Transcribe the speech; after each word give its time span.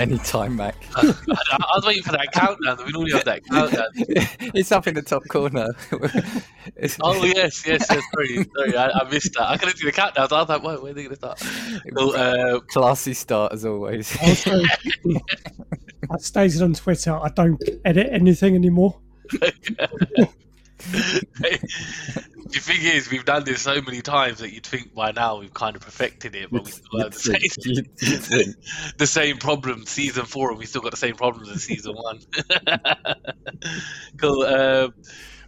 Anytime, 0.00 0.56
Mak. 0.56 0.74
I, 0.96 1.02
I 1.02 1.76
was 1.76 1.84
waiting 1.86 2.02
for 2.02 2.12
that 2.12 2.32
countdown. 2.32 2.78
We 2.86 2.92
normally 2.92 3.12
have 3.12 3.24
that 3.24 3.44
countdown. 3.44 3.88
it's 4.54 4.72
up 4.72 4.86
in 4.86 4.94
the 4.94 5.02
top 5.02 5.22
corner. 5.28 5.68
Oh 7.02 7.24
yes, 7.24 7.66
yes, 7.66 7.86
yes. 7.90 8.02
Sorry, 8.12 8.46
sorry, 8.56 8.76
I, 8.76 8.88
I 8.90 9.10
missed 9.10 9.34
that. 9.34 9.50
I 9.50 9.56
couldn't 9.56 9.76
see 9.76 9.86
the 9.86 9.92
countdown. 9.92 10.28
So 10.28 10.36
I 10.36 10.40
was 10.40 10.48
like, 10.48 10.62
"Wait, 10.62 10.82
where 10.82 10.92
are 10.92 10.94
they 10.94 11.04
going 11.04 11.10
to 11.10 11.16
start?" 11.16 11.42
Well, 11.92 12.14
uh, 12.14 12.60
Classy 12.60 13.12
start 13.12 13.52
as 13.52 13.64
always. 13.64 14.16
Also, 14.22 14.62
I 16.10 16.18
stated 16.18 16.62
on 16.62 16.74
Twitter, 16.74 17.12
I 17.12 17.28
don't 17.30 17.60
edit 17.84 18.08
anything 18.10 18.54
anymore. 18.54 18.98
The 20.82 22.58
thing 22.58 22.80
is, 22.82 23.10
we've 23.10 23.24
done 23.24 23.44
this 23.44 23.62
so 23.62 23.80
many 23.80 24.00
times 24.02 24.38
that 24.38 24.52
you'd 24.52 24.66
think 24.66 24.94
by 24.94 25.12
now 25.12 25.38
we've 25.38 25.54
kind 25.54 25.76
of 25.76 25.82
perfected 25.82 26.34
it, 26.34 26.50
but 26.50 26.64
we 26.64 26.70
still 26.70 27.00
have 27.00 27.12
the 27.12 27.18
same, 27.18 27.40
You'd- 27.64 27.90
you'd 28.00 28.56
the 28.98 29.06
same 29.06 29.36
problem 29.38 29.86
season 29.86 30.24
four, 30.24 30.50
and 30.50 30.58
we 30.58 30.66
still 30.66 30.82
got 30.82 30.90
the 30.90 30.96
same 30.96 31.14
problems 31.14 31.48
in 31.50 31.58
season 31.58 31.94
one. 31.94 32.20
cool. 34.16 34.42
Um, 34.42 34.94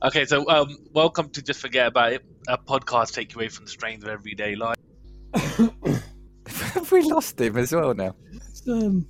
okay, 0.04 0.26
so 0.26 0.48
um, 0.48 0.76
welcome 0.92 1.28
to 1.30 1.42
Just 1.42 1.60
Forget 1.60 1.88
About 1.88 2.12
It, 2.12 2.24
a 2.46 2.58
podcast 2.58 3.12
take 3.14 3.32
you 3.34 3.40
away 3.40 3.48
from 3.48 3.64
the 3.64 3.70
strains 3.70 4.04
of 4.04 4.10
everyday 4.10 4.54
life. 4.54 4.76
Have 5.34 6.92
we 6.92 7.02
lost 7.02 7.40
him 7.40 7.56
as 7.56 7.72
well 7.72 7.94
now? 7.94 8.14
Um, 8.68 9.08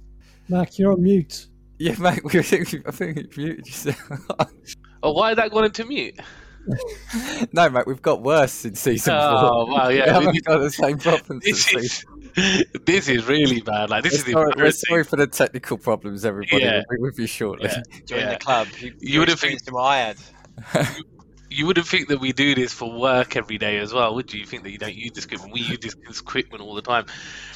Mak, 0.48 0.79
you're 0.79 0.92
on 0.92 1.03
mute. 1.03 1.47
Yeah, 1.79 1.97
Mak, 1.98 2.25
we, 2.25 2.39
I 2.39 2.42
think 2.42 3.19
you 3.19 3.29
muted 3.36 3.67
yourself. 3.67 4.11
Oh, 5.03 5.12
why 5.12 5.31
is 5.33 5.36
that 5.36 5.50
gone 5.50 5.64
into 5.64 5.84
mute? 5.84 6.19
no, 7.53 7.69
mate, 7.70 7.86
we've 7.89 8.03
got 8.03 8.22
worse 8.22 8.53
since 8.53 8.78
season 8.81 9.14
Oh, 9.17 9.67
four. 9.67 9.75
wow, 9.75 9.89
yeah. 9.89 10.05
We 10.19 10.27
haven't 10.27 10.45
got 10.45 10.58
the 10.61 10.70
same 10.70 10.98
problems 10.98 11.42
This 11.45 11.75
is, 11.75 12.05
this 12.86 13.08
is 13.08 13.25
really 13.27 13.61
bad. 13.61 13.91
Like 13.91 14.05
this 14.05 14.12
We're 14.12 14.28
is 14.28 14.33
sorry, 14.33 14.53
we're 14.56 14.70
sorry 14.70 15.05
for 15.05 15.17
the 15.17 15.27
technical 15.27 15.77
problems, 15.77 16.25
everybody. 16.25 16.62
Yeah. 16.62 16.83
We'll 16.89 16.98
be 16.98 17.03
with 17.03 17.19
you 17.19 17.27
shortly. 17.27 17.69
Yeah. 17.70 17.83
Join 18.06 18.19
Yeah. 18.20 18.33
the 18.34 18.39
club. 18.39 18.69
You, 18.78 18.95
You 19.00 19.19
would 19.20 19.28
have 19.28 19.41
think- 19.41 19.55
experienced 19.55 19.73
what 19.73 19.83
I 19.83 19.98
had. 19.98 20.89
you 21.50 21.67
wouldn't 21.67 21.86
think 21.89 22.08
that 22.08 22.20
we 22.20 22.33
do 22.33 22.55
this 22.55 22.73
for 22.73 22.97
work 22.97 23.34
every 23.36 23.58
day 23.58 23.78
as 23.78 23.92
well, 23.92 24.14
would 24.14 24.33
you? 24.33 24.41
You 24.41 24.47
think 24.47 24.62
that 24.62 24.70
you 24.70 24.78
don't 24.78 24.95
use 24.95 25.12
this 25.12 25.25
equipment? 25.25 25.53
We 25.53 25.61
use 25.62 25.78
this, 25.80 25.97
this 26.06 26.20
equipment 26.20 26.62
all 26.62 26.75
the 26.77 26.83
time. 26.83 27.06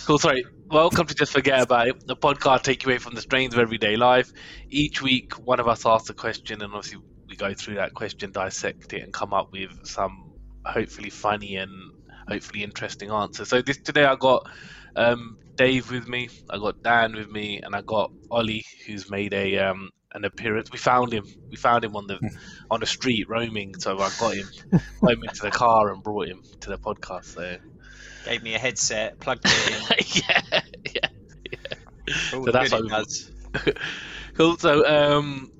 Cool. 0.04 0.18
Sorry. 0.18 0.44
Welcome 0.68 1.06
to 1.06 1.14
Just 1.14 1.32
Forget 1.32 1.62
About 1.62 1.86
It, 1.86 2.06
the 2.08 2.16
podcast 2.16 2.62
take 2.62 2.82
you 2.84 2.90
away 2.90 2.98
from 2.98 3.14
the 3.14 3.20
strains 3.20 3.54
of 3.54 3.60
everyday 3.60 3.94
life. 3.96 4.32
Each 4.68 5.00
week, 5.00 5.34
one 5.34 5.60
of 5.60 5.68
us 5.68 5.86
asks 5.86 6.10
a 6.10 6.14
question, 6.14 6.60
and 6.60 6.74
obviously 6.74 7.00
we 7.38 7.48
go 7.48 7.54
through 7.54 7.76
that 7.76 7.94
question, 7.94 8.30
dissect 8.32 8.92
it, 8.92 9.02
and 9.02 9.12
come 9.12 9.32
up 9.34 9.48
with 9.52 9.70
some 9.84 10.32
hopefully 10.64 11.10
funny 11.10 11.56
and 11.56 11.70
hopefully 12.28 12.62
interesting 12.64 13.10
answers. 13.10 13.48
So 13.48 13.62
this 13.62 13.78
today, 13.78 14.04
I 14.04 14.16
got 14.16 14.42
um, 14.96 15.38
Dave 15.56 15.90
with 15.90 16.08
me, 16.08 16.28
I 16.50 16.58
got 16.58 16.82
Dan 16.82 17.14
with 17.14 17.30
me, 17.30 17.60
and 17.62 17.74
I 17.74 17.82
got 17.82 18.10
Ollie, 18.30 18.64
who's 18.86 19.10
made 19.10 19.32
a 19.34 19.58
um, 19.58 19.90
an 20.12 20.24
appearance. 20.24 20.70
We 20.72 20.78
found 20.78 21.12
him. 21.12 21.24
We 21.50 21.56
found 21.56 21.84
him 21.84 21.96
on 21.96 22.06
the 22.06 22.18
on 22.70 22.80
the 22.80 22.86
street 22.86 23.28
roaming. 23.28 23.74
So 23.78 23.98
I 23.98 24.10
got 24.18 24.34
him, 24.34 24.48
got 25.00 25.12
him 25.12 25.22
into 25.24 25.42
the 25.42 25.50
car 25.50 25.92
and 25.92 26.02
brought 26.02 26.28
him 26.28 26.42
to 26.60 26.70
the 26.70 26.78
podcast. 26.78 27.24
So 27.34 27.56
Gave 28.24 28.42
me 28.42 28.54
a 28.54 28.58
headset, 28.58 29.20
plugged 29.20 29.42
it 29.44 29.68
in. 29.68 30.22
yeah, 30.52 30.60
yeah. 30.94 31.08
in. 32.32 32.38
All 32.38 32.44
So 32.44 32.50
that's 32.50 32.70
good 32.70 32.72
how 32.72 32.78
it 32.78 32.82
we- 32.82 32.88
does. 32.90 33.30
cool. 34.34 34.56
So 34.58 34.84
um, 34.86 35.52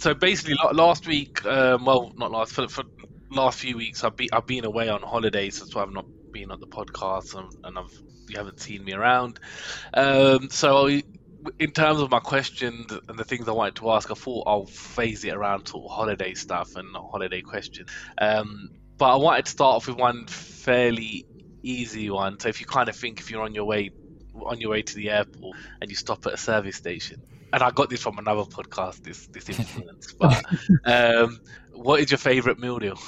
so 0.00 0.14
basically 0.14 0.56
last 0.72 1.06
week, 1.06 1.44
um, 1.44 1.84
well, 1.84 2.12
not 2.16 2.30
last 2.30 2.52
for, 2.52 2.68
for 2.68 2.84
last 3.30 3.60
few 3.60 3.76
weeks, 3.76 4.02
I've 4.02 4.16
been 4.16 4.28
I've 4.32 4.46
been 4.46 4.64
away 4.64 4.88
on 4.88 5.02
holidays, 5.02 5.58
that's 5.58 5.74
why 5.74 5.82
I've 5.82 5.92
not 5.92 6.06
been 6.32 6.50
on 6.50 6.60
the 6.60 6.66
podcast, 6.66 7.34
and, 7.34 7.52
and 7.64 7.78
I've 7.78 7.92
you 8.28 8.38
haven't 8.38 8.60
seen 8.60 8.84
me 8.84 8.92
around. 8.92 9.38
Um, 9.92 10.48
so 10.50 10.86
in 10.86 11.70
terms 11.72 12.00
of 12.00 12.10
my 12.10 12.20
questions 12.20 12.92
and 13.08 13.18
the 13.18 13.24
things 13.24 13.48
I 13.48 13.52
wanted 13.52 13.76
to 13.76 13.90
ask, 13.90 14.10
I 14.10 14.14
thought 14.14 14.44
I'll 14.46 14.66
phase 14.66 15.24
it 15.24 15.34
around 15.34 15.66
to 15.66 15.80
holiday 15.88 16.34
stuff 16.34 16.76
and 16.76 16.88
holiday 16.94 17.42
questions. 17.42 17.90
Um, 18.18 18.70
but 18.96 19.12
I 19.12 19.16
wanted 19.16 19.46
to 19.46 19.50
start 19.50 19.76
off 19.76 19.88
with 19.88 19.96
one 19.96 20.26
fairly 20.26 21.26
easy 21.62 22.08
one. 22.10 22.38
So 22.40 22.48
if 22.48 22.60
you 22.60 22.66
kind 22.66 22.88
of 22.88 22.96
think 22.96 23.20
if 23.20 23.30
you're 23.30 23.42
on 23.42 23.54
your 23.54 23.64
way 23.64 23.90
on 24.46 24.60
your 24.60 24.70
way 24.70 24.82
to 24.82 24.94
the 24.94 25.10
airport 25.10 25.56
and 25.80 25.90
you 25.90 25.96
stop 25.96 26.26
at 26.26 26.32
a 26.32 26.36
service 26.36 26.76
station, 26.76 27.20
and 27.52 27.62
I 27.62 27.70
got 27.70 27.90
this 27.90 28.02
from 28.02 28.18
another 28.18 28.42
podcast, 28.42 29.02
this 29.02 29.26
this 29.26 29.48
influence. 29.48 30.12
but 30.18 30.44
um, 30.84 31.40
what 31.72 32.00
is 32.00 32.10
your 32.10 32.18
favourite 32.18 32.58
meal 32.58 32.78
deal? 32.78 32.98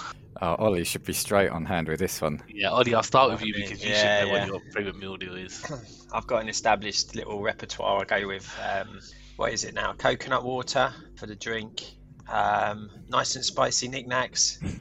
Oh, 0.41 0.57
Ollie 0.57 0.85
should 0.85 1.05
be 1.05 1.13
straight 1.13 1.51
on 1.51 1.65
hand 1.65 1.89
with 1.89 2.01
this 2.01 2.21
one. 2.21 2.43
Yeah, 2.49 2.71
Ollie, 2.71 2.95
I'll 2.95 3.03
start 3.03 3.31
with 3.31 3.43
you 3.43 3.55
because 3.55 3.83
you 3.83 3.91
yeah, 3.91 4.21
should 4.21 4.27
know 4.27 4.35
yeah. 4.35 4.41
what 4.41 4.49
your 4.49 4.73
favourite 4.73 4.99
meal 4.99 5.17
deal 5.17 5.37
is. 5.37 5.65
I've 6.13 6.27
got 6.27 6.43
an 6.43 6.49
established 6.49 7.15
little 7.15 7.41
repertoire. 7.41 8.03
I 8.03 8.21
go 8.21 8.27
with 8.27 8.53
um, 8.61 9.01
what 9.37 9.53
is 9.53 9.65
it 9.65 9.75
now? 9.75 9.93
Coconut 9.93 10.43
water 10.45 10.93
for 11.17 11.27
the 11.27 11.37
drink. 11.37 11.83
Um, 12.29 12.91
nice 13.09 13.37
and 13.37 13.45
spicy 13.45 13.89
NikNaks, 13.89 14.81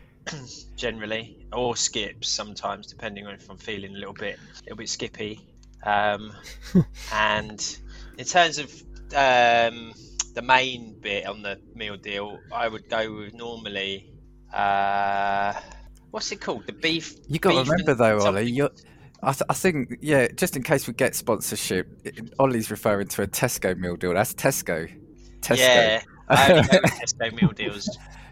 generally, 0.76 1.46
or 1.54 1.76
skips 1.76 2.30
sometimes, 2.30 2.88
depending 2.88 3.28
on 3.28 3.36
if 3.36 3.50
I'm 3.50 3.58
feeling 3.58 3.96
a 3.96 3.98
little 3.98 4.14
bit, 4.14 4.40
a 4.40 4.64
little 4.64 4.78
bit 4.78 4.90
skippy. 4.90 5.48
Um, 5.84 6.34
and 7.14 7.78
in 8.18 8.26
terms 8.26 8.58
of 8.58 8.72
um, 9.14 9.94
the 10.34 10.42
main 10.42 10.96
bit 11.00 11.26
on 11.26 11.42
the 11.42 11.60
meal 11.76 11.98
deal, 11.98 12.40
I 12.54 12.68
would 12.68 12.90
go 12.90 13.14
with 13.16 13.34
normally. 13.34 14.12
Uh, 14.54 15.54
what's 16.12 16.32
it 16.32 16.42
called? 16.42 16.66
The 16.68 16.74
beef. 16.74 17.16
You 17.28 17.40
got 17.40 17.64
to 17.64 17.70
remember 17.72 17.94
though. 17.96 18.20
Ollie. 18.26 18.50
You're, 18.52 18.70
I, 19.24 19.34
th- 19.34 19.44
I 19.50 19.54
think, 19.54 19.98
yeah, 20.02 20.28
just 20.30 20.56
in 20.56 20.64
case 20.64 20.88
we 20.88 20.94
get 20.94 21.16
sponsorship, 21.16 21.88
it- 22.04 22.34
Ollie's 22.40 22.72
referring 22.72 23.08
to 23.10 23.22
a 23.24 23.28
Tesco 23.28 23.78
meal 23.78 23.96
deal. 23.96 24.14
That's 24.14 24.34
Tesco. 24.34 24.90
Tesco. 25.42 25.58
Yeah, 25.58 26.02
I 26.28 26.52
only 26.54 26.68
go 26.68 26.80
with 26.82 26.92
Tesco 27.02 27.42
meal 27.42 27.52
deals. 27.52 27.88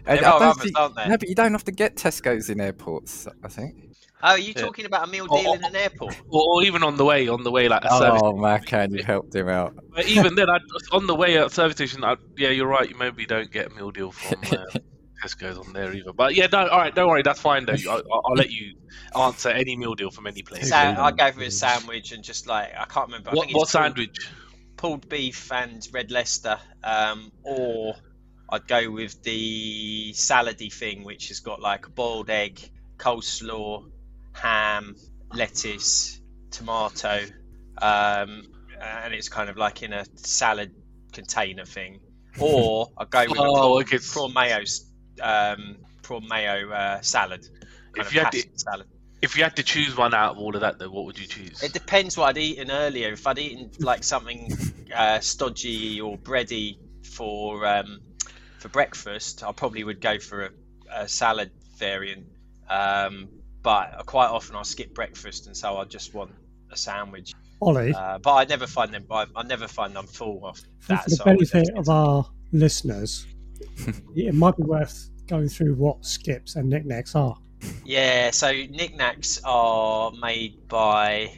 And 0.06 0.18
There 0.18 0.26
I 0.28 0.30
are 0.32 0.40
don't 0.40 0.48
others, 0.50 0.62
think- 0.64 0.78
aren't 0.78 0.96
there? 0.96 1.08
No, 1.08 1.18
but 1.18 1.28
you 1.28 1.34
don't 1.34 1.52
have 1.52 1.64
to 1.64 1.72
get 1.72 1.96
Tesco's 1.96 2.50
in 2.50 2.60
airports. 2.60 3.28
I 3.44 3.48
think. 3.48 3.89
Oh, 4.22 4.28
are 4.30 4.38
you 4.38 4.52
Yeah. 4.56 4.62
talking 4.62 4.84
about 4.86 5.08
a 5.08 5.10
meal 5.10 5.26
Oh, 5.30 5.42
deal 5.42 5.52
in 5.54 5.64
an 5.64 5.74
airport? 5.76 6.14
Or, 6.28 6.42
or 6.56 6.62
even 6.62 6.82
on 6.82 6.96
the 6.96 7.04
way, 7.04 7.28
on 7.28 7.42
the 7.42 7.50
way, 7.50 7.68
like 7.68 7.84
a 7.84 7.88
service. 7.90 8.20
Oh, 8.24 8.36
Macan, 8.36 8.92
you 8.92 9.02
helped 9.02 9.34
him 9.34 9.48
out. 9.48 9.74
But 9.94 10.06
even 10.08 10.34
then, 10.34 10.48
I, 10.50 10.58
on 10.92 11.06
the 11.06 11.14
way 11.14 11.38
at 11.38 11.50
service 11.52 11.76
station, 11.76 12.04
I, 12.04 12.16
yeah, 12.36 12.50
you're 12.50 12.66
right. 12.66 12.88
You 12.88 12.96
maybe 12.96 13.24
don't 13.26 13.50
get 13.50 13.72
a 13.72 13.74
meal 13.74 13.90
deal 13.90 14.12
from 14.12 14.40
uh, 14.52 14.64
Tesco's 15.24 15.58
on 15.58 15.72
there 15.72 15.92
either. 15.94 16.12
But 16.12 16.34
yeah, 16.34 16.48
no, 16.52 16.66
all 16.68 16.78
right, 16.78 16.94
don't 16.94 17.08
worry, 17.08 17.22
that's 17.22 17.40
fine 17.40 17.64
though. 17.66 17.72
I, 17.72 17.92
I'll, 17.92 18.02
I'll 18.26 18.34
let 18.36 18.50
you 18.50 18.74
answer 19.18 19.48
any 19.50 19.76
meal 19.76 19.94
deal 19.94 20.10
from 20.10 20.26
any 20.26 20.42
place. 20.42 20.68
So 20.70 20.76
I 20.76 21.10
go 21.12 21.30
for 21.32 21.42
a 21.42 21.50
sandwich 21.50 22.12
and 22.12 22.22
just 22.24 22.46
like 22.46 22.72
I 22.76 22.84
can't 22.86 23.06
remember. 23.08 23.30
I 23.30 23.34
What, 23.34 23.46
think 23.46 23.56
what 23.56 23.64
it's 23.64 23.72
pulled- 23.72 23.84
sandwich? 23.84 24.16
Pulled 24.76 25.08
beef 25.10 25.52
and 25.52 25.86
red 25.92 26.10
Leicester, 26.10 26.58
um, 26.84 27.30
or 27.42 27.94
I'd 28.50 28.66
go 28.66 28.90
with 28.90 29.22
the 29.22 30.12
salady 30.14 30.72
thing, 30.72 31.04
which 31.04 31.28
has 31.28 31.40
got 31.40 31.60
like 31.60 31.86
a 31.86 31.90
boiled 31.90 32.30
egg, 32.30 32.60
coleslaw, 32.96 33.84
ham, 34.40 34.96
lettuce, 35.34 36.20
tomato, 36.50 37.20
um, 37.82 38.42
and 38.80 39.14
it's 39.14 39.28
kind 39.28 39.50
of 39.50 39.56
like 39.56 39.82
in 39.82 39.92
a 39.92 40.04
salad 40.16 40.72
container 41.12 41.64
thing. 41.64 42.00
Or 42.38 42.88
I 42.96 43.04
go 43.04 43.24
with 43.28 43.38
a 43.38 43.42
Oh, 43.44 43.54
prawn, 43.54 43.82
okay. 43.82 43.98
prawn 43.98 44.32
mayo, 44.32 44.62
um, 45.22 45.76
prawn 46.02 46.26
mayo 46.28 46.70
uh, 46.70 47.00
salad. 47.00 47.46
If 47.96 48.14
you 48.14 48.20
had 48.20 48.32
to- 48.32 48.48
salad. 48.56 48.86
If 49.22 49.36
you 49.36 49.42
had 49.42 49.56
to 49.56 49.62
choose 49.62 49.94
one 49.98 50.14
out 50.14 50.30
of 50.32 50.38
all 50.38 50.54
of 50.54 50.62
that, 50.62 50.78
though, 50.78 50.88
what 50.88 51.04
would 51.04 51.18
you 51.18 51.26
choose? 51.26 51.62
It 51.62 51.74
depends 51.74 52.16
what 52.16 52.30
I'd 52.30 52.38
eaten 52.38 52.70
earlier. 52.70 53.12
If 53.12 53.26
I'd 53.26 53.38
eaten 53.38 53.70
like 53.78 54.02
something 54.02 54.50
uh, 54.96 55.20
stodgy 55.20 56.00
or 56.00 56.16
bready 56.16 56.78
for 57.04 57.66
um, 57.66 58.00
for 58.60 58.70
breakfast, 58.70 59.44
I 59.44 59.52
probably 59.52 59.84
would 59.84 60.00
go 60.00 60.18
for 60.18 60.44
a, 60.46 60.50
a 61.02 61.06
salad 61.08 61.50
variant. 61.76 62.28
Um, 62.70 63.28
but 63.62 64.04
quite 64.06 64.28
often 64.28 64.56
I'll 64.56 64.64
skip 64.64 64.94
breakfast, 64.94 65.46
and 65.46 65.56
so 65.56 65.76
I 65.76 65.84
just 65.84 66.14
want 66.14 66.32
a 66.70 66.76
sandwich. 66.76 67.32
Ollie, 67.62 67.92
Uh, 67.92 68.18
but 68.18 68.34
I 68.34 68.44
never 68.44 68.66
find 68.66 68.92
them. 68.92 69.04
I, 69.10 69.26
I 69.36 69.42
never 69.42 69.68
find 69.68 69.94
them 69.94 70.06
full 70.06 70.44
off 70.44 70.60
for, 70.78 70.88
that. 70.88 71.04
for 71.04 71.10
the 71.10 71.16
so 71.16 71.24
benefit 71.24 71.68
of 71.76 71.88
our 71.90 72.26
listeners, 72.52 73.26
it 74.16 74.34
might 74.34 74.56
be 74.56 74.62
worth 74.62 75.10
going 75.26 75.48
through 75.48 75.74
what 75.74 76.04
skips 76.04 76.56
and 76.56 76.72
NikNaks 76.72 77.14
are. 77.14 77.36
Yeah, 77.84 78.30
so 78.30 78.50
NikNaks 78.50 79.42
are 79.44 80.10
made 80.12 80.66
by 80.68 81.30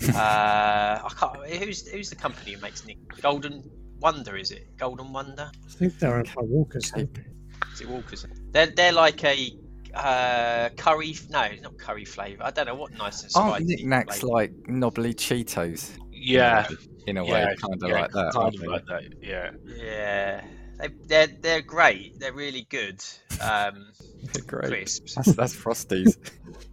uh, 0.08 1.00
I 1.04 1.10
can't. 1.18 1.46
Who's 1.62 1.86
who's 1.88 2.08
the 2.10 2.16
company 2.16 2.52
who 2.52 2.60
makes 2.60 2.86
Nick 2.86 2.98
Golden 3.20 3.62
Wonder? 4.00 4.36
Is 4.36 4.50
it 4.50 4.76
Golden 4.78 5.12
Wonder? 5.12 5.50
I 5.54 5.70
think 5.72 5.98
they're 5.98 6.16
owned 6.16 6.30
by 6.34 6.42
Walkers. 6.42 6.92
Is 6.94 7.80
it 7.80 7.88
Walkers? 7.88 8.26
They're 8.52 8.66
they're 8.66 8.92
like 8.92 9.22
a 9.24 9.52
uh, 9.96 10.68
curry. 10.76 11.14
No, 11.30 11.48
not 11.62 11.78
curry 11.78 12.04
flavour. 12.04 12.44
I 12.44 12.50
don't 12.50 12.66
know 12.66 12.74
what 12.74 12.92
nice 12.92 13.22
and 13.22 13.30
spicy. 13.30 13.50
Aren't 13.50 13.68
NikNaks 13.68 14.14
flavour. 14.20 14.26
like 14.26 14.52
knobbly 14.68 15.14
Cheetos 15.14 15.96
yeah, 16.12 16.66
in 17.06 17.16
a 17.16 17.24
way, 17.24 17.30
yeah, 17.30 17.54
kind 17.54 17.82
of 17.82 17.88
yeah, 17.88 18.00
like 18.00 18.12
that? 18.12 18.32
kind 18.32 18.54
of 18.54 18.62
like 18.62 18.86
that. 18.86 19.02
Yeah. 19.20 19.50
Yeah, 19.64 20.44
they, 20.78 20.88
they're 21.06 21.26
they're 21.26 21.62
great. 21.62 22.18
They're 22.18 22.32
really 22.32 22.66
good. 22.68 23.02
Um, 23.40 23.92
they're 24.32 24.42
Great. 24.42 24.68
crisps. 24.68 25.14
That's, 25.14 25.34
that's 25.34 25.54
Frosties. 25.54 26.16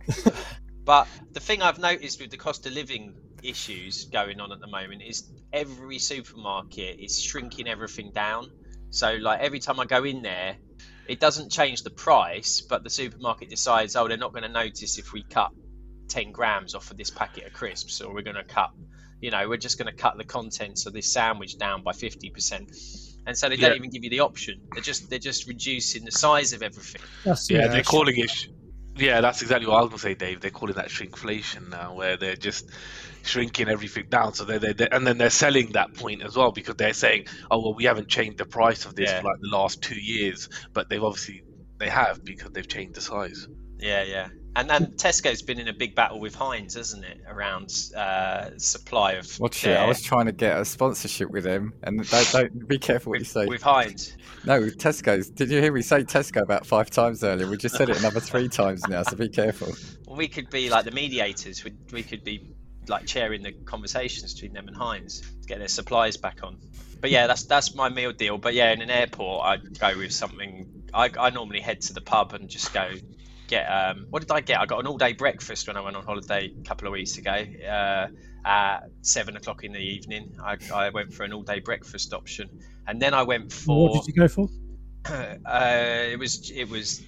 But 0.85 1.07
the 1.31 1.39
thing 1.39 1.61
I've 1.61 1.79
noticed 1.79 2.19
with 2.19 2.29
the 2.29 2.37
cost 2.37 2.65
of 2.65 2.73
living 2.73 3.15
issues 3.41 4.05
going 4.05 4.39
on 4.39 4.51
at 4.51 4.59
the 4.59 4.67
moment 4.67 5.01
is 5.01 5.29
every 5.51 5.99
supermarket 5.99 6.99
is 6.99 7.21
shrinking 7.21 7.67
everything 7.67 8.11
down. 8.11 8.51
So 8.89 9.13
like 9.13 9.39
every 9.39 9.59
time 9.59 9.79
I 9.79 9.85
go 9.85 10.03
in 10.03 10.21
there, 10.21 10.57
it 11.07 11.19
doesn't 11.19 11.51
change 11.51 11.83
the 11.83 11.89
price, 11.89 12.61
but 12.61 12.83
the 12.83 12.89
supermarket 12.89 13.50
decides, 13.50 13.95
oh, 13.95 14.07
they're 14.07 14.17
not 14.17 14.31
going 14.31 14.44
to 14.44 14.50
notice 14.50 14.97
if 14.97 15.13
we 15.13 15.23
cut 15.23 15.51
10 16.09 16.31
grams 16.31 16.75
off 16.75 16.91
of 16.91 16.97
this 16.97 17.09
packet 17.09 17.45
of 17.45 17.53
crisps, 17.53 18.01
or 18.01 18.13
we're 18.13 18.21
going 18.21 18.35
to 18.35 18.44
cut, 18.44 18.71
you 19.21 19.31
know, 19.31 19.47
we're 19.50 19.57
just 19.57 19.77
going 19.77 19.94
to 19.94 20.01
cut 20.01 20.17
the 20.17 20.23
contents 20.23 20.85
of 20.85 20.94
this 20.94 21.11
sandwich 21.11 21.57
down 21.57 21.83
by 21.83 21.91
50%. 21.91 23.19
And 23.25 23.38
so 23.38 23.47
they 23.50 23.55
don't 23.55 23.71
Yeah. 23.71 23.75
even 23.77 23.89
give 23.89 24.03
you 24.03 24.09
the 24.09 24.19
option. 24.19 24.61
They're 24.73 24.81
just 24.81 25.09
they're 25.09 25.17
just 25.17 25.47
reducing 25.47 26.03
the 26.03 26.11
size 26.11 26.51
of 26.51 26.61
everything. 26.61 27.01
That's, 27.23 27.49
Yeah, 27.49 27.59
yeah, 27.59 27.67
they're 27.67 27.83
calling 27.83 28.17
it. 28.17 28.47
Yeah, 28.95 29.22
that's 29.22 29.42
exactly 29.42 29.68
what 29.68 29.78
I 29.78 29.81
was 29.81 29.90
gonna 29.90 30.00
say, 30.00 30.13
Dave. 30.13 30.40
They're 30.42 30.51
calling 30.51 30.75
that 30.75 30.90
shrinkflation 30.90 31.69
now, 31.69 31.95
where 31.95 32.16
they're 32.16 32.36
just 32.36 32.69
shrinking 33.24 33.68
everything 33.69 34.06
down. 34.10 34.34
So 34.34 34.44
they're, 34.45 34.60
they're, 34.60 34.74
they're- 34.74 34.90
and 34.92 35.06
then 35.07 35.18
they're 35.18 35.30
selling 35.31 35.72
that 35.72 35.95
point 35.95 36.22
as 36.22 36.36
well 36.36 36.51
because 36.51 36.75
they're 36.75 36.94
saying, 36.94 37.25
"Oh 37.50 37.60
well, 37.62 37.74
we 37.74 37.86
haven't 37.86 38.07
changed 38.07 38.38
the 38.38 38.45
price 38.45 38.86
of 38.86 38.95
this 38.95 39.10
Yeah. 39.10 39.22
for 39.22 39.28
like 39.30 39.40
the 39.42 39.50
last 39.50 39.81
two 39.81 40.00
years," 40.00 40.48
but 40.74 40.90
they've 40.90 41.04
obviously 41.04 41.44
they 41.80 41.90
have 41.90 42.24
because 42.24 42.51
they've 42.51 42.68
changed 42.68 42.94
the 42.95 43.01
size. 43.01 43.48
Yeah, 43.79 44.03
yeah. 44.03 44.29
And 44.55 44.69
then 44.69 44.85
Tesco's 44.97 45.41
been 45.41 45.59
in 45.59 45.67
a 45.67 45.73
big 45.73 45.95
battle 45.95 46.19
with 46.19 46.35
Heinz, 46.35 46.75
hasn't 46.75 47.03
it, 47.05 47.21
around 47.27 47.73
uh, 47.97 48.51
supply 48.57 49.13
of 49.13 49.39
Watch 49.39 49.65
it. 49.65 49.75
I 49.75 49.87
was 49.87 50.01
trying 50.01 50.27
to 50.27 50.31
get 50.31 50.59
a 50.59 50.63
sponsorship 50.63 51.31
with 51.31 51.43
him, 51.43 51.73
and 51.81 52.07
don't, 52.07 52.31
don't 52.31 52.67
be 52.67 52.77
careful 52.77 53.11
what 53.11 53.19
you 53.19 53.25
say. 53.25 53.47
with 53.47 53.63
Heinz. 53.63 54.15
No, 54.45 54.61
Tesco's. 54.61 55.29
Did 55.29 55.49
you 55.49 55.59
hear 55.59 55.73
me 55.73 55.81
say 55.81 56.03
Tesco 56.03 56.41
about 56.41 56.67
five 56.67 56.91
times 56.91 57.23
earlier? 57.23 57.49
We 57.49 57.57
just 57.57 57.75
said 57.75 57.89
it 57.89 57.97
another 57.97 58.19
three 58.19 58.47
times 58.47 58.87
now, 58.87 59.01
so 59.01 59.15
be 59.15 59.27
careful. 59.27 59.73
Well, 60.05 60.17
we 60.17 60.27
could 60.27 60.51
be 60.51 60.69
like 60.69 60.85
the 60.85 60.91
mediators. 60.91 61.63
We, 61.63 61.73
we 61.91 62.03
could 62.03 62.23
be 62.23 62.53
like 62.87 63.07
chairing 63.07 63.41
the 63.41 63.53
conversations 63.53 64.35
between 64.35 64.53
them 64.53 64.67
and 64.67 64.77
Heinz 64.77 65.21
to 65.21 65.47
get 65.47 65.59
their 65.59 65.67
supplies 65.67 66.17
back 66.17 66.43
on. 66.43 66.59
But 67.01 67.09
yeah, 67.09 67.25
that's 67.25 67.45
that's 67.45 67.73
my 67.73 67.89
meal 67.89 68.11
deal. 68.11 68.37
But 68.37 68.53
yeah, 68.53 68.71
in 68.71 68.81
an 68.81 68.91
airport, 68.91 69.45
I'd 69.45 69.79
go 69.79 69.97
with 69.97 70.11
something. 70.11 70.83
I, 70.93 71.09
I 71.19 71.31
normally 71.31 71.59
head 71.59 71.81
to 71.81 71.93
the 71.93 72.01
pub 72.01 72.33
and 72.33 72.47
just 72.47 72.71
go 72.71 72.87
get. 73.48 73.66
Um, 73.66 74.07
what 74.10 74.22
did 74.22 74.31
I 74.31 74.42
get? 74.42 74.60
I 74.60 74.66
got 74.66 74.80
an 74.80 74.88
all-day 74.88 75.13
breakfast 75.13 75.68
when 75.68 75.78
I 75.78 75.81
went 75.81 75.95
on 75.95 76.04
holiday 76.04 76.51
a 76.60 76.63
couple 76.63 76.88
of 76.88 76.94
weeks 76.94 77.18
ago. 77.18 77.31
Uh, 77.31 78.07
at 78.45 78.90
seven 79.01 79.38
o'clock 79.38 79.63
in 79.63 79.72
the 79.72 79.80
evening, 79.80 80.38
I, 80.44 80.57
I 80.74 80.90
went 80.90 81.13
for 81.13 81.24
an 81.24 81.34
all-day 81.34 81.60
breakfast 81.60 82.13
option, 82.13 82.50
and 82.88 83.01
then 83.01 83.13
I 83.13 83.24
went 83.24 83.51
for. 83.51 83.90
What 83.90 84.06
did 84.06 84.13
you 84.13 84.22
go 84.22 84.28
for? 84.28 84.50
uh, 85.06 85.38
it 85.45 86.19
was 86.19 86.51
it 86.51 86.69
was 86.69 87.01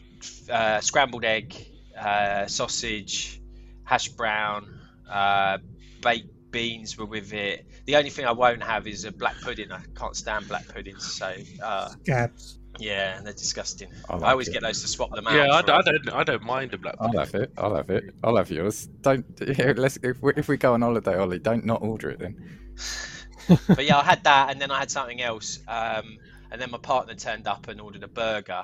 uh, 0.50 0.80
scrambled 0.82 1.26
egg, 1.26 1.56
uh, 2.00 2.46
sausage, 2.48 3.42
hash 3.84 4.10
brown, 4.10 4.80
uh, 5.10 5.58
baked 6.02 6.30
beans 6.52 6.98
were 6.98 7.06
with 7.06 7.34
it. 7.34 7.66
The 7.86 7.98
only 7.98 8.10
thing 8.10 8.26
I 8.26 8.32
won't 8.32 8.64
have 8.64 8.88
is 8.88 9.04
a 9.04 9.12
black 9.12 9.36
pudding. 9.42 9.72
I 9.72 9.82
can't 9.96 10.16
stand 10.16 10.48
black 10.48 10.68
puddings, 10.68 11.04
so 11.04 11.34
uh, 11.62 11.90
Gabs. 12.06 12.60
Yeah, 12.80 13.22
they're 13.22 13.34
disgusting. 13.34 13.90
I 14.10 14.16
I, 14.16 14.32
always 14.32 14.48
it. 14.48 14.54
get 14.54 14.62
those 14.64 14.82
to 14.82 14.88
swap 14.88 15.12
them 15.12 15.28
out. 15.28 15.34
Yeah, 15.34 15.54
I, 15.54 15.62
for- 15.62 15.68
don't 15.68 16.14
I 16.14 16.24
don't 16.24 16.44
mind 16.44 16.72
the 16.72 16.78
black. 16.78 16.96
I'll 17.00 17.18
have 17.18 17.34
it. 17.36 17.52
I'll 17.58 17.76
have 17.76 17.90
it. 17.90 18.14
I'll 18.24 18.38
have 18.38 18.52
yours. 18.52 18.88
Don't. 19.02 19.26
Yeah, 19.42 19.74
let's. 19.76 19.98
If 20.02 20.22
we, 20.22 20.34
if 20.36 20.48
we 20.48 20.58
go 20.58 20.74
on 20.74 20.82
holiday, 20.82 21.18
Ollie, 21.18 21.40
don't 21.40 21.66
not 21.66 21.82
order 21.82 22.10
it 22.12 22.20
then. 22.20 22.60
but 23.68 23.86
yeah, 23.86 23.98
I 23.98 24.04
had 24.04 24.24
that, 24.24 24.50
and 24.50 24.60
then 24.60 24.72
I 24.72 24.80
had 24.80 24.90
something 24.90 25.22
else, 25.22 25.60
um, 25.68 26.18
and 26.52 26.60
then 26.60 26.72
my 26.72 26.78
partner 26.78 27.14
turned 27.14 27.48
up 27.48 27.68
and 27.68 27.80
ordered 27.80 28.04
a 28.04 28.08
burger, 28.08 28.64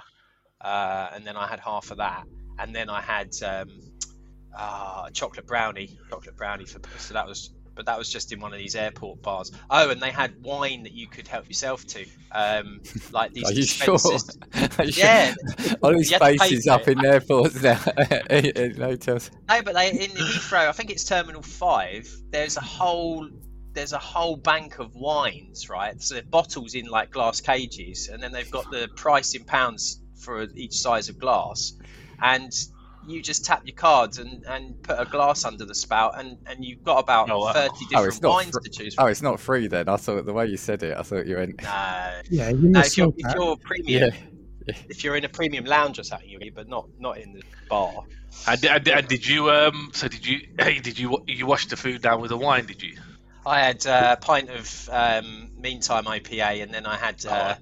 uh, 0.60 1.10
and 1.14 1.26
then 1.26 1.38
I 1.38 1.48
had 1.48 1.60
half 1.60 1.92
of 1.92 1.98
that, 1.98 2.26
and 2.58 2.76
then 2.76 2.90
I 2.90 3.02
had 3.02 3.32
um, 3.44 3.70
uh, 4.58 5.04
a 5.08 5.12
chocolate 5.12 5.46
brownie, 5.46 6.00
chocolate 6.10 6.36
brownie 6.36 6.66
for 6.66 6.80
so 6.98 7.14
that 7.14 7.28
was. 7.28 7.52
But 7.82 7.88
that 7.88 7.98
was 7.98 8.10
just 8.10 8.32
in 8.32 8.40
one 8.40 8.54
of 8.54 8.60
these 8.60 8.76
airport 8.76 9.24
bars. 9.24 9.52
Oh, 9.68 9.90
and 9.90 10.00
they 10.00 10.12
had 10.12 10.40
wine 10.44 10.84
that 10.84 10.92
you 10.94 11.08
could 11.08 11.28
help 11.28 11.48
yourself 11.48 11.84
to, 11.88 12.06
um, 12.32 12.80
like 13.12 13.34
these 13.34 13.50
Are 13.50 13.54
you 13.54 13.64
sure? 13.64 13.96
dispensers. 13.96 14.38
Are 14.78 14.86
you 14.86 14.92
sure? 14.92 15.04
Yeah, 15.04 15.34
Ollie's 15.82 16.12
You 16.12 16.20
have 16.20 16.32
to 16.32 16.38
face 16.38 16.52
is 16.52 16.68
up 16.68 16.88
in 16.88 17.04
airports 17.04 17.60
now. 17.60 17.82
in 18.30 18.76
hotels. 18.76 19.32
No, 19.50 19.64
but 19.64 19.74
they 19.74 19.90
in 19.90 19.98
the 19.98 20.20
Heathrow, 20.20 20.68
I 20.68 20.72
think 20.74 20.92
it's 20.92 21.06
Terminal 21.06 21.42
Five. 21.42 22.08
There's 22.30 22.56
a 22.56 22.62
whole 22.62 23.28
there's 23.74 23.94
a 23.94 24.00
whole 24.00 24.36
bank 24.36 24.78
of 24.78 24.94
wines, 24.94 25.68
right? 25.68 26.00
So 26.00 26.14
they're 26.14 26.24
bottles 26.24 26.76
in 26.76 26.86
like 26.86 27.10
glass 27.10 27.42
cages, 27.42 28.10
and 28.10 28.22
then 28.22 28.32
they've 28.32 28.52
got 28.52 28.70
the 28.70 28.90
price 28.96 29.34
in 29.34 29.44
pounds 29.44 30.00
for 30.20 30.44
each 30.54 30.74
size 30.78 31.10
of 31.10 31.18
glass, 31.18 31.74
and 32.22 32.54
you 33.08 33.22
just 33.22 33.46
tap 33.46 33.62
your 33.66 33.76
cards 33.76 34.18
and, 34.20 34.44
and 34.46 34.82
put 34.84 35.00
a 35.00 35.06
glass 35.06 35.46
under 35.46 35.66
the 35.66 35.76
spout, 35.76 36.20
and, 36.20 36.38
and 36.46 36.64
you've 36.64 36.84
got 36.84 36.98
about 37.00 37.30
Oh, 37.30 37.40
wow. 37.40 37.54
thirty 37.54 37.74
Oh, 37.74 37.88
different 37.90 38.08
it's 38.14 38.22
not 38.22 38.30
wines 38.32 38.52
fr- 38.52 38.60
to 38.60 38.70
choose 38.70 38.96
Oh, 38.98 39.06
it's 39.08 39.22
not 39.22 39.40
free 39.40 39.68
then. 39.68 39.90
I 39.90 39.98
thought 39.98 40.26
the 40.26 40.34
way 40.34 40.48
you 40.48 40.58
said 40.58 40.84
it, 40.84 40.98
I 40.98 41.02
thought 41.04 41.26
you 41.26 41.38
went. 41.38 41.62
No, 41.62 42.22
Yeah, 42.30 42.50
you 42.50 42.70
no. 42.70 42.80
missed 42.80 42.92
If 42.94 42.98
you're, 42.98 43.06
your 43.08 43.14
if 43.18 43.36
you're 43.36 43.58
premium, 43.58 44.12
Yeah. 44.68 44.76
if 44.90 45.04
you're 45.04 45.16
in 45.16 45.26
a 45.26 45.30
premium 45.30 45.66
lounge 45.66 46.00
or 46.00 46.04
something, 46.04 46.30
you 46.30 46.52
but 46.54 46.68
not 46.68 46.88
not 47.00 47.18
in 47.18 47.34
the 47.34 47.42
bar. 47.70 48.04
And, 48.48 48.64
and, 48.66 48.88
and 48.88 49.08
did 49.08 49.28
you 49.28 49.50
um? 49.52 49.92
So 49.94 50.08
did 50.08 50.26
you? 50.26 50.40
Hey, 50.60 50.80
did 50.84 50.98
you 51.00 51.18
you 51.28 51.46
wash 51.46 51.66
the 51.68 51.76
food 51.78 52.02
down 52.02 52.22
with 52.22 52.30
the 52.30 52.38
wine? 52.38 52.66
Did 52.66 52.82
you? 52.82 52.98
I 53.46 53.60
had 53.60 53.86
uh, 53.88 54.16
a 54.18 54.22
pint 54.22 54.50
of 54.52 54.90
um, 54.92 55.50
Meantime 55.58 56.06
IPA, 56.06 56.62
and 56.62 56.72
then 56.72 56.86
I 56.86 56.96
had, 56.96 57.26
Oh, 57.26 57.32
uh, 57.32 57.56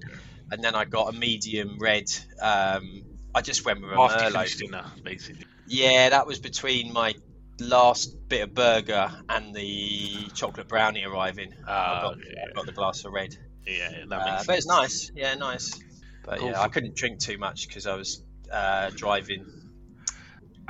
and 0.52 0.62
then 0.62 0.74
I 0.74 0.84
got 0.84 1.14
a 1.14 1.18
medium 1.18 1.78
red. 1.80 2.04
Um, 2.42 3.02
I 3.34 3.40
just 3.42 3.64
went 3.64 3.80
with 3.82 3.90
a 3.92 4.00
After 4.00 4.24
Merlot. 4.30 4.58
dinner, 4.58 4.84
basically. 5.04 5.46
Yeah, 5.66 6.08
that 6.10 6.26
was 6.26 6.38
between 6.40 6.92
my 6.92 7.14
last 7.60 8.16
bit 8.28 8.42
of 8.42 8.54
burger 8.54 9.10
and 9.28 9.54
the 9.54 10.28
chocolate 10.34 10.66
brownie 10.68 11.04
arriving. 11.04 11.52
I, 11.66 11.70
Ah, 11.70 12.00
got, 12.02 12.12
okay. 12.14 12.34
I 12.50 12.52
got 12.54 12.66
the 12.66 12.72
glass 12.72 13.04
of 13.04 13.12
red, 13.12 13.36
Yeah, 13.66 14.04
that 14.08 14.20
uh, 14.20 14.32
makes 14.32 14.46
but 14.46 14.56
it's 14.58 14.66
nice. 14.66 15.10
Yeah, 15.14 15.34
nice. 15.34 15.78
But 16.24 16.38
Cool. 16.40 16.50
yeah, 16.50 16.60
I 16.60 16.68
couldn't 16.68 16.96
drink 16.96 17.20
too 17.20 17.38
much 17.38 17.68
because 17.68 17.86
I 17.86 17.94
was 17.94 18.22
uh, 18.50 18.90
driving. 18.96 19.46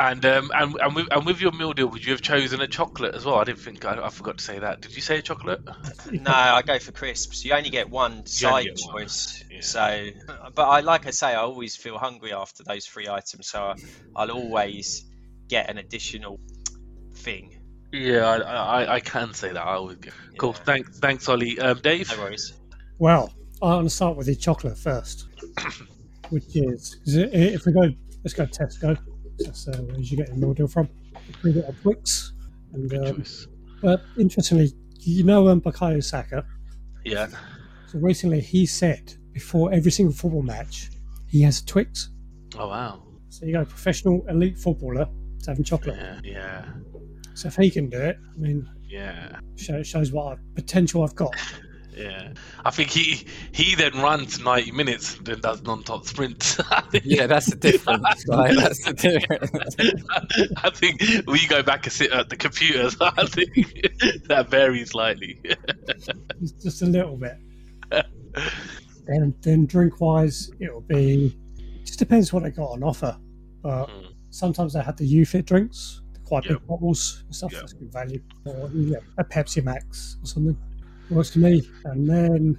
And 0.00 0.25
um, 0.25 0.50
and 0.55 0.75
and 0.81 0.94
with, 0.97 1.08
and 1.11 1.26
with 1.26 1.43
your 1.43 1.52
meal 1.52 1.75
deal, 1.75 1.87
would 1.88 2.02
you 2.02 2.12
have 2.12 2.23
chosen 2.23 2.62
a 2.62 2.67
chocolate 2.67 3.15
as 3.15 3.27
well? 3.27 3.34
I 3.34 3.44
didn't 3.44 3.58
think 3.58 3.84
I, 3.84 4.06
I 4.06 4.08
forgot 4.08 4.39
to 4.39 4.44
say 4.44 4.58
that. 4.58 4.81
Did 4.81 4.96
you 4.96 5.03
say 5.03 5.19
a 5.19 5.22
chocolate? 5.22 5.60
No, 6.10 6.32
I 6.32 6.63
go 6.63 6.79
for 6.79 6.91
crisps. 6.93 7.44
You 7.44 7.53
only 7.53 7.69
get 7.69 7.91
one 7.91 8.25
side 8.25 8.65
get 8.65 8.79
one, 8.86 9.03
choice. 9.03 9.44
yeah. 9.51 9.60
So, 9.60 10.06
but 10.55 10.67
I 10.67 10.81
like 10.81 11.06
I 11.06 11.10
say, 11.10 11.29
I 11.29 11.34
always 11.43 11.77
feel 11.77 11.98
hungry 11.98 12.32
after 12.32 12.63
those 12.65 12.86
three 12.86 13.08
items. 13.08 13.48
So 13.48 13.60
I, 13.60 13.75
I'll 14.17 14.31
always 14.31 15.05
get 15.48 15.69
an 15.69 15.77
additional 15.77 16.41
thing. 17.17 17.58
Yeah, 17.93 18.25
I, 18.27 18.36
I, 18.84 18.94
I 18.94 19.01
can 19.01 19.34
say 19.34 19.53
that. 19.53 19.60
I 19.67 19.75
always 19.75 19.98
get. 19.98 20.15
Cool. 20.39 20.55
Thanks, 20.55 20.98
thanks, 20.98 21.29
Ollie. 21.29 21.58
Um, 21.60 21.79
Dave. 21.82 22.10
No 22.17 22.22
worries. 22.22 22.55
Well, 22.98 23.34
I'm 23.60 23.70
going 23.72 23.84
to 23.84 23.91
start 23.91 24.17
with 24.17 24.29
the 24.29 24.34
chocolate 24.36 24.79
first, 24.79 25.27
which 26.31 26.56
is 26.56 26.96
i- 27.06 27.20
if 27.36 27.67
we 27.67 27.72
go, 27.72 27.91
let's 28.25 28.32
go 28.32 28.46
Tesco. 28.46 28.96
That's 29.44 29.69
uh, 29.69 29.79
where 29.79 29.99
you 29.99 30.17
get 30.17 30.29
your 30.29 30.37
meal 30.37 30.55
deal 30.55 30.69
from. 30.69 30.89
Get 31.43 31.56
a 31.56 31.75
Twix, 31.82 32.32
and 32.73 32.93
um, 33.06 33.25
but 33.82 34.03
interestingly, 34.19 34.73
you 35.01 35.25
know 35.25 35.49
um, 35.49 35.61
Bukayo 35.61 36.03
Saka. 36.03 36.44
Yeah. 37.05 37.29
So 37.89 37.99
recently, 37.99 38.41
he 38.41 38.67
said 38.67 39.15
before 39.32 39.73
every 39.73 39.91
single 39.91 40.15
football 40.15 40.43
match, 40.43 40.91
he 41.27 41.43
has 41.43 41.63
Twix. 41.63 42.11
Oh 42.59 42.69
wow. 42.69 43.03
So 43.31 43.47
you 43.47 43.53
got 43.53 43.63
a 43.63 43.67
professional 43.67 44.25
elite 44.29 44.59
footballer 44.59 45.06
having 45.47 45.65
chocolate. 45.65 45.97
Yeah. 45.97 46.20
Yeah. 46.25 46.65
So 47.35 47.49
if 47.49 47.56
he 47.56 47.70
can 47.70 47.89
do 47.89 47.99
it, 48.01 48.19
I 48.35 48.39
mean, 48.39 48.69
Yeah. 48.87 49.39
show, 49.56 49.82
shows 49.82 50.13
what 50.13 50.39
potential 50.55 51.03
I've 51.05 51.15
got. 51.15 51.35
Yeah. 52.01 52.33
I 52.65 52.71
think 52.71 52.91
he 52.91 53.27
he 53.53 53.75
then 53.75 53.93
runs 54.01 54.41
ninety 54.41 54.73
minutes, 54.73 55.15
then 55.23 55.41
does 55.41 55.63
non-top 55.63 56.07
sprints. 56.07 56.59
Yeah, 57.05 57.27
that's 57.27 57.47
the 57.51 57.57
difference. 57.57 58.25
right? 58.29 58.55
That's 58.57 58.85
the 58.85 58.93
difference. 58.95 60.55
I 60.65 60.71
think 60.71 61.01
we 61.27 61.47
go 61.47 61.63
back 61.63 61.85
and 61.87 61.93
sit 61.93 62.11
at 62.13 62.29
the 62.29 62.37
computers. 62.37 62.97
I 63.01 63.27
think 63.27 63.53
that 64.29 64.49
varies 64.51 64.91
slightly. 64.91 65.41
Just- 66.41 66.63
Just 66.63 66.83
a 66.83 66.87
little 66.87 67.17
bit. 67.17 67.37
And 69.09 69.35
then 69.43 69.67
drink 69.67 70.01
wise, 70.01 70.51
it'll 70.61 70.81
be 70.83 71.37
just 71.85 71.99
depends 71.99 72.33
what 72.33 72.43
they 72.45 72.51
got 72.51 72.71
on 72.71 72.83
offer. 72.83 73.17
But 73.63 73.87
Hmm. 73.87 74.07
sometimes 74.31 74.73
they 74.75 74.83
had 74.83 74.97
the 74.97 75.05
UFit 75.21 75.47
drinks, 75.47 76.03
the 76.13 76.21
quite 76.21 76.45
Yep. 76.45 76.59
big 76.61 76.67
bottles 76.67 77.23
and 77.27 77.35
stuff. 77.35 77.53
Yep. 77.53 77.61
That's 77.63 77.73
good 77.75 77.93
value. 77.93 78.21
Or 78.45 78.71
yeah, 78.75 78.99
a 79.19 79.25
Pepsi 79.25 79.63
Max 79.65 80.17
or 80.23 80.27
something 80.27 80.57
works 81.10 81.32
for 81.32 81.38
me. 81.40 81.62
And 81.84 82.08
then 82.08 82.58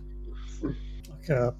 like 1.09 1.29
a 1.29 1.55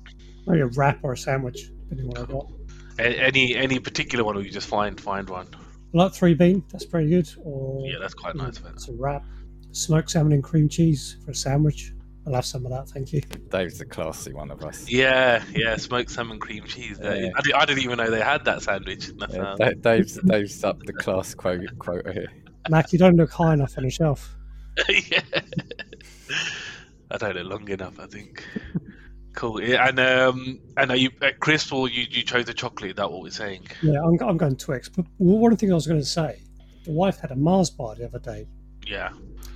maybe 0.47 0.61
a 0.61 0.67
wrap 0.67 0.99
or 1.03 1.13
a 1.13 1.17
sandwich, 1.17 1.71
depending 1.89 2.05
on 2.17 2.27
what 2.27 2.29
I 2.29 2.31
got. 2.31 2.51
Any 2.99 3.55
any 3.55 3.79
particular 3.79 4.23
one, 4.23 4.37
or 4.37 4.41
you 4.41 4.51
just 4.51 4.67
find 4.67 4.99
find 4.99 5.29
one? 5.29 5.47
I 5.93 5.97
like 5.97 6.13
three 6.13 6.33
bean. 6.33 6.63
That's 6.71 6.85
pretty 6.85 7.09
good. 7.09 7.29
Or 7.43 7.85
Yeah, 7.85 7.97
that's 7.99 8.13
quite 8.13 8.35
nice. 8.35 8.61
Man. 8.61 8.73
It's 8.73 8.87
a 8.87 8.93
wrap. 8.93 9.23
Smoked 9.71 10.09
salmon 10.11 10.33
and 10.33 10.43
cream 10.43 10.67
cheese 10.69 11.17
for 11.23 11.31
a 11.31 11.35
sandwich. 11.35 11.93
I'll 12.27 12.35
have 12.35 12.45
some 12.45 12.65
of 12.67 12.71
that, 12.71 12.87
thank 12.87 13.13
you. 13.13 13.21
Dave's 13.49 13.79
the 13.79 13.85
classy 13.85 14.31
one 14.31 14.51
of 14.51 14.63
us. 14.63 14.87
Yeah, 14.87 15.43
yeah, 15.55 15.75
smoked 15.77 16.11
salmon 16.11 16.39
cream 16.39 16.65
cheese. 16.65 16.99
Uh, 17.03 17.13
Yeah. 17.19 17.29
I, 17.35 17.41
di- 17.41 17.53
I 17.53 17.65
didn't 17.65 17.83
even 17.83 17.97
know 17.97 18.11
they 18.11 18.21
had 18.21 18.45
that 18.45 18.61
sandwich. 18.61 19.09
That's, 19.17 19.33
Yeah, 19.59 19.71
Dave's 19.79 20.19
Dave's 20.21 20.63
up 20.63 20.83
the 20.83 20.93
class 20.93 21.33
quote 21.33 21.61
quota 21.79 22.13
here. 22.13 22.31
Mak, 22.69 22.93
you 22.93 22.99
don't 22.99 23.15
look 23.15 23.31
high 23.31 23.53
enough 23.55 23.75
on 23.77 23.85
your 23.85 23.91
shelf. 23.91 24.35
yeah. 24.89 25.21
I 27.11 27.17
don't 27.17 27.35
know 27.35 27.41
long 27.43 27.67
enough. 27.69 27.99
I 27.99 28.07
think. 28.07 28.43
Cool. 29.33 29.61
Yeah, 29.63 29.87
and 29.87 29.99
um, 29.99 30.59
and 30.77 30.91
are 30.91 30.95
you 30.97 31.09
uh, 31.21 31.29
Chris 31.39 31.71
or 31.71 31.87
you, 31.87 32.05
you 32.09 32.21
chose 32.23 32.45
the 32.45 32.53
chocolate? 32.53 32.91
Is 32.91 32.95
that 32.97 33.09
what 33.11 33.21
we're 33.21 33.29
saying? 33.31 33.65
Yeah, 33.81 34.01
I'm, 34.03 34.17
I'm 34.21 34.37
going 34.37 34.57
Twix. 34.57 34.89
But 34.89 35.05
one 35.17 35.51
of 35.53 35.57
the 35.57 35.61
things 35.61 35.71
I 35.71 35.75
was 35.75 35.87
going 35.87 35.99
to 36.01 36.05
say, 36.05 36.41
the 36.83 36.91
wife 36.91 37.17
had 37.19 37.31
a 37.31 37.35
Mars 37.35 37.69
bar 37.69 37.95
the 37.95 38.05
other 38.05 38.19
day, 38.19 38.45
Yeah. 38.85 39.09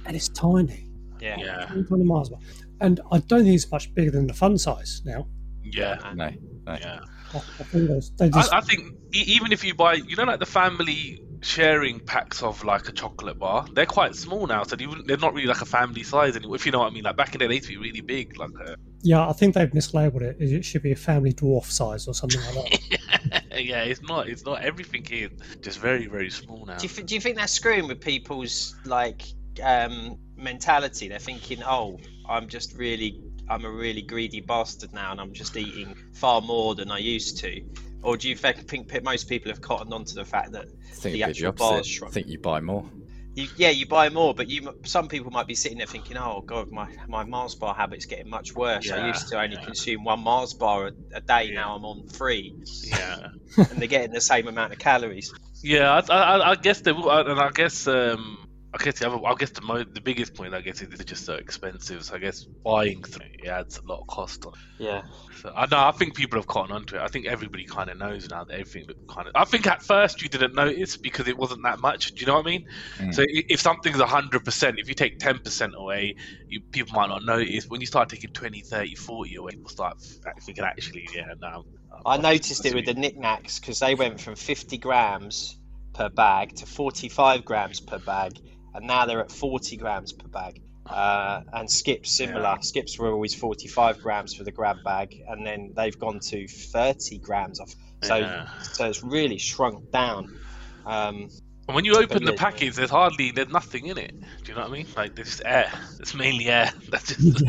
and 0.06 0.16
it's 0.16 0.30
tiny. 0.30 0.88
Yeah. 1.20 1.36
Yeah. 1.40 1.66
Tiny, 1.66 1.84
tiny 1.84 2.04
Mars 2.06 2.30
bar. 2.30 2.40
And 2.80 3.02
I 3.12 3.18
don't 3.20 3.44
think 3.44 3.56
it's 3.56 3.70
much 3.70 3.94
bigger 3.94 4.12
than 4.12 4.28
the 4.28 4.34
fun 4.34 4.58
size 4.58 5.02
now. 5.06 5.28
Yeah. 5.62 5.98
No, 6.16 6.30
Yeah. 6.68 7.00
I, 7.34 7.38
I 7.38 7.64
think 7.64 7.90
those, 7.90 8.10
just, 8.12 8.54
I, 8.54 8.60
I 8.60 8.62
think 8.62 8.94
e- 9.14 9.24
even 9.28 9.52
if 9.52 9.62
you 9.64 9.74
buy, 9.76 9.96
you 9.96 10.16
know, 10.16 10.24
like 10.24 10.40
the 10.40 10.46
family 10.46 11.22
sharing 11.46 12.00
packs 12.00 12.42
of 12.42 12.64
like 12.64 12.90
a 12.90 12.92
chocolate 12.92 13.38
bar, 13.38 13.68
they're 13.74 13.86
quite 13.86 14.16
small 14.16 14.48
now, 14.48 14.64
so 14.64 14.76
they 14.76 14.88
wouldn't, 14.88 15.08
they're 15.08 15.18
not 15.18 15.34
really 15.34 15.48
like 15.48 15.62
a 15.62 15.66
family 15.66 16.02
size 16.02 16.36
anymore. 16.36 16.56
If 16.56 16.66
you 16.66 16.72
know 16.72 16.80
what 16.80 16.88
I 16.88 16.90
mean, 16.90 17.04
like 17.04 17.16
back 17.16 17.36
in 17.36 17.40
the 17.40 17.46
day, 17.46 17.48
they 17.48 17.56
used 17.56 17.68
to 17.68 17.74
be 17.74 17.78
really 17.78 18.02
big. 18.02 18.38
Like, 18.38 18.50
uh, 18.66 18.76
yeah, 19.04 19.30
I 19.30 19.34
think 19.34 19.54
they've 19.54 19.70
mislabeled 19.70 20.22
it. 20.22 20.38
It 20.40 20.66
should 20.66 20.82
be 20.82 20.92
a 20.92 20.96
family 20.96 21.34
dwarf 21.34 21.66
size 21.66 22.08
or 22.08 22.16
something 22.16 22.42
like 22.42 22.82
that. 23.30 23.44
yeah, 23.64 23.84
it's 23.84 24.02
not. 24.02 24.28
It's 24.28 24.44
not 24.44 24.64
everything 24.64 25.06
here. 25.06 25.30
Just 25.62 25.80
very, 25.80 26.08
very 26.08 26.32
small 26.32 26.66
now. 26.66 26.78
Do 26.78 26.88
you, 26.88 26.90
th- 26.94 27.08
do 27.08 27.14
you 27.14 27.22
think 27.22 27.38
that's 27.38 27.54
screwing 27.54 27.88
with 27.88 28.02
people's 28.02 28.76
like 28.86 29.22
um, 29.62 30.18
mentality? 30.36 31.08
They're 31.08 31.20
thinking, 31.20 31.62
"Oh, 31.64 32.00
I'm 32.28 32.48
just 32.48 32.76
really, 32.76 33.22
I'm 33.48 33.66
a 33.66 33.72
really 33.72 34.02
greedy 34.02 34.42
bastard 34.42 34.94
now, 34.94 35.12
and 35.12 35.22
I'm 35.22 35.34
just 35.34 35.56
eating 35.56 35.96
far 36.14 36.42
more 36.42 36.74
than 36.74 36.90
I 36.90 36.98
used 36.98 37.38
to." 37.38 37.62
Or 38.06 38.18
do 38.18 38.30
you 38.30 38.36
think, 38.36 38.68
think 38.70 39.04
most 39.04 39.28
people 39.28 39.52
have 39.52 39.62
cottoned 39.62 39.92
on 39.94 40.06
to 40.06 40.16
the 40.16 40.26
fact 40.26 40.52
that, 40.52 40.66
I 40.66 40.94
think 40.94 41.02
The 41.16 41.22
it'd 41.22 41.36
be 41.36 41.42
the 41.42 41.48
actual 41.48 41.52
bars 41.54 42.02
opposite. 42.02 42.06
I 42.06 42.10
think 42.12 42.28
you 42.28 42.40
buy 42.40 42.60
more. 42.62 42.88
you, 43.34 43.48
yeah, 43.58 43.72
you 43.72 43.88
buy 43.88 44.10
more, 44.10 44.34
but 44.34 44.48
you 44.48 44.80
some 44.86 45.08
people 45.08 45.32
might 45.32 45.48
be 45.48 45.56
sitting 45.56 45.80
there 45.80 45.88
thinking, 45.88 46.16
"Oh 46.16 46.42
God, 46.46 46.72
my 46.72 46.88
my 47.08 47.24
Mars 47.24 47.56
bar 47.56 47.74
habit's 47.76 48.06
getting 48.06 48.30
much 48.30 48.56
worse. 48.56 48.90
I 48.90 49.08
used 49.08 49.28
to 49.30 49.42
only 49.42 49.58
yeah. 49.58 49.66
consume 49.66 50.04
one 50.04 50.22
Mars 50.22 50.54
bar 50.54 50.88
a, 50.88 50.92
a 51.18 51.22
day. 51.22 51.46
Yeah. 51.46 51.56
Now 51.56 51.76
I'm 51.76 51.84
on 51.84 52.08
three, 52.08 52.56
yeah. 52.84 53.28
and 53.58 53.68
they're 53.78 53.88
getting 53.88 54.12
the 54.12 54.22
same 54.22 54.48
amount 54.48 54.72
of 54.72 54.80
calories." 54.80 55.34
Yeah, 55.62 56.00
I, 56.10 56.14
I, 56.14 56.52
I 56.52 56.56
guess 56.56 56.82
they 56.82 56.92
will, 56.92 57.10
and 57.10 57.40
I 57.40 57.50
guess 57.50 57.88
um, 57.88 58.45
I 58.76 58.84
guess 58.84 59.00
the 59.00 59.08
other, 59.08 59.26
I 59.26 59.34
guess 59.36 59.52
the 59.52 59.62
mo- 59.62 59.86
the 59.86 60.02
biggest 60.02 60.34
point 60.34 60.54
I 60.54 60.60
guess 60.60 60.82
is 60.82 60.90
they're 60.90 61.06
just 61.06 61.24
so 61.24 61.36
expensive. 61.36 62.04
So 62.04 62.16
I 62.16 62.18
guess 62.18 62.44
buying 62.44 63.04
through 63.04 63.28
it 63.40 63.48
adds 63.48 63.78
a 63.78 63.88
lot 63.88 64.02
of 64.02 64.08
cost 64.08 64.46
on. 64.46 64.52
It. 64.52 64.84
Yeah. 64.84 65.04
So 65.42 65.54
I 65.56 65.66
know 65.68 65.78
I 65.78 65.92
think 65.92 66.14
people 66.16 66.38
have 66.40 66.48
caught 66.48 66.72
on 66.72 66.86
to 66.88 66.98
it. 66.98 67.02
I 67.02 67.08
think 67.08 67.26
everybody 67.26 67.66
kind 67.66 67.90
of 67.90 67.98
knows 67.98 68.30
now 68.30 68.44
that 68.44 68.54
everything 68.54 68.88
kind 69.08 69.30
of. 69.30 69.34
I 69.34 69.46
think 69.46 69.66
at 69.66 69.82
first 69.82 70.22
you 70.22 70.28
didn't 70.28 70.56
notice 70.56 70.98
because 70.98 71.30
it 71.30 71.38
wasn't 71.38 71.64
that 71.64 71.80
much. 71.80 72.14
Do 72.16 72.20
you 72.20 72.28
know 72.28 72.36
what 72.36 72.46
I 72.46 72.50
mean? 72.50 72.68
Mm. 72.98 73.14
So 73.14 73.24
if 73.26 73.62
something's 73.62 74.02
hundred 74.02 74.44
percent, 74.44 74.78
if 74.78 74.90
you 74.90 74.94
take 74.94 75.20
ten 75.20 75.40
percent 75.40 75.74
away, 75.78 76.18
you, 76.50 76.60
people 76.72 76.96
might 76.96 77.08
not 77.08 77.24
notice. 77.24 77.68
When 77.68 77.80
you 77.80 77.88
start 77.88 78.10
taking 78.10 78.32
20, 78.32 78.60
30, 78.60 78.96
40 78.96 79.36
away, 79.36 79.52
people 79.52 79.70
start 79.70 80.02
thinking 80.42 80.66
actually, 80.66 81.08
yeah, 81.16 81.34
now. 81.42 81.64
I 82.06 82.18
noticed 82.18 82.66
it 82.66 82.76
with 82.76 82.86
the 82.86 82.94
NikNaks 82.94 83.62
because 83.62 83.80
they 83.80 83.96
went 83.96 84.20
from 84.20 84.36
50 84.36 84.78
grams 84.80 85.58
per 85.96 86.10
bag 86.10 86.56
to 86.58 86.66
45 86.66 87.46
grams 87.46 87.80
per 87.80 87.98
bag, 88.00 88.34
and 88.76 88.86
now 88.86 89.06
they're 89.06 89.22
at 89.22 89.32
40 89.32 89.78
grams 89.78 90.14
per 90.14 90.28
bag. 90.28 90.62
Uh, 90.86 91.42
and 91.54 91.70
skips 91.72 92.12
similar. 92.12 92.42
Yeah. 92.42 92.60
Skips 92.60 93.00
were 93.00 93.12
always 93.12 93.34
45 93.34 94.02
grams 94.04 94.36
for 94.36 94.44
the 94.44 94.52
grab 94.52 94.84
bag, 94.84 95.16
and 95.28 95.44
then 95.44 95.74
they've 95.76 95.98
gone 95.98 96.20
to 96.20 96.48
30 96.48 97.18
grams 97.18 97.60
off. 97.60 97.74
So, 98.04 98.18
Yeah. 98.18 98.48
so 98.62 98.86
it's 98.86 99.02
really 99.04 99.40
shrunk 99.40 99.90
down. 99.92 100.38
Um, 100.86 101.30
And 101.68 101.74
when 101.76 101.86
you 101.86 101.96
open 101.98 102.24
the 102.26 102.34
package, 102.34 102.76
there's 102.76 102.92
hardly 102.92 103.32
there's 103.32 103.50
nothing 103.50 103.88
in 103.88 103.98
it. 103.98 104.14
Do 104.44 104.52
you 104.52 104.54
know 104.54 104.62
what 104.62 104.70
I 104.70 104.74
mean? 104.74 104.86
Like 104.96 105.16
there's 105.16 105.30
just 105.30 105.42
air. 105.44 105.72
It's 106.00 106.14
mainly 106.14 106.46
air. 106.50 106.70
That's 106.92 107.16
just 107.16 107.44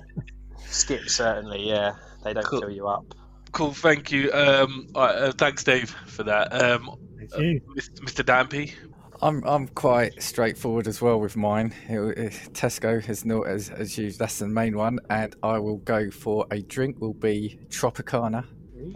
skips 0.66 1.14
certainly, 1.16 1.68
yeah, 1.68 1.96
they 2.24 2.32
don't 2.32 2.44
Cool. 2.46 2.60
fill 2.60 2.70
you 2.70 2.88
up. 2.88 3.04
cool. 3.52 3.72
Thank 3.72 4.10
you. 4.12 4.32
Um, 4.32 4.86
all 4.94 5.02
right, 5.02 5.14
uh, 5.16 5.32
thanks, 5.32 5.64
Dave, 5.64 5.90
for 6.06 6.22
that. 6.22 6.52
Um, 6.52 6.90
Thank 7.18 7.32
you. 7.42 7.60
Mr. 8.02 8.24
Dampy. 8.24 8.72
I'm 9.22 9.44
I'm 9.44 9.68
quite 9.68 10.22
straightforward 10.22 10.86
as 10.88 11.02
well 11.02 11.20
with 11.20 11.36
mine. 11.36 11.74
It, 11.88 11.98
it, 12.18 12.32
Tesco 12.52 13.04
has 13.04 13.24
not 13.24 13.46
as 13.46 13.68
as 13.70 13.98
used. 13.98 14.18
That's 14.18 14.38
the 14.38 14.48
main 14.48 14.76
one, 14.76 14.98
and 15.10 15.36
I 15.42 15.58
will 15.58 15.76
go 15.78 16.10
for 16.10 16.46
a 16.50 16.62
drink. 16.62 17.00
Will 17.00 17.12
be 17.12 17.58
Tropicana. 17.68 18.46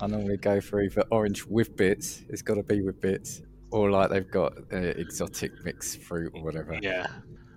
I 0.00 0.06
normally 0.06 0.38
go 0.38 0.62
for 0.62 0.80
either 0.82 1.04
orange 1.10 1.44
with 1.44 1.76
bits. 1.76 2.22
It's 2.30 2.40
got 2.40 2.54
to 2.54 2.62
be 2.62 2.80
with 2.80 3.00
bits, 3.02 3.42
or 3.70 3.90
like 3.90 4.08
they've 4.10 4.30
got 4.30 4.54
uh, 4.72 4.76
exotic 4.76 5.52
mixed 5.62 6.00
fruit 6.00 6.32
or 6.34 6.42
whatever. 6.42 6.78
Yeah. 6.80 7.06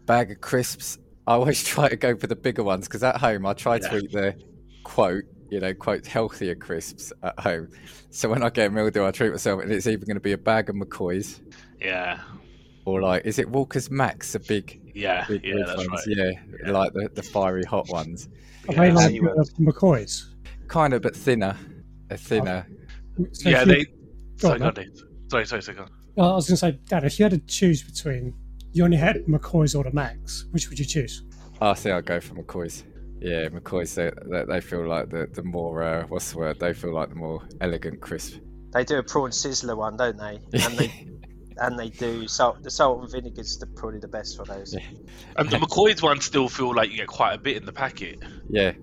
Bag 0.06 0.32
of 0.32 0.42
crisps. 0.42 0.98
I 1.26 1.34
always 1.36 1.64
try 1.74 1.88
to 1.88 1.96
go 1.96 2.18
for 2.18 2.28
the 2.28 2.36
bigger 2.36 2.64
ones 2.64 2.88
because 2.88 3.02
at 3.04 3.16
home 3.18 3.46
I 3.46 3.54
try 3.54 3.76
Yeah. 3.78 3.88
to 3.90 3.98
eat 3.98 4.12
the 4.12 4.36
quote 4.84 5.24
you 5.50 5.62
know 5.62 5.74
quote 5.74 6.06
healthier 6.06 6.56
crisps 6.56 7.14
at 7.24 7.40
home. 7.40 7.70
So 8.10 8.28
when 8.28 8.44
I 8.44 8.50
get 8.50 8.68
a 8.68 8.70
meal 8.72 8.90
deal, 8.90 9.06
I 9.06 9.12
treat 9.12 9.32
myself, 9.32 9.62
and 9.64 9.72
it's 9.72 9.88
even 9.88 10.06
going 10.06 10.18
to 10.18 10.22
be 10.22 10.34
a 10.34 10.38
bag 10.38 10.70
of 10.70 10.76
McCoys 10.76 11.40
Yeah. 11.80 12.20
Or 12.88 13.02
like 13.02 13.26
is 13.26 13.38
it 13.38 13.50
Walker's 13.50 13.92
Max, 13.92 14.32
the 14.32 14.40
big 14.40 14.80
Yeah. 14.96 15.26
big 15.28 15.44
Yeah. 15.44 15.56
red 15.56 15.68
That's 15.68 15.78
ones, 15.78 15.90
right. 15.90 16.04
yeah, 16.08 16.32
Yeah. 16.66 16.72
like 16.72 16.94
the, 16.94 17.10
the 17.14 17.22
fiery 17.22 17.64
hot 17.66 17.88
ones, 17.90 18.30
Are 18.70 18.74
Yeah, 18.74 18.80
they 18.82 18.92
like 18.92 19.10
see 19.12 19.20
what- 19.20 19.38
uh, 19.38 19.44
McCoys? 19.60 20.24
kind 20.70 20.94
of 20.94 21.02
but 21.02 21.16
thinner, 21.16 21.56
a 22.10 22.18
thinner. 22.18 22.66
So 23.34 23.50
Yeah. 23.50 23.62
if 23.64 23.68
you- 23.68 23.74
They. 23.74 23.86
Sorry, 24.38 24.54
on, 24.54 24.60
go 24.60 24.66
on, 24.68 24.74
Dad. 24.74 24.86
Dave. 24.86 25.04
Sorry. 25.32 25.46
Sorry. 25.48 25.62
Sorry. 25.64 25.78
Well, 26.16 26.32
I 26.32 26.36
was 26.36 26.48
going 26.48 26.56
to 26.56 26.58
say, 26.60 26.80
Dad, 26.88 27.04
if 27.04 27.18
you 27.20 27.24
had 27.24 27.32
to 27.32 27.40
choose 27.40 27.82
between, 27.84 28.34
you 28.72 28.84
only 28.86 28.98
had 28.98 29.18
McCoys 29.26 29.78
or 29.78 29.84
the 29.84 29.92
Max, 29.92 30.46
which 30.52 30.70
would 30.70 30.78
you 30.80 30.86
choose? 30.86 31.24
I 31.60 31.74
think 31.74 31.94
I'll 31.94 32.02
go 32.02 32.20
for 32.20 32.36
McCoys. 32.36 32.84
Yeah, 33.20 33.50
McCoys. 33.50 33.96
They, 33.96 34.12
they, 34.30 34.46
they 34.46 34.62
feel 34.62 34.88
like 34.88 35.10
the 35.10 35.28
the 35.34 35.42
more 35.44 35.82
uh, 35.84 36.06
what's 36.08 36.32
the 36.32 36.38
word? 36.38 36.60
They 36.60 36.74
feel 36.74 36.94
like 36.94 37.10
the 37.10 37.16
more 37.16 37.42
elegant 37.62 38.00
crisp. 38.02 38.36
They 38.74 38.84
do 38.84 38.98
a 38.98 39.04
prawn 39.04 39.32
sizzler 39.32 39.76
one, 39.76 39.98
don't 39.98 40.18
they? 40.18 40.40
And 40.54 40.78
they 40.78 41.08
and 41.60 41.78
they 41.78 41.90
do 41.90 42.28
salt. 42.28 42.64
The 42.64 42.72
salt 42.72 43.02
and 43.02 43.12
vinegar's 43.12 43.58
the, 43.58 43.68
probably 43.68 44.00
the 44.00 44.08
best 44.08 44.38
for 44.38 44.46
those. 44.46 44.74
Yeah. 44.74 44.82
And 45.36 45.50
the 45.50 45.58
McCoy's 45.58 46.02
ones 46.02 46.26
still 46.26 46.50
feel 46.50 46.74
like 46.76 46.92
you 46.92 46.98
get 46.98 47.08
quite 47.08 47.34
a 47.34 47.38
bit 47.38 47.58
in 47.58 47.66
the 47.66 47.74
packet. 47.74 48.20
Yeah, 48.50 48.74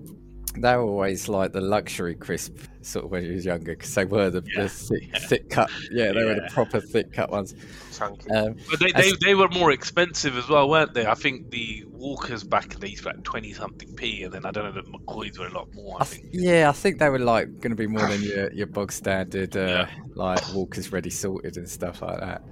they 0.56 0.76
were 0.76 0.82
always 0.82 1.28
like 1.28 1.52
the 1.52 1.60
luxury 1.60 2.14
crisp 2.14 2.56
sort 2.82 3.04
of 3.06 3.10
when 3.10 3.24
you 3.24 3.32
was 3.32 3.44
younger 3.44 3.72
because 3.74 3.94
they 3.94 4.04
were 4.04 4.30
the, 4.30 4.42
Yeah, 4.54 4.62
the 4.62 4.68
thick, 4.68 5.08
yeah. 5.12 5.18
thick 5.28 5.50
cut. 5.50 5.70
Yeah, 5.90 6.12
they 6.12 6.24
were 6.24 6.34
the 6.34 6.48
proper 6.52 6.80
thick 6.80 7.12
cut 7.12 7.30
ones. 7.30 7.54
Chunky. 7.96 8.30
Um, 8.30 8.56
But 8.70 8.80
they, 8.80 8.92
they, 8.92 9.12
they 9.24 9.34
were 9.34 9.48
more 9.48 9.70
expensive 9.72 10.36
as 10.36 10.48
well, 10.48 10.68
weren't 10.68 10.94
they? 10.94 11.06
I 11.06 11.14
think 11.14 11.50
the 11.50 11.84
Walkers 11.88 12.44
back 12.44 12.74
in 12.74 12.80
the 12.80 12.90
used 12.90 13.02
to 13.04 13.08
like 13.10 13.22
twenty 13.24 13.52
something 13.52 13.94
p, 13.94 14.22
and 14.24 14.32
then 14.32 14.44
I 14.44 14.50
don't 14.50 14.64
know 14.64 14.82
the 14.82 14.88
McCoys 14.88 15.38
were 15.38 15.46
a 15.46 15.52
lot 15.52 15.68
more. 15.74 15.96
I 15.98 16.02
I 16.02 16.04
think. 16.04 16.26
yeah, 16.32 16.68
I 16.68 16.72
think 16.72 16.98
they 16.98 17.08
were 17.08 17.18
like 17.18 17.46
going 17.60 17.70
to 17.70 17.76
be 17.76 17.86
more 17.86 18.06
than 18.06 18.22
your 18.30 18.52
your 18.52 18.66
bog 18.66 18.92
standard, 18.92 19.56
uh, 19.56 19.60
Yeah. 19.60 19.90
like 20.14 20.40
Walker's 20.54 20.92
ready 20.92 21.10
salted 21.10 21.56
and 21.56 21.68
stuff 21.68 22.02
like 22.02 22.20
that. 22.20 22.42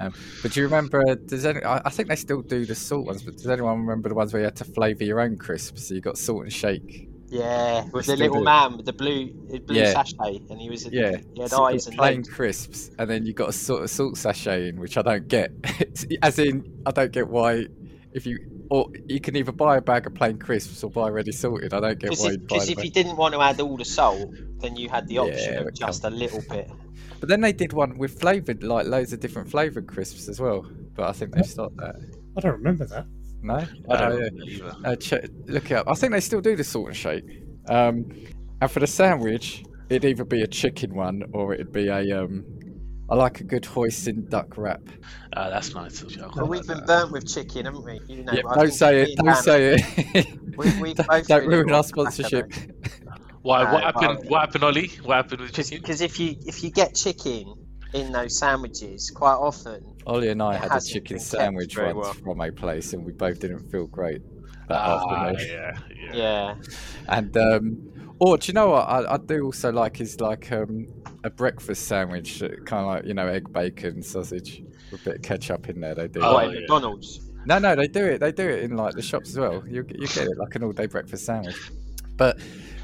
Um, 0.00 0.12
but 0.42 0.52
do 0.52 0.60
you 0.60 0.66
remember? 0.66 1.02
Does 1.16 1.44
any? 1.44 1.62
I, 1.64 1.78
I 1.84 1.90
think 1.90 2.08
they 2.08 2.14
still 2.16 2.42
do 2.42 2.64
the 2.66 2.74
salt 2.74 3.06
ones, 3.06 3.22
but 3.22 3.36
does 3.36 3.48
anyone 3.48 3.80
remember 3.80 4.08
the 4.08 4.14
ones 4.14 4.32
where 4.32 4.40
you 4.42 4.44
had 4.44 4.54
to 4.56 4.64
flavour 4.64 5.02
your 5.02 5.20
own 5.20 5.36
crisps? 5.36 5.88
So 5.88 5.94
you 5.94 6.00
got 6.00 6.16
salt 6.18 6.42
and 6.44 6.52
shake. 6.52 7.07
Yeah, 7.30 7.84
with 7.92 8.06
the 8.06 8.16
little 8.16 8.38
do. 8.38 8.44
man 8.44 8.76
with 8.76 8.86
the 8.86 8.92
blue 8.92 9.32
the 9.50 9.58
blue 9.58 9.80
Yeah. 9.80 9.92
sachet, 9.92 10.40
and 10.50 10.60
he 10.60 10.70
was 10.70 10.86
Yeah, 10.86 11.16
he 11.34 11.42
had 11.42 11.50
so 11.50 11.64
eyes 11.64 11.86
and 11.86 11.96
plain 11.96 12.16
legs. 12.18 12.28
crisps, 12.28 12.90
and 12.98 13.08
then 13.08 13.26
you 13.26 13.32
got 13.34 13.48
a 13.50 13.52
sort 13.52 13.82
of 13.82 13.90
salt 13.90 14.16
sachet 14.16 14.68
in, 14.68 14.80
which 14.80 14.96
I 14.96 15.02
don't 15.02 15.28
get. 15.28 15.50
As 16.22 16.38
in, 16.38 16.64
I 16.86 16.90
don't 16.90 17.12
get 17.12 17.28
why 17.28 17.66
if 18.12 18.26
you 18.26 18.38
or 18.70 18.88
you 19.06 19.20
can 19.20 19.36
either 19.36 19.52
buy 19.52 19.76
a 19.76 19.80
bag 19.80 20.06
of 20.06 20.14
plain 20.14 20.38
crisps 20.38 20.82
or 20.84 20.90
buy 20.90 21.08
ready 21.08 21.32
salted. 21.32 21.72
I 21.74 21.80
don't 21.80 21.98
get 21.98 22.10
why 22.18 22.36
Because 22.36 22.66
the 22.66 22.72
if 22.72 22.84
you 22.84 22.90
didn't 22.90 23.16
want 23.16 23.34
to 23.34 23.40
add 23.40 23.60
all 23.60 23.76
the 23.76 23.84
salt, 23.84 24.30
then 24.60 24.76
you 24.76 24.88
had 24.88 25.06
the 25.08 25.18
option 25.18 25.54
it 25.54 25.58
of 25.58 25.64
would 25.66 25.74
just 25.74 26.04
a 26.04 26.10
little 26.10 26.42
bit. 26.48 26.70
But 27.20 27.28
then 27.28 27.40
they 27.40 27.52
did 27.52 27.72
one 27.72 27.98
with 27.98 28.20
flavoured, 28.20 28.62
like 28.62 28.86
loads 28.86 29.12
of 29.12 29.18
different 29.18 29.50
flavoured 29.50 29.88
crisps 29.88 30.28
as 30.28 30.38
well. 30.40 30.64
But 30.94 31.08
I 31.08 31.12
think 31.12 31.34
they've 31.34 31.44
stopped 31.44 31.76
that. 31.78 31.96
I 32.36 32.40
don't 32.40 32.52
remember 32.52 32.86
that. 32.86 33.06
No, 33.42 33.54
I 33.54 33.66
Oh, 33.88 33.96
don't 33.96 34.22
yeah. 34.22 34.28
know 34.32 34.44
either. 34.44 34.76
Uh, 34.84 34.96
check, 34.96 35.24
look 35.46 35.70
it 35.70 35.74
up. 35.74 35.88
I 35.88 35.94
think 35.94 36.12
they 36.12 36.20
still 36.20 36.40
do 36.40 36.56
the 36.56 36.64
salt 36.64 36.88
and 36.88 36.96
shake. 36.96 37.24
Um, 37.68 38.10
and 38.60 38.70
for 38.70 38.80
the 38.80 38.86
sandwich, 38.86 39.64
it'd 39.90 40.04
either 40.04 40.24
be 40.24 40.42
a 40.42 40.46
chicken 40.46 40.94
one 40.94 41.22
or 41.32 41.54
it'd 41.54 41.72
be 41.72 41.88
a. 41.88 42.24
Um, 42.24 42.44
I 43.10 43.14
like 43.14 43.40
a 43.40 43.44
good 43.44 43.62
hoisin 43.64 44.28
duck 44.28 44.58
wrap. 44.58 44.82
Uh, 45.32 45.48
that's 45.48 45.74
nice. 45.74 46.02
Actually. 46.02 46.24
I 46.24 46.42
we've 46.42 46.66
been 46.66 46.78
that. 46.78 46.86
burnt 46.86 47.12
with 47.12 47.26
chicken, 47.26 47.64
haven't 47.64 47.84
we? 47.84 48.00
You 48.06 48.22
know, 48.24 48.32
yeah, 48.34 48.42
I 48.46 48.54
don't 48.56 48.70
say 48.72 49.02
it. 49.02 49.16
Don't 49.16 49.36
say 49.36 49.76
it. 50.14 50.38
We- 50.58 50.80
we 50.80 50.94
don't 50.94 51.08
both 51.08 51.26
don't 51.26 51.46
ruin 51.46 51.70
our 51.72 51.84
sponsorship. 51.84 52.52
Why? 53.42 53.62
Uh, 53.62 53.72
what 53.72 53.82
happened? 53.84 54.06
well- 54.18 54.28
What 54.28 54.40
happened, 54.40 54.64
Ollie? 54.64 54.88
What 55.04 55.14
happened 55.16 55.40
with 55.40 55.52
chicken? 55.54 55.78
Because 55.80 56.00
if 56.02 56.18
you 56.20 56.36
if 56.44 56.62
you 56.62 56.70
get 56.70 56.94
chicken 56.94 57.54
in 57.94 58.12
those 58.12 58.38
sandwiches, 58.38 59.10
quite 59.10 59.34
often 59.34 59.82
Ollie 60.06 60.28
and 60.30 60.42
I 60.42 60.56
had 60.56 60.72
a 60.72 60.80
chicken 60.80 61.18
sandwich 61.18 61.76
once 61.78 61.96
well. 61.96 62.12
from 62.14 62.40
a 62.40 62.52
place, 62.52 62.92
and 62.92 63.04
we 63.04 63.12
both 63.12 63.40
didn't 63.40 63.70
feel 63.70 63.86
great 63.86 64.22
that 64.68 64.78
Ah, 64.80 65.28
afternoon. 65.30 65.48
yeah, 65.50 65.78
yeah. 65.96 66.14
yeah, 66.14 66.54
And 67.08 67.36
um, 67.36 67.78
or 68.18 68.36
do 68.38 68.48
you 68.48 68.52
know 68.54 68.68
what 68.70 68.84
I, 68.88 69.14
I 69.14 69.16
do 69.18 69.44
also 69.44 69.72
like 69.72 70.00
is 70.00 70.20
like 70.20 70.50
um, 70.52 70.86
a 71.24 71.30
breakfast 71.30 71.86
sandwich, 71.88 72.40
kind 72.66 72.82
of 72.82 72.86
like 72.86 73.04
you 73.06 73.14
know 73.14 73.26
egg, 73.28 73.52
bacon, 73.52 74.02
sausage. 74.02 74.62
with 74.90 75.00
a 75.02 75.04
bit 75.04 75.16
of 75.16 75.22
ketchup 75.22 75.68
in 75.68 75.80
there. 75.80 75.94
They 75.94 76.08
do. 76.08 76.20
Oh, 76.22 76.34
what, 76.34 76.44
in 76.46 76.50
yeah. 76.52 76.60
McDonald's? 76.60 77.20
No, 77.46 77.58
no, 77.58 77.74
they 77.76 77.86
do 77.88 78.04
it. 78.04 78.18
They 78.20 78.32
do 78.32 78.46
it 78.48 78.64
in 78.64 78.76
like 78.76 78.94
the 78.94 79.02
shops 79.02 79.30
as 79.30 79.38
well. 79.38 79.62
You 79.66 79.86
you 79.88 80.06
get 80.06 80.26
it 80.28 80.36
like 80.36 80.54
an 80.54 80.64
all 80.64 80.72
day 80.72 80.86
breakfast 80.86 81.24
sandwich. 81.24 81.70
But 82.16 82.38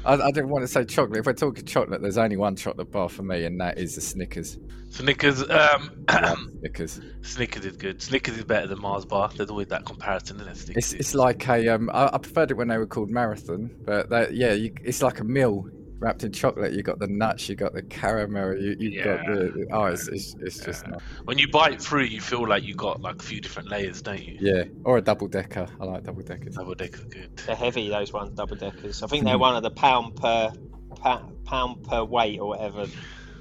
I, 0.05 0.13
I 0.13 0.31
didn't 0.31 0.49
want 0.49 0.63
to 0.63 0.67
say 0.67 0.85
chocolate. 0.85 1.19
If 1.19 1.25
we're 1.25 1.33
talking 1.33 1.65
chocolate, 1.65 2.01
there's 2.01 2.17
only 2.17 2.37
one 2.37 2.55
chocolate 2.55 2.91
bar 2.91 3.09
for 3.09 3.23
me, 3.23 3.45
and 3.45 3.59
that 3.59 3.77
is 3.77 3.95
the 3.95 4.01
Snickers. 4.01 4.57
Snickers, 4.89 5.49
um, 5.49 6.05
Snickers. 6.59 7.01
Snickers 7.21 7.65
is 7.65 7.77
good. 7.77 8.01
Snickers 8.01 8.37
is 8.37 8.43
better 8.43 8.67
than 8.67 8.79
Mars 8.79 9.05
bar. 9.05 9.29
There's 9.35 9.49
always 9.49 9.67
that 9.67 9.85
comparison, 9.85 10.39
isn't 10.39 10.69
it? 10.69 10.77
It's 10.77 10.93
it's 10.93 11.15
like 11.15 11.47
a 11.47 11.67
um. 11.69 11.89
I, 11.93 12.09
I 12.13 12.17
preferred 12.17 12.51
it 12.51 12.53
when 12.55 12.67
they 12.67 12.77
were 12.77 12.87
called 12.87 13.09
marathon, 13.09 13.71
but 13.83 14.09
that, 14.09 14.33
yeah, 14.35 14.53
you, 14.53 14.73
it's 14.83 15.01
like 15.01 15.19
a 15.19 15.23
meal 15.23 15.67
wrapped 15.99 16.23
in 16.23 16.31
chocolate. 16.31 16.73
You 16.73 16.83
got 16.83 16.99
the 16.99 17.07
nuts, 17.07 17.47
you 17.49 17.55
got 17.55 17.73
the 17.73 17.81
caramel, 17.83 18.57
you 18.57 18.75
you 18.79 19.03
got 19.03 19.25
the 19.25 19.67
oh, 19.71 19.85
it's 19.85 20.07
it's, 20.07 20.35
it's 20.41 20.59
just 20.59 20.87
not. 20.87 21.01
when 21.25 21.37
you 21.37 21.47
bite 21.47 21.81
through, 21.81 22.03
you 22.03 22.21
feel 22.21 22.47
like 22.47 22.63
you 22.63 22.75
got 22.75 23.01
like 23.01 23.21
a 23.21 23.23
few 23.23 23.41
different 23.41 23.69
layers, 23.69 24.01
don't 24.01 24.23
you? 24.23 24.37
Yeah, 24.39 24.63
or 24.83 24.97
a 24.97 25.01
double 25.01 25.27
decker. 25.27 25.67
I 25.79 25.85
like 25.85 26.03
double 26.03 26.21
deckers. 26.21 26.55
Double 26.55 26.75
decker 26.75 27.03
good. 27.05 27.35
They're 27.45 27.55
heavy, 27.55 27.89
those 27.89 28.11
ones, 28.13 28.31
double 28.31 28.55
deckers. 28.55 29.01
I 29.03 29.07
think 29.07 29.23
Hmm. 29.23 29.27
they're 29.29 29.37
one 29.37 29.55
of 29.55 29.63
the 29.63 29.71
pound 29.71 30.15
per 30.15 30.51
pa- 30.97 31.23
pound 31.45 31.83
per 31.83 32.03
weight 32.03 32.39
or 32.39 32.49
whatever 32.49 32.85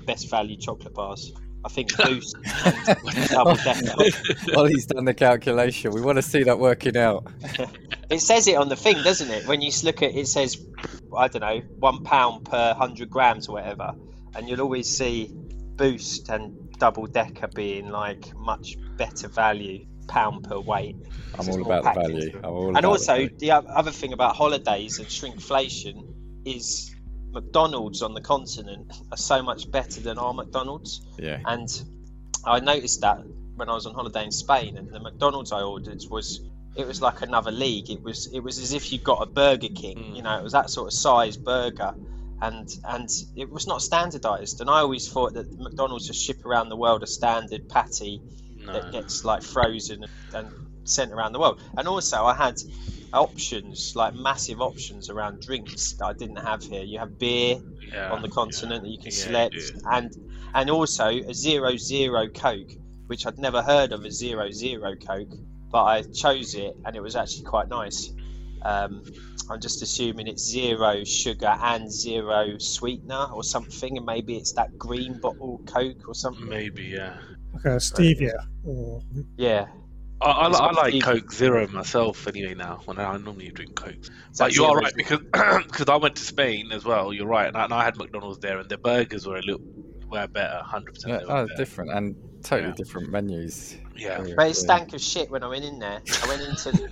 best 0.06 0.28
value 0.30 0.56
chocolate 0.56 0.94
bars. 0.94 1.32
I 1.64 1.68
think 1.68 1.96
Boost 2.04 2.36
double 3.30 3.56
decker. 3.56 3.94
Well, 4.54 4.66
he's 4.66 4.86
done 4.86 5.04
the 5.04 5.14
calculation. 5.14 5.92
We 5.92 6.00
want 6.00 6.16
to 6.16 6.22
see 6.22 6.42
that 6.44 6.58
working 6.58 6.96
out. 6.96 7.26
It 8.10 8.20
says 8.20 8.46
it 8.46 8.56
on 8.56 8.68
the 8.68 8.76
thing, 8.76 9.02
doesn't 9.02 9.30
it? 9.30 9.46
When 9.48 9.62
you 9.62 9.72
look 9.82 10.02
at 10.02 10.14
it, 10.14 10.28
says 10.28 10.62
I 11.16 11.26
don't 11.26 11.40
know 11.40 11.62
one 11.78 12.04
pound 12.04 12.44
per 12.44 12.74
hundred 12.74 13.08
grams 13.08 13.48
or 13.48 13.54
whatever, 13.54 13.94
and 14.34 14.46
you'll 14.46 14.60
always 14.60 14.94
see 14.94 15.30
Boost 15.76 16.28
and 16.28 16.70
double 16.78 17.06
decker 17.06 17.48
being 17.48 17.88
like 17.88 18.36
much 18.36 18.76
better 18.98 19.26
value 19.28 19.86
pound 20.06 20.44
per 20.44 20.60
weight. 20.60 20.96
I'm 21.38 21.48
all 21.48 21.62
about 21.62 21.94
the 21.94 22.00
value. 22.00 22.40
I'm 22.44 22.50
all 22.50 22.68
and 22.68 22.78
about 22.78 22.90
also 22.90 23.16
the 23.16 23.34
the 23.38 23.50
other 23.50 23.90
thing 23.90 24.12
about 24.12 24.36
holidays 24.36 24.98
and 24.98 25.08
shrinkflation 25.08 26.14
is 26.44 26.93
McDonald's 27.34 28.00
on 28.00 28.14
the 28.14 28.20
continent 28.20 28.92
are 29.10 29.16
so 29.16 29.42
much 29.42 29.70
better 29.70 30.00
than 30.00 30.18
our 30.18 30.32
McDonald's. 30.32 31.02
yeah. 31.18 31.40
And 31.44 31.68
I 32.46 32.60
noticed 32.60 33.00
that 33.00 33.18
when 33.56 33.68
I 33.68 33.74
was 33.74 33.86
on 33.86 33.94
holiday 33.94 34.24
in 34.24 34.32
Spain, 34.32 34.76
and 34.78 34.88
the 34.88 35.00
McDonald's 35.00 35.52
I 35.52 35.62
ordered 35.62 36.02
was 36.08 36.40
it 36.76 36.86
was 36.86 37.02
like 37.02 37.22
another 37.22 37.50
league. 37.50 37.90
It 37.90 38.02
was 38.02 38.28
it 38.32 38.40
was 38.40 38.58
as 38.58 38.72
if 38.72 38.92
you 38.92 38.98
got 38.98 39.22
a 39.22 39.26
Burger 39.26 39.68
King. 39.68 39.98
Mm. 39.98 40.16
You 40.16 40.22
know, 40.22 40.38
it 40.38 40.42
was 40.42 40.52
that 40.52 40.70
sort 40.70 40.86
of 40.88 40.92
size 40.92 41.36
burger. 41.36 41.94
And 42.40 42.68
and 42.84 43.08
it 43.36 43.48
was 43.50 43.66
not 43.66 43.80
standardized, 43.80 44.60
and 44.60 44.68
I 44.68 44.80
always 44.80 45.08
thought 45.08 45.34
that 45.34 45.58
McDonald's 45.58 46.06
just 46.06 46.22
ship 46.22 46.44
around 46.44 46.68
the 46.68 46.76
world 46.76 47.02
a 47.02 47.06
standard 47.06 47.68
patty 47.68 48.20
that 48.66 48.92
gets 48.92 49.24
like 49.24 49.42
frozen 49.42 50.04
and 50.34 50.63
sent 50.84 51.12
around 51.12 51.32
the 51.32 51.40
world. 51.40 51.60
And 51.76 51.88
also, 51.88 52.24
I 52.24 52.34
had 52.34 52.56
options 53.12 53.94
like 53.94 54.14
massive 54.14 54.60
options 54.60 55.08
around 55.08 55.40
drinks 55.40 55.92
that 55.92 56.04
I 56.04 56.12
didn't 56.12 56.36
have 56.36 56.62
here. 56.62 56.82
You 56.82 56.98
have 56.98 57.18
beer 57.18 57.60
Yeah, 57.92 58.10
on 58.10 58.22
the 58.22 58.28
continent 58.28 58.82
that 58.82 58.88
you 58.90 58.98
can 58.98 59.06
Yeah, 59.06 59.24
select, 59.26 59.54
you 59.54 59.60
do. 59.72 59.80
and 59.90 60.12
and 60.54 60.70
also 60.70 61.06
a 61.08 61.34
zero 61.34 61.76
zero 61.76 62.28
Coke, 62.28 62.72
which 63.06 63.26
I'd 63.26 63.38
never 63.38 63.62
heard 63.62 63.92
of 63.92 64.04
a 64.04 64.10
zero 64.10 64.50
zero 64.50 64.94
Coke, 64.96 65.32
but 65.70 65.84
I 65.84 66.02
chose 66.02 66.54
it 66.54 66.76
and 66.84 66.96
it 66.96 67.02
was 67.02 67.16
actually 67.16 67.44
quite 67.44 67.68
nice. 67.68 68.12
Um, 68.62 69.02
I'm 69.50 69.60
just 69.60 69.82
assuming 69.82 70.26
it's 70.26 70.42
zero 70.42 71.04
sugar 71.04 71.54
and 71.60 71.92
zero 71.92 72.56
sweetener 72.58 73.26
or 73.32 73.44
something, 73.44 73.96
and 73.98 74.06
maybe 74.06 74.36
it's 74.36 74.52
that 74.52 74.78
green 74.78 75.20
bottle 75.20 75.60
Coke 75.66 76.08
or 76.08 76.14
something. 76.14 76.48
Maybe, 76.48 76.84
yeah. 76.84 77.18
Like 77.52 77.64
a 77.66 77.76
stevia 77.76 78.46
or 78.64 79.02
Yeah, 79.36 79.66
I, 80.20 80.30
I, 80.30 80.46
I 80.48 80.72
like 80.72 81.02
Coke 81.02 81.32
Zero 81.32 81.66
myself 81.68 82.26
anyway 82.26 82.54
now. 82.54 82.80
When 82.86 82.98
I 82.98 83.16
normally 83.18 83.50
drink 83.54 83.74
Coke, 83.74 83.96
but 84.38 84.54
you 84.54 84.64
are 84.64 84.76
right 84.76 84.92
because 84.96 85.18
because 85.32 85.88
I 85.88 85.96
went 85.96 86.16
to 86.16 86.24
Spain 86.24 86.72
as 86.72 86.84
well. 86.84 87.12
You're 87.12 87.26
right, 87.26 87.46
and 87.48 87.56
I, 87.56 87.64
and 87.64 87.74
I 87.74 87.84
had 87.84 87.96
McDonald's 87.96 88.38
there, 88.38 88.58
and 88.58 88.68
the 88.68 88.78
burgers 88.78 89.26
were 89.26 89.36
a 89.36 89.42
little 89.42 89.60
were 90.10 90.28
better, 90.28 90.60
hundred 90.64 90.96
Yeah, 91.06 91.18
percent. 91.18 91.30
oh, 91.30 91.48
different 91.56 91.90
and 91.92 92.16
totally 92.42 92.68
Yeah. 92.70 92.74
different 92.76 93.10
menus. 93.10 93.76
Yeah, 93.96 94.22
But 94.36 94.48
it 94.50 94.54
stank 94.56 94.92
of 94.92 95.00
shit 95.00 95.30
when 95.30 95.42
I 95.42 95.48
went 95.48 95.64
in 95.64 95.78
there. 95.78 96.02
I 96.22 96.26
went 96.26 96.42
into 96.42 96.88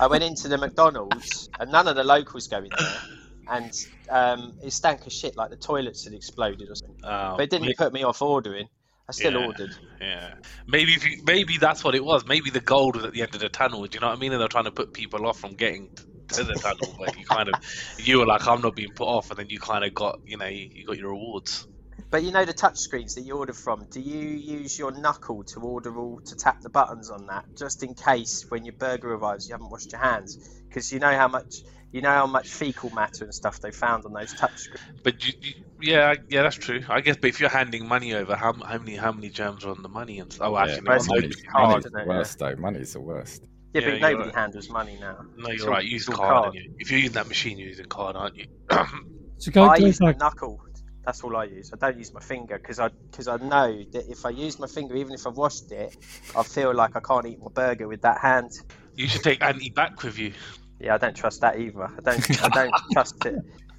I 0.00 0.06
went 0.06 0.24
into 0.24 0.48
the 0.48 0.58
McDonald's 0.58 1.48
and 1.60 1.70
none 1.70 1.86
of 1.88 1.96
the 1.96 2.04
locals 2.04 2.48
go 2.48 2.58
in 2.58 2.70
there. 2.70 3.00
And 3.48 3.72
um, 4.10 4.54
it 4.62 4.72
stank 4.72 5.06
of 5.06 5.12
shit 5.12 5.36
like 5.36 5.50
the 5.50 5.56
toilets 5.56 6.04
had 6.04 6.12
exploded 6.14 6.68
or 6.68 6.74
something. 6.74 6.96
Oh, 7.04 7.36
But 7.36 7.44
it 7.44 7.50
didn't 7.50 7.66
may- 7.68 7.74
put 7.74 7.92
me 7.92 8.02
off 8.02 8.20
ordering. 8.22 8.68
I 9.08 9.12
still 9.12 9.36
Yeah. 9.36 9.38
ordered. 9.38 9.76
Yeah, 10.00 10.34
maybe 10.66 10.92
if 10.92 11.06
you, 11.06 11.22
maybe 11.24 11.56
that's 11.58 11.82
what 11.82 11.94
it 11.94 12.04
was. 12.04 12.26
Maybe 12.26 12.50
the 12.50 12.60
gold 12.60 12.96
was 12.96 13.04
at 13.04 13.12
the 13.12 13.22
end 13.22 13.34
of 13.34 13.40
the 13.40 13.48
tunnel. 13.48 13.86
Do 13.86 13.96
you 13.96 14.00
know 14.00 14.08
what 14.08 14.16
I 14.16 14.20
mean? 14.20 14.32
And 14.32 14.40
they're 14.40 14.48
trying 14.48 14.64
to 14.64 14.72
put 14.72 14.92
people 14.92 15.26
off 15.26 15.38
from 15.38 15.54
getting 15.54 15.90
to 16.32 16.44
the 16.44 16.54
tunnel. 16.56 16.94
But 16.98 17.16
you 17.16 17.24
kind 17.24 17.48
of, 17.48 17.54
you 17.98 18.18
were 18.18 18.26
like, 18.26 18.46
I'm 18.46 18.60
not 18.60 18.76
being 18.76 18.92
put 18.92 19.06
off, 19.06 19.30
and 19.30 19.38
then 19.38 19.46
you 19.48 19.58
kind 19.58 19.84
of 19.84 19.94
got, 19.94 20.20
you 20.26 20.36
know, 20.36 20.46
you, 20.46 20.68
you 20.70 20.84
got 20.84 20.98
your 20.98 21.10
rewards. 21.10 21.66
But 22.10 22.22
you 22.24 22.30
know 22.30 22.44
the 22.44 22.52
touch 22.52 22.78
screens 22.78 23.14
that 23.14 23.22
you 23.22 23.36
order 23.36 23.52
from. 23.54 23.86
Do 23.90 24.00
you 24.00 24.28
use 24.28 24.78
your 24.78 24.92
knuckle 24.92 25.44
to 25.44 25.60
order 25.60 25.96
all 25.98 26.20
to 26.26 26.36
tap 26.36 26.60
the 26.60 26.68
buttons 26.68 27.10
on 27.10 27.26
that, 27.26 27.46
just 27.56 27.82
in 27.82 27.94
case 27.94 28.44
when 28.48 28.64
your 28.64 28.74
burger 28.74 29.14
arrives 29.14 29.48
you 29.48 29.54
haven't 29.54 29.70
washed 29.70 29.92
your 29.92 30.00
hands? 30.00 30.38
Because 30.68 30.92
you 30.92 30.98
know 30.98 31.16
how 31.16 31.28
much 31.28 31.62
you 31.92 32.02
know 32.02 32.10
how 32.10 32.26
much 32.26 32.52
fecal 32.52 32.90
matter 32.90 33.24
and 33.24 33.34
stuff 33.34 33.60
they 33.60 33.70
found 33.70 34.04
on 34.04 34.12
those 34.12 34.34
touch 34.34 34.58
screens. 34.58 35.00
But 35.02 35.24
you, 35.24 35.32
you, 35.40 35.54
yeah, 35.80 36.14
yeah, 36.28 36.42
that's 36.42 36.56
true. 36.56 36.82
I 36.88 37.00
guess. 37.00 37.16
But 37.16 37.28
if 37.28 37.40
you're 37.40 37.48
handing 37.50 37.86
money 37.86 38.14
over, 38.14 38.34
how, 38.34 38.52
how 38.52 38.78
many 38.78 38.96
how 38.96 39.12
many 39.12 39.28
germs 39.28 39.64
are 39.64 39.70
on 39.70 39.82
the 39.82 39.88
money? 39.88 40.18
And 40.18 40.36
oh, 40.40 40.56
actually, 40.56 40.82
no, 40.82 40.96
but 40.96 41.06
no, 41.06 41.14
money's, 41.14 41.44
hard, 41.44 41.68
money's 41.68 41.86
isn't 41.86 41.92
the 41.92 42.00
it? 42.00 42.06
worst 42.06 42.38
though. 42.38 42.56
Money's 42.56 42.92
the 42.92 43.00
worst. 43.00 43.42
Yeah, 43.72 43.80
Yeah, 43.82 43.90
but 43.90 44.00
nobody 44.00 44.28
right. 44.28 44.34
handles 44.34 44.70
money 44.70 44.96
now. 45.00 45.18
no, 45.36 45.50
you're 45.50 45.68
right. 45.68 45.84
Use 45.84 46.08
it's 46.08 46.16
card. 46.16 46.44
card. 46.44 46.54
you? 46.54 46.74
If 46.78 46.90
you're 46.90 47.00
using 47.00 47.14
that 47.14 47.28
machine, 47.28 47.58
you're 47.58 47.68
using 47.68 47.86
card, 47.86 48.16
aren't 48.16 48.36
you? 48.36 48.46
to 49.40 49.50
go 49.50 49.64
I 49.64 49.76
use 49.76 50.00
my 50.00 50.08
like 50.08 50.18
knuckle. 50.18 50.62
That's 51.04 51.22
all 51.22 51.36
I 51.36 51.44
use. 51.44 51.72
I 51.72 51.76
don't 51.76 51.98
use 51.98 52.12
my 52.12 52.20
finger 52.20 52.58
because 52.58 52.80
I 52.80 52.88
because 53.10 53.28
I 53.28 53.36
know 53.36 53.84
that 53.92 54.10
if 54.10 54.26
I 54.26 54.30
use 54.30 54.58
my 54.58 54.66
finger, 54.66 54.96
even 54.96 55.12
if 55.12 55.26
I've 55.26 55.36
washed 55.36 55.70
it, 55.70 55.96
I 56.36 56.42
feel 56.42 56.74
like 56.74 56.96
I 56.96 57.00
can't 57.00 57.26
eat 57.26 57.38
my 57.40 57.50
burger 57.52 57.86
with 57.86 58.02
that 58.02 58.18
hand. 58.18 58.50
you 58.96 59.06
should 59.06 59.22
take 59.22 59.40
Andy 59.42 59.70
back 59.70 60.02
with 60.02 60.18
you. 60.18 60.32
Yeah, 60.80 60.94
I 60.94 60.98
don't 60.98 61.16
trust 61.16 61.40
that 61.42 61.58
either. 61.60 61.84
I 61.84 62.00
don't. 62.02 62.42
I 62.42 62.48
don't 62.48 62.74
trust 62.92 63.24
it. 63.24 63.36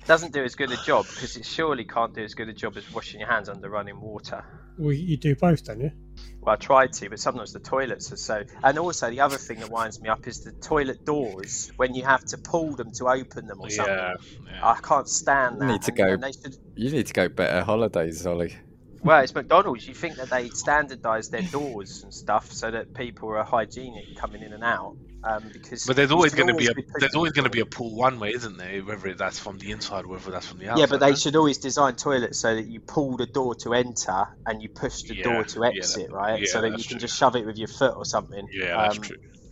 Doesn't 0.08 0.32
do 0.34 0.44
as 0.44 0.56
good 0.56 0.72
a 0.72 0.78
job 0.78 1.06
because 1.06 1.36
it 1.36 1.46
surely 1.46 1.84
can't 1.84 2.14
do 2.16 2.24
as 2.24 2.34
good 2.34 2.48
a 2.48 2.54
job 2.54 2.78
as 2.78 2.92
washing 2.94 3.20
your 3.20 3.30
hands 3.30 3.50
under 3.50 3.70
running 3.70 4.00
water. 4.00 4.44
well, 4.78 4.94
you 4.94 5.18
do 5.18 5.36
both, 5.36 5.66
don't 5.66 5.82
you? 5.82 5.92
Well, 6.40 6.54
I 6.54 6.56
tried 6.56 6.94
to, 6.94 7.10
but 7.10 7.20
sometimes 7.20 7.52
the 7.52 7.60
toilets 7.60 8.12
are 8.14 8.18
so. 8.18 8.44
And 8.64 8.80
also, 8.80 9.10
the 9.10 9.20
other 9.20 9.38
thing 9.38 9.60
that 9.60 9.70
winds 9.70 10.02
me 10.02 10.08
up 10.08 10.26
is 10.26 10.46
the 10.46 10.54
toilet 10.54 11.04
doors 11.06 11.72
when 11.76 11.94
you 11.94 12.06
have 12.06 12.24
to 12.28 12.38
pull 12.38 12.74
them 12.76 12.92
to 12.94 13.10
open 13.10 13.48
them 13.48 13.60
or 13.60 13.70
something. 13.70 13.94
Yeah, 13.94 14.14
yeah. 14.46 14.66
I 14.66 14.80
can't 14.82 15.10
stand 15.10 15.56
You 15.56 15.60
that. 15.60 15.68
need 15.74 15.82
to 15.82 15.92
and, 15.92 15.98
go- 15.98 16.14
and 16.14 16.24
they 16.24 16.32
should, 16.32 16.56
You 16.76 16.90
need 16.92 17.08
to 17.08 17.14
go 17.14 17.28
better 17.28 17.64
holidays, 17.66 18.26
Ollie. 18.26 18.56
well, 19.04 19.22
it's 19.22 19.36
McDonald's. 19.36 19.86
You 19.88 19.94
think 19.94 20.16
that 20.16 20.30
they 20.30 20.48
standardise 20.50 21.30
their 21.32 21.42
doors 21.42 22.04
and 22.04 22.14
stuff 22.14 22.50
so 22.54 22.72
that 22.72 22.94
people 22.94 23.28
are 23.30 23.44
hygienic 23.44 24.16
coming 24.16 24.42
in 24.42 24.54
and 24.54 24.64
out. 24.64 24.96
Um, 25.28 25.50
because 25.52 25.84
But 25.88 25.96
there's 25.96 26.12
always 26.12 26.34
going 26.34 26.48
to 26.48 26.54
be 26.56 26.68
a 26.68 26.74
there's 27.00 27.16
always 27.16 27.32
going 27.32 27.46
to 27.46 27.50
be 27.50 27.60
a 27.60 27.66
pull 27.66 27.96
one 27.96 28.20
way, 28.20 28.34
isn't 28.34 28.58
there? 28.58 28.82
Whether 28.84 29.14
that's 29.16 29.40
from 29.40 29.58
the 29.58 29.72
inside 29.72 30.06
whether 30.06 30.32
that's 30.32 30.48
from 30.48 30.60
the 30.60 30.70
outside. 30.70 30.80
Yeah, 30.80 30.86
but 30.90 31.00
they 31.00 31.16
should 31.16 31.36
always 31.36 31.58
design 31.58 31.96
toilets 31.96 32.40
so 32.40 32.56
that 32.56 32.68
you 32.68 32.80
pull 32.82 33.18
the 33.18 33.26
door 33.26 33.56
to 33.64 33.74
enter 33.74 34.28
and 34.46 34.62
you 34.62 34.70
push 34.70 35.04
the 35.04 35.16
Yeah, 35.16 35.24
door 35.24 35.44
to 35.46 35.64
yeah, 35.64 35.72
exit, 35.74 36.12
right? 36.12 36.40
yeah, 36.40 36.48
so 36.48 36.62
that 36.62 36.70
you 36.70 36.84
can 36.84 36.98
true. 36.98 37.00
just 37.00 37.18
shove 37.18 37.36
it 37.36 37.46
with 37.46 37.58
your 37.58 37.68
foot 37.68 37.96
or 37.96 38.06
something 38.06 38.48
Yeah, 38.54 38.76
um, 38.76 39.02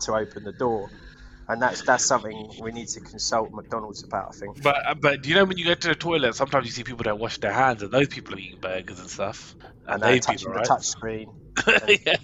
to 0.01 0.13
open 0.13 0.43
the 0.43 0.53
door. 0.53 0.89
And 1.47 1.61
that's 1.61 1.81
that's 1.83 2.05
something 2.05 2.49
we 2.61 2.71
need 2.71 2.87
to 2.89 2.99
consult 3.01 3.53
McDonald's 3.53 4.03
about, 4.03 4.29
I 4.29 4.31
think. 4.39 4.57
But 4.63 4.75
uh, 4.87 4.95
but 4.95 5.21
do 5.21 5.29
you 5.29 5.35
know 5.35 5.45
when 5.45 5.57
you 5.57 5.65
go 5.65 5.73
to 5.75 5.87
the 5.89 5.95
toilet, 5.95 6.35
sometimes 6.35 6.65
you 6.65 6.71
see 6.71 6.83
people 6.83 7.03
that 7.03 7.19
wash 7.19 7.37
their 7.39 7.53
hands, 7.53 7.83
and 7.83 7.91
those 7.91 8.07
people 8.07 8.35
are 8.35 8.39
eating 8.39 8.59
burgers 8.59 8.99
and 8.99 9.09
stuff, 9.09 9.55
And 9.87 10.01
and 10.01 10.03
they're 10.03 10.17
touching 10.17 10.51
the 10.53 10.59
right. 10.59 10.67
touch 10.67 10.85
screen. 10.85 11.27
yeah. 11.87 12.15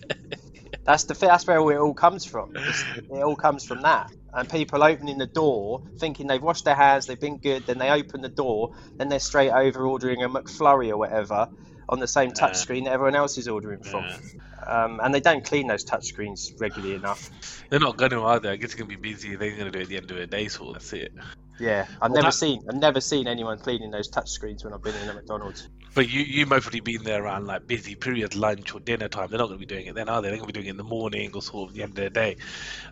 That's 0.85 1.05
the 1.05 1.13
that's 1.15 1.47
where 1.47 1.59
it 1.71 1.79
all 1.79 1.93
comes 1.93 2.25
from. 2.25 2.51
It's, 2.55 2.83
it 3.09 3.23
all 3.23 3.35
comes 3.35 3.65
from 3.65 3.81
that. 3.83 4.07
And 4.33 4.49
people 4.49 4.83
opening 4.83 5.17
the 5.17 5.27
door, 5.27 5.81
thinking 5.99 6.27
they've 6.27 6.41
washed 6.41 6.65
their 6.65 6.75
hands, 6.75 7.05
they've 7.05 7.19
been 7.19 7.37
good, 7.39 7.65
then 7.67 7.77
they 7.79 7.89
open 7.91 8.21
the 8.21 8.29
door, 8.29 8.69
then 8.97 9.09
they're 9.09 9.19
straight 9.19 9.51
over 9.51 9.85
ordering 9.85 10.23
a 10.23 10.29
McFlurry 10.29 10.89
or 10.89 10.97
whatever 10.97 11.47
on 11.91 11.99
the 11.99 12.07
same 12.07 12.31
touch 12.31 12.53
Yeah. 12.53 12.57
screen 12.57 12.83
that 12.85 12.93
everyone 12.93 13.15
else 13.15 13.37
is 13.37 13.47
ordering 13.47 13.83
from. 13.83 14.05
Yeah. 14.05 14.17
Um, 14.65 14.99
and 15.03 15.13
they 15.13 15.19
don't 15.19 15.43
clean 15.43 15.67
those 15.67 15.83
touch 15.83 16.05
screens 16.05 16.53
regularly 16.59 16.95
enough. 16.95 17.29
They're 17.69 17.79
not 17.79 17.97
going 17.97 18.11
to, 18.11 18.21
are 18.21 18.39
they? 18.39 18.49
I 18.49 18.55
guess 18.55 18.65
it's 18.71 18.75
going 18.75 18.89
to 18.89 18.97
be 18.97 19.11
busy. 19.11 19.35
They're 19.35 19.51
going 19.55 19.65
to 19.65 19.71
do 19.71 19.79
it 19.79 19.83
at 19.83 19.87
the 19.89 19.97
end 19.97 20.11
of 20.11 20.17
the 20.17 20.27
day, 20.27 20.47
so 20.47 20.71
that's 20.71 20.93
it. 20.93 21.13
Yeah, 21.59 21.85
I've 22.01 22.11
Well, 22.11 22.21
never 22.21 22.27
that- 22.27 22.33
seen 22.33 22.63
I've 22.69 22.75
never 22.77 23.01
seen 23.01 23.27
anyone 23.27 23.59
cleaning 23.59 23.91
those 23.91 24.07
touch 24.07 24.29
screens 24.31 24.63
when 24.63 24.73
I've 24.73 24.81
been 24.81 24.95
in 24.95 25.09
a 25.09 25.13
McDonald's. 25.13 25.67
But 25.93 26.09
you 26.09 26.21
you 26.21 26.45
mostly 26.45 26.79
been 26.79 27.03
there 27.03 27.23
around 27.23 27.45
like 27.47 27.67
busy 27.67 27.95
period, 27.95 28.33
lunch 28.35 28.73
or 28.73 28.79
dinner 28.79 29.09
time. 29.09 29.29
They're 29.29 29.37
not 29.37 29.47
going 29.47 29.59
to 29.59 29.65
be 29.67 29.71
doing 29.71 29.87
it 29.87 29.93
then, 29.93 30.07
are 30.09 30.21
they? 30.21 30.29
They're 30.29 30.37
going 30.37 30.47
to 30.47 30.53
be 30.53 30.57
doing 30.59 30.67
it 30.67 30.71
in 30.71 30.77
the 30.77 30.83
morning 30.85 31.31
or 31.35 31.41
sort 31.41 31.69
of 31.69 31.75
the 31.75 31.83
end 31.83 31.91
of 31.99 32.05
the 32.05 32.09
day. 32.09 32.37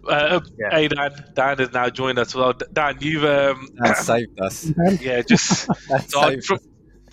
Uh, 0.08 0.42
Yeah. 0.60 0.70
Hey 0.72 0.88
Dan, 0.90 1.12
Dan 1.34 1.58
has 1.60 1.72
now 1.72 1.90
joined 1.90 2.20
us. 2.20 2.30
as 2.30 2.36
Well, 2.36 2.54
Dan, 2.74 2.98
you've 3.00 3.24
um, 3.24 3.70
That 3.78 3.98
saved 3.98 4.40
us. 4.42 4.70
Yeah, 5.02 5.22
just 5.22 5.68
That 5.90 6.10
so 6.12 6.20
I, 6.20 6.30
saved 6.32 6.46
from, 6.46 6.60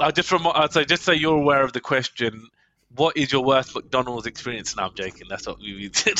I 0.00 0.10
just 0.10 0.28
from 0.28 0.46
uh, 0.46 0.68
so 0.68 0.84
just 0.84 1.02
so 1.04 1.12
you're 1.12 1.36
aware 1.36 1.62
of 1.62 1.72
the 1.72 1.80
question, 1.80 2.48
what 2.94 3.16
is 3.16 3.32
your 3.32 3.44
worst 3.44 3.74
McDonald's 3.74 4.26
experience? 4.26 4.76
Now 4.76 4.88
I'm 4.88 4.94
joking. 4.94 5.26
That's 5.28 5.46
what 5.46 5.58
we 5.58 5.88
did. 5.88 6.18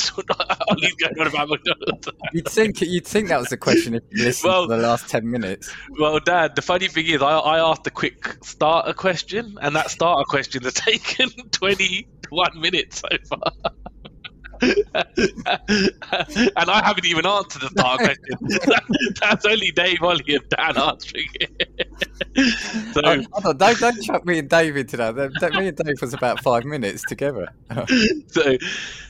Ollie's 0.68 0.94
going 0.94 1.20
on 1.20 1.26
about 1.26 1.48
McDonald's. 1.48 2.08
You'd 2.32 2.48
think 2.48 2.80
you'd 2.80 3.06
think 3.06 3.28
that 3.28 3.38
was 3.38 3.48
the 3.48 3.56
question 3.56 3.94
if 3.94 4.02
you 4.10 4.24
listened 4.24 4.52
Well- 4.52 4.68
to 4.68 4.76
the 4.76 4.82
last 4.82 5.08
ten 5.08 5.30
minutes. 5.30 5.72
Well, 5.98 6.18
Dad, 6.20 6.56
the 6.56 6.62
funny 6.62 6.88
thing 6.88 7.06
is, 7.06 7.22
I, 7.22 7.38
I 7.38 7.58
asked 7.70 7.86
a 7.86 7.90
quick 7.90 8.36
starter 8.42 8.92
question, 8.92 9.56
and 9.60 9.74
that 9.76 9.90
starter 9.90 10.24
question 10.28 10.62
has 10.64 10.74
taken 10.74 11.30
21 11.50 12.60
minutes 12.60 13.00
so 13.00 13.08
far. 13.28 13.52
and 14.62 16.70
I 16.70 16.82
haven't 16.82 17.04
even 17.04 17.26
answered 17.26 17.60
the 17.62 17.68
starter 17.76 18.04
question. 18.06 18.38
That's 19.20 19.44
only 19.44 19.70
Dave, 19.70 20.02
Ollie, 20.02 20.34
and 20.34 20.48
Dan 20.48 20.78
answering 20.78 21.26
it. 21.34 21.68
So, 22.92 23.02
hold 23.04 23.46
on, 23.46 23.56
don't, 23.56 23.78
don't 23.78 24.02
chuck 24.02 24.24
me 24.24 24.38
and 24.38 24.48
Dave 24.48 24.76
into 24.76 24.96
that. 24.96 25.14
Me 25.54 25.68
and 25.68 25.76
Dave 25.76 26.00
was 26.00 26.14
about 26.14 26.40
five 26.42 26.64
minutes 26.64 27.02
together. 27.02 27.48
so, 28.28 28.56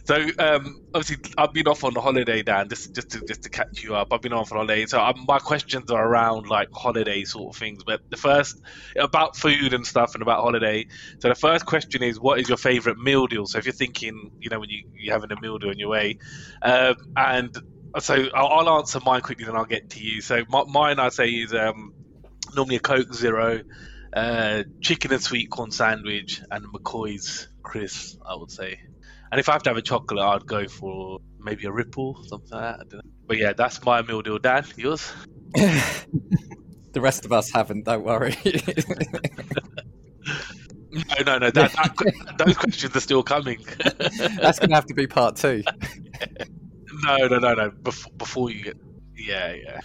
so 0.04 0.14
um, 0.38 0.82
obviously, 0.94 1.32
I've 1.38 1.52
been 1.52 1.68
off 1.68 1.84
on 1.84 1.94
holiday, 1.94 2.42
Dan. 2.42 2.68
Just, 2.68 2.94
just 2.94 3.10
to 3.10 3.20
just 3.20 3.42
to 3.42 3.50
catch 3.50 3.82
you 3.82 3.94
up, 3.94 4.12
I've 4.12 4.22
been 4.22 4.32
off 4.32 4.52
on 4.52 4.58
holiday. 4.58 4.86
So 4.86 5.00
um, 5.00 5.24
my 5.26 5.38
questions 5.38 5.90
are 5.90 6.04
around 6.04 6.48
like 6.48 6.68
holiday 6.72 7.24
sort 7.24 7.54
of 7.54 7.58
things. 7.58 7.84
But 7.84 8.00
the 8.10 8.16
first 8.16 8.60
about 8.96 9.36
food 9.36 9.72
and 9.72 9.86
stuff, 9.86 10.14
and 10.14 10.22
about 10.22 10.42
holiday. 10.42 10.86
So 11.18 11.28
the 11.28 11.34
first 11.34 11.66
question 11.66 12.02
is, 12.02 12.18
what 12.20 12.40
is 12.40 12.48
your 12.48 12.58
favorite 12.58 12.98
meal 12.98 13.26
deal? 13.26 13.46
So 13.46 13.58
if 13.58 13.66
you're 13.66 13.72
thinking, 13.72 14.32
you 14.40 14.50
know, 14.50 14.60
when 14.60 14.70
you 14.70 14.84
you're 14.94 15.14
having 15.14 15.32
a 15.32 15.40
meal 15.40 15.58
deal 15.58 15.70
on 15.70 15.78
your 15.78 15.90
way, 15.90 16.18
um, 16.62 16.96
and 17.16 17.56
so 18.00 18.14
I'll, 18.34 18.48
I'll 18.48 18.78
answer 18.78 19.00
mine 19.04 19.22
quickly, 19.22 19.44
then 19.44 19.56
I'll 19.56 19.64
get 19.64 19.90
to 19.90 20.00
you. 20.00 20.20
So 20.20 20.44
my, 20.48 20.64
mine, 20.64 20.98
I'd 20.98 21.12
say, 21.12 21.28
is 21.28 21.54
um, 21.54 21.94
normally 22.56 22.76
a 22.76 22.80
Coke 22.80 23.14
Zero, 23.14 23.62
uh, 24.12 24.62
chicken 24.80 25.12
and 25.12 25.22
sweet 25.22 25.50
corn 25.50 25.70
sandwich, 25.70 26.42
and 26.50 26.64
McCoy's 26.66 27.48
crisps. 27.62 28.18
I 28.26 28.34
would 28.34 28.50
say. 28.50 28.80
And 29.30 29.40
if 29.40 29.48
I 29.48 29.52
have 29.52 29.62
to 29.64 29.70
have 29.70 29.76
a 29.76 29.82
chocolate, 29.82 30.24
I'd 30.24 30.46
go 30.46 30.68
for 30.68 31.18
maybe 31.38 31.66
a 31.66 31.72
Ripple, 31.72 32.22
something 32.24 32.50
like 32.50 32.62
that. 32.62 32.74
I 32.74 32.88
don't 32.88 33.04
know. 33.04 33.10
But 33.26 33.38
yeah, 33.38 33.52
that's 33.52 33.84
my 33.84 34.02
meal 34.02 34.22
deal. 34.22 34.38
Dan, 34.38 34.64
yours? 34.76 35.12
the 35.54 37.00
rest 37.00 37.24
of 37.24 37.32
us 37.32 37.50
haven't. 37.50 37.84
Don't 37.84 38.04
worry. 38.04 38.36
No, 40.96 41.24
no, 41.26 41.38
no. 41.38 41.50
That, 41.50 41.72
that, 41.72 42.38
those 42.38 42.56
questions 42.56 42.96
are 42.96 43.00
still 43.00 43.22
coming. 43.22 43.58
That's 44.40 44.58
going 44.58 44.70
to 44.70 44.74
have 44.74 44.86
to 44.86 44.94
be 44.94 45.06
part 45.06 45.36
two. 45.36 45.62
no, 47.04 47.16
no, 47.28 47.38
no, 47.38 47.54
no. 47.54 47.70
Before, 47.70 48.12
before 48.16 48.50
you 48.50 48.62
get, 48.64 48.76
yeah, 49.14 49.52
yeah. 49.52 49.80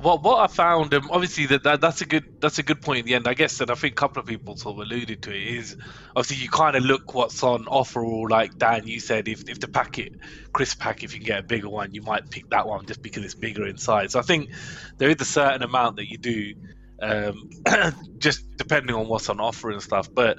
What 0.00 0.22
what 0.22 0.38
I 0.38 0.46
found, 0.46 0.94
um, 0.94 1.08
obviously 1.10 1.46
that, 1.46 1.64
that 1.64 1.80
that's 1.80 2.00
a 2.02 2.06
good 2.06 2.24
that's 2.40 2.58
a 2.58 2.62
good 2.62 2.80
point 2.82 3.00
in 3.00 3.06
the 3.06 3.14
end, 3.14 3.26
I 3.26 3.34
guess, 3.34 3.60
and 3.60 3.70
I 3.70 3.74
think 3.74 3.92
a 3.92 3.96
couple 3.96 4.20
of 4.20 4.26
people 4.26 4.56
sort 4.56 4.76
of 4.76 4.86
alluded 4.86 5.22
to 5.22 5.30
it 5.34 5.56
is 5.58 5.76
obviously 6.14 6.42
you 6.44 6.50
kind 6.50 6.76
of 6.76 6.84
look 6.84 7.14
what's 7.14 7.42
on 7.42 7.66
offer, 7.66 8.04
or 8.04 8.28
like 8.28 8.56
Dan, 8.58 8.86
you 8.86 9.00
said 9.00 9.28
if 9.28 9.48
if 9.48 9.60
the 9.60 9.68
packet 9.68 10.12
crisp 10.52 10.78
pack, 10.80 11.02
if 11.02 11.14
you 11.14 11.20
can 11.20 11.26
get 11.26 11.38
a 11.40 11.42
bigger 11.42 11.68
one, 11.68 11.92
you 11.94 12.02
might 12.02 12.30
pick 12.30 12.48
that 12.50 12.66
one 12.66 12.86
just 12.86 13.02
because 13.02 13.24
it's 13.24 13.34
bigger 13.34 13.66
in 13.66 13.76
size. 13.76 14.12
So 14.12 14.20
I 14.20 14.22
think 14.22 14.50
there 14.98 15.10
is 15.10 15.20
a 15.20 15.24
certain 15.24 15.62
amount 15.62 15.96
that 15.96 16.08
you 16.08 16.18
do, 16.18 16.54
um, 17.02 17.50
just 18.18 18.56
depending 18.56 18.94
on 18.94 19.08
what's 19.08 19.28
on 19.28 19.40
offer 19.40 19.70
and 19.70 19.82
stuff. 19.82 20.08
But 20.14 20.38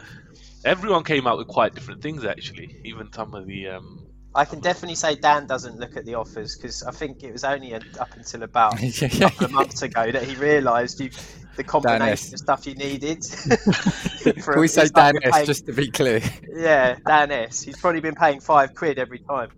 everyone 0.65 1.03
came 1.03 1.27
out 1.27 1.37
with 1.37 1.47
quite 1.47 1.75
different 1.75 2.01
things 2.01 2.25
actually. 2.25 2.81
Even 2.85 3.11
some 3.13 3.33
of 3.33 3.47
the 3.47 3.67
um, 3.69 4.08
I 4.35 4.45
can 4.45 4.59
definitely 4.59 4.95
say 4.95 5.15
Dan 5.15 5.47
doesn't 5.47 5.79
look 5.79 5.97
at 5.97 6.05
the 6.05 6.13
offers 6.15 6.55
because 6.55 6.83
I 6.83 6.91
think 6.91 7.23
it 7.23 7.31
was 7.31 7.43
only 7.43 7.73
a, 7.73 7.81
up 7.99 8.15
until 8.15 8.43
about 8.43 8.79
a 8.81 8.85
Yeah. 8.87 9.29
couple 9.29 9.45
of 9.45 9.51
months 9.51 9.81
ago 9.81 10.11
that 10.11 10.23
he 10.23 10.35
realised 10.35 10.99
you 10.99 11.09
the 11.55 11.63
combination 11.63 12.11
S. 12.11 12.33
of 12.33 12.39
stuff 12.39 12.67
you 12.67 12.75
needed. 12.75 13.23
Can 14.23 14.59
we 14.59 14.67
say 14.67 14.87
Dan 14.87 15.15
S 15.23 15.45
just 15.45 15.65
to 15.65 15.73
be 15.73 15.89
clear? 15.91 16.21
Yeah, 16.55 16.95
Dan 17.05 17.31
S. 17.31 17.61
He's 17.61 17.77
probably 17.77 18.01
been 18.01 18.15
paying 18.15 18.39
five 18.39 18.75
quid 18.75 18.99
every 18.99 19.19
time. 19.19 19.49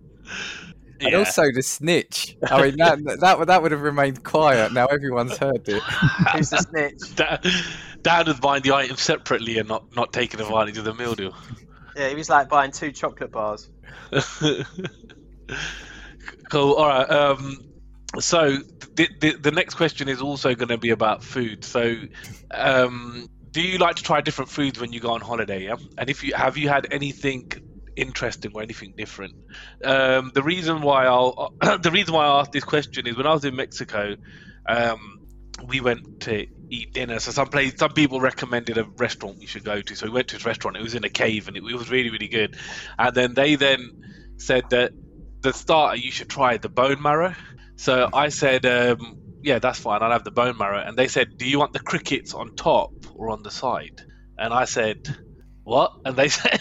And 1.01 1.15
also 1.15 1.43
the 1.53 1.61
snitch. 1.63 2.37
I 2.49 2.61
mean, 2.61 2.77
that, 2.77 2.99
that 3.21 3.39
would- 3.39 3.49
that 3.49 3.61
would 3.61 3.71
have 3.71 3.81
remained 3.81 4.23
quiet. 4.23 4.71
Now 4.71 4.85
everyone's 4.85 5.35
heard 5.37 5.67
it. 5.67 5.81
Who's 5.83 6.49
the 6.51 6.57
snitch? 6.57 7.15
Dan, 7.15 7.39
Dan 8.03 8.25
was 8.27 8.39
buying 8.39 8.61
the 8.61 8.73
item 8.73 8.95
separately 8.97 9.57
and 9.57 9.67
not, 9.67 9.83
not 9.95 10.13
taking 10.13 10.39
advantage 10.39 10.77
of 10.77 10.85
the 10.85 10.93
meal 10.93 11.13
deal. 11.15 11.35
Yeah, 11.95 12.07
he 12.09 12.15
was 12.15 12.29
like 12.29 12.49
buying 12.49 12.71
two 12.71 12.91
chocolate 12.91 13.31
bars. 13.31 13.69
cool. 16.49 16.73
All 16.73 16.87
right. 16.87 17.09
Um, 17.09 17.57
so 18.19 18.57
the, 18.95 19.07
the 19.19 19.33
the 19.37 19.51
next 19.51 19.75
question 19.75 20.09
is 20.09 20.21
also 20.21 20.53
going 20.55 20.69
to 20.69 20.77
be 20.77 20.89
about 20.89 21.23
food. 21.23 21.63
So, 21.63 21.95
um, 22.51 23.29
do 23.51 23.61
you 23.61 23.77
like 23.77 23.95
to 23.97 24.03
try 24.03 24.21
different 24.21 24.49
foods 24.49 24.79
when 24.79 24.91
you 24.91 24.99
go 24.99 25.11
on 25.11 25.21
holiday? 25.21 25.65
Yeah. 25.65 25.75
And 25.97 26.09
if 26.09 26.23
you 26.23 26.33
have 26.33 26.57
you 26.57 26.69
had 26.69 26.87
anything 26.91 27.51
interesting 27.95 28.51
or 28.53 28.61
anything 28.61 28.93
different? 28.97 29.35
Um, 29.83 30.31
the 30.33 30.43
reason 30.43 30.81
why 30.81 31.05
I'll 31.05 31.53
the 31.61 31.91
reason 31.91 32.13
why 32.13 32.25
I 32.25 32.39
asked 32.39 32.51
this 32.51 32.63
question 32.63 33.07
is 33.07 33.15
when 33.15 33.27
I 33.27 33.33
was 33.33 33.45
in 33.45 33.55
Mexico. 33.55 34.15
Um, 34.67 35.19
we 35.67 35.81
went 35.81 36.21
to 36.21 36.47
eat 36.71 36.93
dinner. 36.93 37.19
So 37.19 37.31
some 37.31 37.47
place, 37.47 37.73
some 37.77 37.91
people 37.91 38.19
recommended 38.19 38.77
a 38.77 38.85
restaurant 38.85 39.37
we 39.39 39.45
should 39.45 39.63
go 39.63 39.81
to. 39.81 39.95
So 39.95 40.07
we 40.07 40.11
went 40.11 40.29
to 40.29 40.35
this 40.37 40.45
restaurant. 40.45 40.77
It 40.77 40.83
was 40.83 40.95
in 40.95 41.03
a 41.03 41.09
cave, 41.09 41.47
and 41.47 41.57
it, 41.57 41.63
it 41.63 41.75
was 41.75 41.89
really, 41.89 42.09
really 42.09 42.27
good. 42.27 42.57
And 42.97 43.15
then 43.15 43.33
they 43.33 43.55
then 43.55 44.35
said 44.37 44.69
that 44.71 44.91
the 45.41 45.53
starter 45.53 45.97
you 45.97 46.11
should 46.11 46.29
try 46.29 46.57
the 46.57 46.69
bone 46.69 47.01
marrow. 47.01 47.35
So 47.75 48.09
I 48.13 48.29
said, 48.29 48.65
um, 48.65 49.17
yeah, 49.41 49.59
that's 49.59 49.79
fine. 49.79 50.01
I'll 50.01 50.11
have 50.11 50.23
the 50.23 50.31
bone 50.31 50.57
marrow. 50.57 50.81
And 50.81 50.97
they 50.97 51.07
said, 51.07 51.37
do 51.37 51.47
you 51.47 51.59
want 51.59 51.73
the 51.73 51.79
crickets 51.79 52.33
on 52.33 52.55
top 52.55 52.91
or 53.15 53.29
on 53.31 53.43
the 53.43 53.51
side? 53.51 54.01
And 54.37 54.53
I 54.53 54.65
said, 54.65 55.07
what? 55.63 55.91
And 56.05 56.15
they 56.15 56.29
said, 56.41 56.59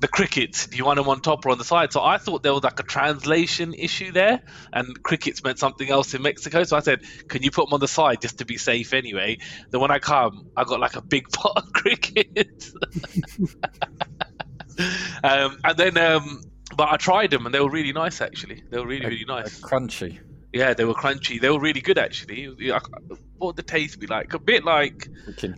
the 0.00 0.08
crickets. 0.08 0.66
Do 0.66 0.76
you 0.76 0.84
want 0.84 0.98
them 0.98 1.08
on 1.08 1.20
top 1.20 1.46
or 1.46 1.50
on 1.50 1.58
the 1.58 1.64
side? 1.64 1.92
So 1.92 2.02
I 2.02 2.18
thought 2.18 2.42
there 2.42 2.52
was 2.52 2.64
like 2.64 2.78
a 2.80 2.82
translation 2.82 3.74
issue 3.74 4.12
there, 4.12 4.42
and 4.72 5.02
crickets 5.02 5.42
meant 5.42 5.58
something 5.58 5.88
else 5.88 6.14
in 6.14 6.22
Mexico. 6.22 6.64
So 6.64 6.76
I 6.76 6.80
said, 6.80 7.00
can 7.28 7.42
you 7.42 7.50
put 7.50 7.66
them 7.66 7.74
on 7.74 7.80
the 7.80 7.88
side 7.88 8.20
just 8.20 8.38
to 8.38 8.44
be 8.44 8.58
safe 8.58 8.92
anyway? 8.92 9.38
Then 9.70 9.80
when 9.80 9.90
I 9.90 9.98
come, 9.98 10.48
I 10.56 10.64
got 10.64 10.80
like 10.80 10.96
a 10.96 11.02
big 11.02 11.28
pot 11.32 11.52
of 11.56 11.72
crickets. 11.72 12.74
um, 15.24 15.58
and 15.64 15.76
then, 15.76 15.96
um, 15.98 16.42
but 16.76 16.88
I 16.90 16.96
tried 16.96 17.30
them 17.30 17.46
and 17.46 17.54
they 17.54 17.60
were 17.60 17.70
really 17.70 17.92
nice 17.92 18.20
actually. 18.20 18.62
They 18.70 18.78
were 18.78 18.86
really, 18.86 19.06
really 19.06 19.24
nice. 19.24 19.60
Crunchy. 19.60 20.18
Yeah, 20.52 20.74
they 20.74 20.84
were 20.84 20.94
crunchy. 20.94 21.40
They 21.40 21.50
were 21.50 21.60
really 21.60 21.80
good 21.80 21.98
actually. 21.98 22.46
What 22.46 23.46
would 23.48 23.56
the 23.56 23.62
taste 23.62 24.00
be 24.00 24.06
like? 24.06 24.32
A 24.32 24.38
bit 24.38 24.64
like 24.64 25.08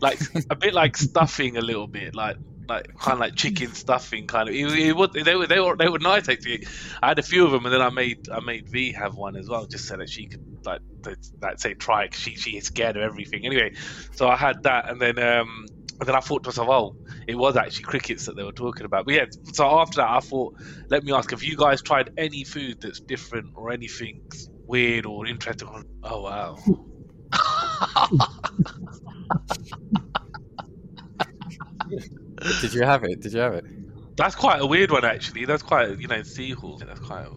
like 0.00 0.20
a 0.50 0.56
bit 0.56 0.74
like 0.74 0.96
stuffing 1.08 1.56
a 1.56 1.60
little 1.60 1.86
bit 1.86 2.14
like 2.14 2.36
like 2.68 2.86
kind 3.00 3.14
of 3.14 3.20
like 3.20 3.34
chicken 3.34 3.72
stuffing 3.72 4.26
kind 4.26 4.48
of 4.48 4.54
it, 4.54 4.66
it 4.78 4.92
was, 4.96 5.10
they 5.12 5.34
were 5.34 5.46
they 5.46 5.60
were 5.60 5.76
they 5.76 5.88
were 5.88 5.98
nice 5.98 6.28
actually 6.28 6.60
i 7.02 7.08
had 7.08 7.18
a 7.18 7.22
few 7.22 7.44
of 7.44 7.50
them 7.52 7.64
and 7.64 7.74
then 7.74 7.82
i 7.82 7.90
made 7.90 8.18
i 8.32 8.40
made 8.40 8.68
v 8.68 8.92
have 8.92 9.14
one 9.16 9.36
as 9.36 9.48
well 9.48 9.66
just 9.66 9.86
so 9.86 9.96
that 9.96 10.08
she 10.08 10.26
could 10.26 10.40
like 10.64 10.80
like 11.42 11.58
say 11.58 11.74
try 11.74 12.04
it 12.04 12.14
she 12.14 12.34
she 12.34 12.56
is 12.56 12.64
scared 12.64 12.96
of 12.96 13.02
everything 13.02 13.44
anyway 13.46 13.70
so 14.12 14.28
i 14.28 14.36
had 14.36 14.56
that 14.62 14.90
and 14.90 15.00
then 15.00 15.18
um 15.18 15.66
and 16.00 16.08
then 16.08 16.14
I 16.14 16.20
thought 16.20 16.44
to 16.44 16.48
myself, 16.50 16.68
oh, 16.68 16.96
it 17.26 17.34
was 17.34 17.56
actually 17.56 17.82
crickets 17.84 18.26
that 18.26 18.36
they 18.36 18.44
were 18.44 18.52
talking 18.52 18.86
about. 18.86 19.04
But 19.04 19.14
yeah, 19.14 19.24
so 19.52 19.66
after 19.80 19.96
that, 20.00 20.08
I 20.10 20.20
thought, 20.20 20.54
let 20.90 21.02
me 21.02 21.12
ask, 21.12 21.30
have 21.32 21.42
you 21.42 21.56
guys 21.56 21.82
tried 21.82 22.10
any 22.16 22.44
food 22.44 22.76
that's 22.80 23.00
different 23.00 23.46
or 23.56 23.72
anything 23.72 24.22
weird 24.66 25.06
or 25.06 25.26
interesting? 25.26 25.68
Oh, 26.04 26.22
wow. 26.22 26.56
Did 32.60 32.74
you 32.74 32.82
have 32.82 33.04
it? 33.04 33.20
Did 33.20 33.32
you 33.32 33.40
have 33.40 33.54
it? 33.54 33.64
That's 34.16 34.34
quite 34.34 34.60
a 34.60 34.66
weird 34.66 34.90
one, 34.90 35.04
actually. 35.04 35.44
That's 35.44 35.62
quite, 35.62 35.98
you 36.00 36.08
know, 36.08 36.22
seahorse. 36.22 36.82
That's 36.84 36.98
quite. 36.98 37.26
A... 37.26 37.30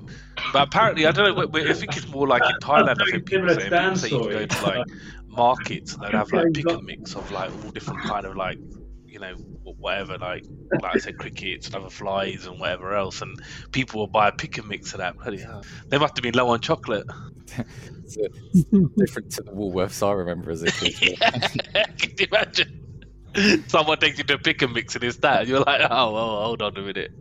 But 0.51 0.67
apparently, 0.67 1.05
I 1.05 1.11
don't 1.11 1.35
know. 1.35 1.59
I 1.59 1.73
think 1.73 1.95
it's 1.95 2.07
more 2.07 2.27
like 2.27 2.41
in 2.41 2.57
Thailand. 2.59 2.99
I 2.99 3.11
think 3.11 3.25
people 3.27 3.49
say, 3.49 3.69
people 3.69 3.95
say 3.95 4.09
you 4.09 4.29
go 4.29 4.45
to 4.47 4.65
like 4.65 4.87
markets 5.27 5.93
and 5.93 6.03
they'd 6.03 6.13
have 6.13 6.31
like 6.33 6.53
pick 6.53 6.67
and 6.67 6.83
mix 6.83 7.15
of 7.15 7.31
like 7.31 7.51
all 7.51 7.71
different 7.71 8.01
kind 8.01 8.25
of 8.25 8.35
like, 8.35 8.57
you 9.05 9.19
know, 9.19 9.35
whatever. 9.77 10.17
Like, 10.17 10.43
like 10.81 10.95
I 10.95 10.97
said, 10.97 11.19
crickets 11.19 11.67
and 11.67 11.75
other 11.75 11.91
flies 11.91 12.47
and 12.47 12.59
whatever 12.59 12.95
else. 12.95 13.21
And 13.21 13.39
people 13.71 13.99
will 13.99 14.07
buy 14.07 14.29
a 14.29 14.31
pick 14.31 14.57
and 14.57 14.67
mix 14.67 14.93
of 14.93 14.99
that. 14.99 15.17
Bloody 15.19 15.37
hell. 15.37 15.63
They 15.89 15.99
must 15.99 16.17
have 16.17 16.23
been 16.23 16.33
low 16.33 16.49
on 16.49 16.61
chocolate. 16.61 17.07
It's, 18.13 18.65
different 18.97 19.31
to 19.33 19.43
the 19.43 19.51
Woolworths 19.51 20.05
I 20.05 20.11
remember 20.11 20.51
as 20.51 20.63
a 20.63 20.71
kid. 20.71 21.17
Can 21.97 22.11
you 22.17 22.27
imagine? 22.29 22.80
Someone 23.67 23.97
takes 23.97 24.17
you 24.17 24.23
to 24.25 24.37
pick 24.37 24.61
and 24.61 24.73
mix 24.73 24.95
and 24.95 25.03
it's 25.03 25.17
that. 25.17 25.47
You're 25.47 25.61
like, 25.61 25.81
oh, 25.81 26.15
oh, 26.15 26.43
hold 26.43 26.61
on 26.61 26.77
a 26.77 26.81
minute. 26.81 27.11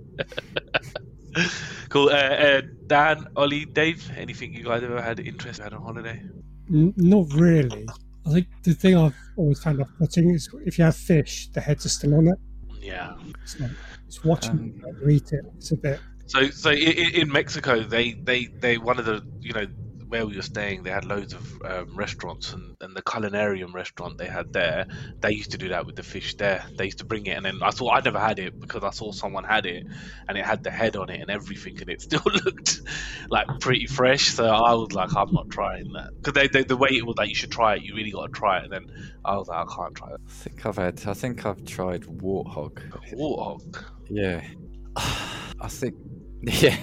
cool. 1.88 2.08
Uh, 2.08 2.12
uh, 2.12 2.62
Dan, 2.86 3.26
Ollie, 3.36 3.64
Dave, 3.64 4.10
anything 4.16 4.52
you 4.54 4.64
guys 4.64 4.82
ever 4.82 5.00
had 5.00 5.20
interest 5.20 5.60
had 5.60 5.72
on 5.72 5.82
holiday? 5.82 6.22
N- 6.68 6.94
not 6.96 7.32
really. 7.32 7.86
I 8.26 8.32
think 8.32 8.48
the 8.62 8.74
thing 8.74 8.96
I've 8.96 9.16
always 9.36 9.62
found 9.62 9.80
off-putting 9.80 10.30
is 10.30 10.48
if 10.66 10.78
you 10.78 10.84
have 10.84 10.96
fish, 10.96 11.48
the 11.52 11.60
heads 11.60 11.86
are 11.86 11.90
still 11.90 12.14
on 12.16 12.28
it. 12.28 12.38
Yeah. 12.80 13.14
It's 13.42 13.60
like 13.60 13.70
it's 14.06 14.24
watching 14.24 14.82
Um, 14.84 14.96
you 15.02 15.08
eat 15.08 15.32
it. 15.32 15.44
It's 15.56 15.70
a 15.72 15.76
bit. 15.76 16.00
So, 16.26 16.48
so 16.50 16.70
in, 16.70 17.14
in 17.14 17.32
Mexico, 17.32 17.82
they, 17.82 18.12
they, 18.12 18.46
they, 18.46 18.78
one 18.78 18.98
of 18.98 19.04
the, 19.04 19.24
you 19.40 19.52
know, 19.52 19.66
where 20.10 20.26
we 20.26 20.36
were 20.36 20.42
staying, 20.42 20.82
they 20.82 20.90
had 20.90 21.04
loads 21.04 21.32
of 21.32 21.62
um, 21.62 21.96
restaurants, 21.96 22.52
and, 22.52 22.76
and 22.80 22.96
the 22.96 23.02
culinarium 23.02 23.72
restaurant 23.72 24.18
they 24.18 24.26
had 24.26 24.52
there, 24.52 24.86
they 25.20 25.30
used 25.30 25.52
to 25.52 25.58
do 25.58 25.68
that 25.68 25.86
with 25.86 25.94
the 25.94 26.02
fish 26.02 26.34
there. 26.34 26.64
They 26.76 26.86
used 26.86 26.98
to 26.98 27.04
bring 27.04 27.26
it, 27.26 27.36
and 27.36 27.46
then 27.46 27.60
I 27.62 27.70
thought 27.70 27.92
I 27.92 28.00
never 28.00 28.18
had 28.18 28.40
it 28.40 28.58
because 28.60 28.82
I 28.82 28.90
saw 28.90 29.12
someone 29.12 29.44
had 29.44 29.66
it, 29.66 29.86
and 30.28 30.36
it 30.36 30.44
had 30.44 30.64
the 30.64 30.70
head 30.70 30.96
on 30.96 31.08
it 31.10 31.20
and 31.20 31.30
everything, 31.30 31.80
and 31.80 31.88
it 31.88 32.02
still 32.08 32.22
looked 32.44 32.82
like 33.28 33.46
pretty 33.60 33.86
fresh. 33.86 34.34
So 34.34 34.46
I 34.46 34.74
was 34.74 34.92
like, 34.92 35.14
I'm 35.14 35.32
not 35.32 35.48
trying 35.48 35.92
that 35.92 36.10
because 36.16 36.34
they, 36.34 36.48
they, 36.48 36.64
the 36.64 36.76
way 36.76 36.90
it 36.90 37.06
was 37.06 37.16
like 37.16 37.28
you 37.28 37.34
should 37.36 37.52
try 37.52 37.76
it, 37.76 37.82
you 37.82 37.94
really 37.94 38.10
got 38.10 38.26
to 38.26 38.32
try 38.32 38.58
it. 38.58 38.64
And 38.64 38.72
then 38.72 39.14
I 39.24 39.36
was 39.36 39.48
like, 39.48 39.66
I 39.66 39.74
can't 39.74 39.94
try 39.94 40.08
it. 40.10 40.20
I 40.26 40.30
think 40.32 40.66
I've 40.66 40.76
had. 40.76 41.02
I 41.06 41.14
think 41.14 41.46
I've 41.46 41.64
tried 41.64 42.02
warthog. 42.02 42.80
Warthog. 43.12 43.84
Yeah. 44.08 44.42
I 44.96 45.68
think. 45.68 45.94
Yeah. 46.42 46.74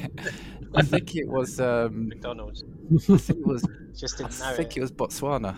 I 0.76 0.82
think 0.84 1.16
it 1.16 1.28
was. 1.28 1.60
Um, 1.60 2.10
McDonald's. 2.10 2.64
I 2.94 3.18
think 3.18 3.40
it 3.40 3.46
was. 3.48 3.68
Just 3.96 4.18
didn't 4.18 4.40
know 4.40 4.54
think 4.56 4.72
it. 4.72 4.78
it 4.78 4.82
was 4.82 4.92
Botswana. 4.92 5.56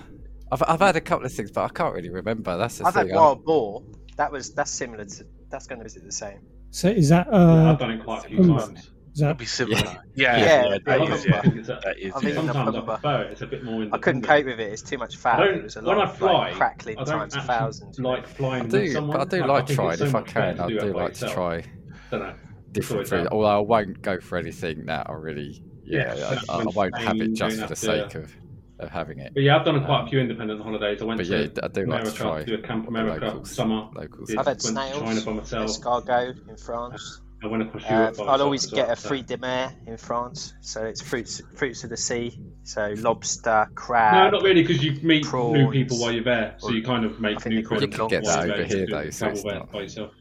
I've 0.51 0.63
I've 0.67 0.79
had 0.79 0.95
a 0.95 1.01
couple 1.01 1.25
of 1.25 1.33
things, 1.33 1.51
but 1.51 1.63
I 1.65 1.69
can't 1.69 1.93
really 1.93 2.09
remember. 2.09 2.57
That's 2.57 2.77
the 2.79 2.85
I've 2.87 2.95
had 2.95 3.07
thing. 3.07 3.15
wild 3.15 3.43
boar. 3.45 3.83
That 4.17 4.31
was 4.31 4.53
that's 4.53 4.71
similar 4.71 5.05
to 5.05 5.25
that's 5.49 5.67
going 5.67 5.79
to 5.79 5.83
visit 5.83 6.03
the 6.05 6.11
same. 6.11 6.39
So 6.71 6.87
is 6.89 7.09
that 7.09 7.27
Yeah, 7.31 7.37
uh, 7.37 7.71
I've 7.73 7.79
done 7.79 7.91
it 7.91 8.03
quite 8.03 8.25
a 8.25 8.27
few 8.29 8.39
Pumbaa. 8.39 8.65
times. 8.67 8.79
is 9.13 9.19
that 9.19 9.25
It'd 9.25 9.37
be 9.37 9.45
similar. 9.45 9.77
Yeah. 9.79 9.97
Yeah, 10.15 10.37
yeah, 10.37 10.37
Yeah, 10.37 10.45
yeah, 10.45 10.63
Yeah, 10.63 10.75
I 10.75 10.97
that 11.07 11.13
is, 11.13 11.25
yeah. 11.25 11.41
think 11.41 11.55
it's 11.55 11.69
a- 11.69 11.79
That 11.83 11.99
is, 11.99 12.13
I've 12.13 12.23
yeah. 12.23 12.29
eaten 12.29 12.49
a 12.49 12.53
Sometimes 12.53 12.75
I 12.75 12.79
Pumbaa. 12.79 12.85
prefer 12.85 13.21
it. 13.23 13.31
It's 13.31 13.41
a 13.41 13.47
bit 13.47 13.63
more. 13.63 13.87
I 13.91 13.97
couldn't 13.97 14.21
cope 14.21 14.45
with 14.45 14.59
it. 14.59 14.71
It's 14.71 14.81
too 14.81 14.97
much 14.97 15.17
fat. 15.17 15.39
I 15.39 15.43
It 15.45 15.51
don't. 15.53 15.63
was 15.63 15.75
a 15.75 15.81
When 15.81 15.97
lot 15.97 16.07
I 16.07 16.09
of 16.11 16.17
fly, 16.17 16.31
like, 16.31 16.53
crackling 16.55 16.97
I 16.99 17.03
don't 17.03 17.19
times 17.19 17.33
a 17.33 17.37
actually 17.39 17.47
thousand. 17.55 17.99
like 17.99 18.27
flying 18.27 18.61
I 18.61 18.63
with 18.65 18.71
do, 18.71 18.91
someone. 18.91 19.17
but 19.17 19.21
I 19.33 19.37
do 19.37 19.41
Like, 19.41 19.49
like 19.49 19.67
think 19.67 19.79
trying. 19.79 19.97
so 19.97 20.05
If 20.05 20.15
I 20.15 20.19
much 20.19 20.27
can, 20.27 20.55
to 20.57 20.63
I 20.63 20.67
do 20.67 20.79
do 20.79 20.93
by 20.93 20.99
like 21.03 21.13
to 21.13 21.25
yourself. 21.25 21.33
try 21.33 21.63
Don't 22.11 22.19
know. 22.21 22.33
Different 22.71 22.97
always 22.97 23.09
that. 23.11 23.23
food. 23.23 23.27
Although 23.31 23.47
I 23.47 23.59
won't 23.59 24.01
go 24.01 24.19
for 24.19 24.37
anything 24.37 24.85
that 24.87 25.09
I 25.09 25.13
really. 25.13 25.61
Yeah, 25.83 26.15
Yeah, 26.15 26.39
I, 26.49 26.53
I, 26.57 26.61
I 26.61 26.63
won't 26.65 26.97
have 26.97 27.17
it 27.19 27.33
just 27.33 27.55
for 27.55 27.61
the 27.61 27.67
have 27.67 27.69
to- 27.69 27.75
sake 27.75 28.15
of, 28.15 28.31
of 28.79 28.89
having 28.89 29.19
it. 29.19 29.33
But 29.33 29.43
yeah, 29.43 29.57
I've 29.57 29.65
done 29.65 29.83
quite 29.83 30.01
Um, 30.01 30.05
a 30.05 30.09
few 30.09 30.19
independent 30.19 30.61
holidays. 30.61 31.01
I 31.01 31.05
went 31.05 31.17
But 31.19 31.27
to 31.27 31.37
yeah, 31.37 31.47
I 31.63 31.67
do 31.67 31.81
like 31.85 32.01
America 32.01 32.11
to 32.11 32.15
try 32.17 32.39
to 32.39 32.45
do 32.45 32.53
a 32.55 32.61
Camp 32.61 32.87
America 32.87 33.25
locals. 33.25 33.51
summer. 33.51 33.89
locals. 33.95 34.35
I've 34.35 34.45
had 34.45 34.59
to 34.59 34.67
snails, 34.67 34.99
China 35.01 35.21
by 35.21 35.33
myself. 35.33 35.69
escargot 35.71 36.47
in 36.49 36.57
France. 36.57 37.21
I 37.41 37.47
went 37.47 37.63
across 37.63 37.85
Uh, 37.89 37.93
Europe 37.93 38.17
by 38.17 38.23
I'll 38.25 38.41
always 38.41 38.65
get 38.65 38.87
well, 38.87 38.91
a 38.91 38.95
so- 38.97 39.07
fruit 39.07 39.25
de 39.25 39.37
mer 39.37 39.71
in 39.87 39.95
France, 39.97 40.53
so 40.59 40.83
it's 40.83 41.01
fruits 41.01 41.41
fruits 41.55 41.83
of 41.85 41.89
the 41.89 41.97
sea. 41.97 42.37
So 42.63 42.93
lobster, 42.97 43.65
crab. 43.75 44.13
No, 44.13 44.37
not 44.37 44.43
really, 44.43 44.61
because 44.61 44.83
you 44.83 44.91
meet 45.01 45.25
new 45.33 45.71
people 45.71 45.97
while 45.99 46.11
you're 46.11 46.23
there, 46.23 46.55
so 46.59 46.69
you 46.69 46.83
kind 46.83 47.05
of 47.05 47.13
I 47.17 47.19
make 47.19 47.41
think 47.41 47.55
new 47.55 47.61
they 47.61 47.67
call 47.67 47.77
friends. 47.79 47.95
it 47.95 47.97
You 47.97 48.03
could 48.03 48.09
get 48.11 48.25
that 48.25 48.49
over 48.51 48.63
here, 48.65 48.87
though, 48.91 49.09
so 49.09 49.25
travel 49.27 49.37
it's 49.37 49.45
not- 49.45 49.71
by 49.71 49.81
yourself. 49.81 50.11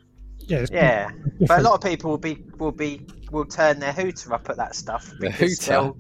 Yeah, 0.41 0.67
Yeah, 0.71 1.11
but 1.47 1.59
a 1.59 1.63
lot 1.63 1.75
of 1.75 1.81
people 1.83 2.11
will 2.11 2.19
be 2.19 2.45
will 2.59 2.73
be 2.73 3.07
will 3.31 3.45
turn 3.45 3.79
their 3.79 3.93
hooter 3.93 4.33
up 4.33 4.49
at 4.49 4.57
that 4.57 4.75
stuff. 4.75 5.13
The 5.21 5.31
hooter. 5.31 5.71
they'll- 5.73 5.97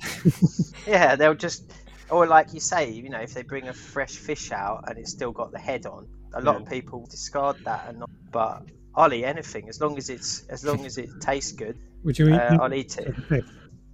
Yeah, 0.87 1.16
they'll 1.16 1.35
just 1.35 1.72
or 2.11 2.27
like 2.27 2.55
you 2.55 2.61
say, 2.61 2.90
you 2.90 3.11
know, 3.11 3.20
if 3.20 3.35
they 3.35 3.42
bring 3.42 3.68
a 3.68 3.72
fresh 3.74 4.12
fish 4.12 4.51
out 4.53 4.85
and 4.88 4.98
it's 4.98 5.11
still 5.11 5.31
got 5.33 5.53
the 5.53 5.59
head 5.59 5.85
on, 5.85 6.07
a 6.35 6.40
lot 6.40 6.57
of 6.57 6.62
Yeah. 6.62 6.68
people 6.70 7.07
discard 7.11 7.57
that 7.64 7.87
and 7.88 7.98
not. 7.98 8.11
But 8.33 8.62
I'll 8.94 9.12
eat 9.12 9.24
anything 9.24 9.68
as 9.68 9.81
long 9.81 9.98
as 9.98 10.09
it's 10.09 10.46
as 10.48 10.64
long 10.64 10.87
as 10.87 10.96
it 10.98 11.11
tastes 11.20 11.53
good. 11.53 11.79
Would 12.05 12.18
you 12.18 12.29
eat 12.29 12.35
Uh, 12.35 12.59
I'll 12.62 12.72
eat 12.72 12.96
it. 12.98 13.09
of 13.09 13.18
a 13.18 13.20
fish? 13.22 13.44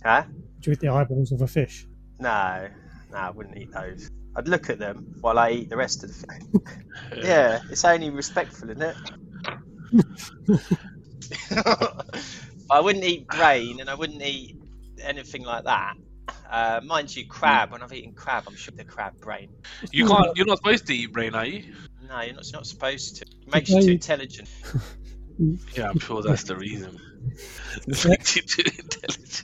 Huh? 0.04 0.24
Would 0.56 0.66
you 0.66 0.72
eat 0.74 0.80
the 0.80 0.88
eyeballs 0.90 1.32
of 1.32 1.42
a 1.42 1.46
fish? 1.48 1.86
No, 2.20 2.68
no, 3.10 3.16
I 3.18 3.30
wouldn't 3.30 3.56
eat 3.58 3.72
those. 3.72 4.08
I'd 4.36 4.46
look 4.48 4.70
at 4.70 4.78
them 4.78 5.14
while 5.20 5.38
I 5.38 5.50
eat 5.50 5.68
the 5.70 5.76
rest 5.76 6.04
of 6.04 6.10
the 6.10 6.14
fish. 6.26 6.74
Yeah, 7.24 7.60
it's 7.70 7.84
only 7.84 8.10
respectful, 8.10 8.70
isn't 8.70 8.82
it? 8.82 8.96
I 12.70 12.80
wouldn't 12.80 13.04
eat 13.04 13.26
brain 13.28 13.80
and 13.80 13.90
I 13.90 13.94
wouldn't 13.94 14.22
eat 14.22 14.56
anything 15.02 15.44
like 15.44 15.64
that. 15.64 15.94
Uh, 16.50 16.80
mind 16.84 17.14
you, 17.14 17.26
crab. 17.26 17.72
When 17.72 17.82
I've 17.82 17.92
eaten 17.92 18.12
crab, 18.12 18.44
I'm 18.46 18.56
sure 18.56 18.72
the 18.76 18.84
crab 18.84 19.18
brain. 19.20 19.48
You 19.92 20.06
can't. 20.06 20.36
You're 20.36 20.46
not 20.46 20.58
supposed 20.58 20.86
to 20.86 20.94
eat 20.94 21.12
brain, 21.12 21.34
are 21.34 21.44
you? 21.46 21.72
No, 22.08 22.20
you're 22.20 22.34
not, 22.34 22.44
you're 22.46 22.52
not 22.60 22.66
supposed 22.66 23.16
to. 23.16 23.22
It 23.24 23.52
makes 23.52 23.70
you 23.70 23.82
too 23.82 23.90
intelligent. 23.92 24.48
Yeah, 25.74 25.88
I'm 25.90 25.98
sure 25.98 26.22
that's 26.22 26.44
the 26.44 26.54
reason. 26.54 26.96
Yeah. 27.88 28.08
Makes 28.10 28.36
you 28.36 28.42
too 28.42 28.62
intelligent. 28.78 29.42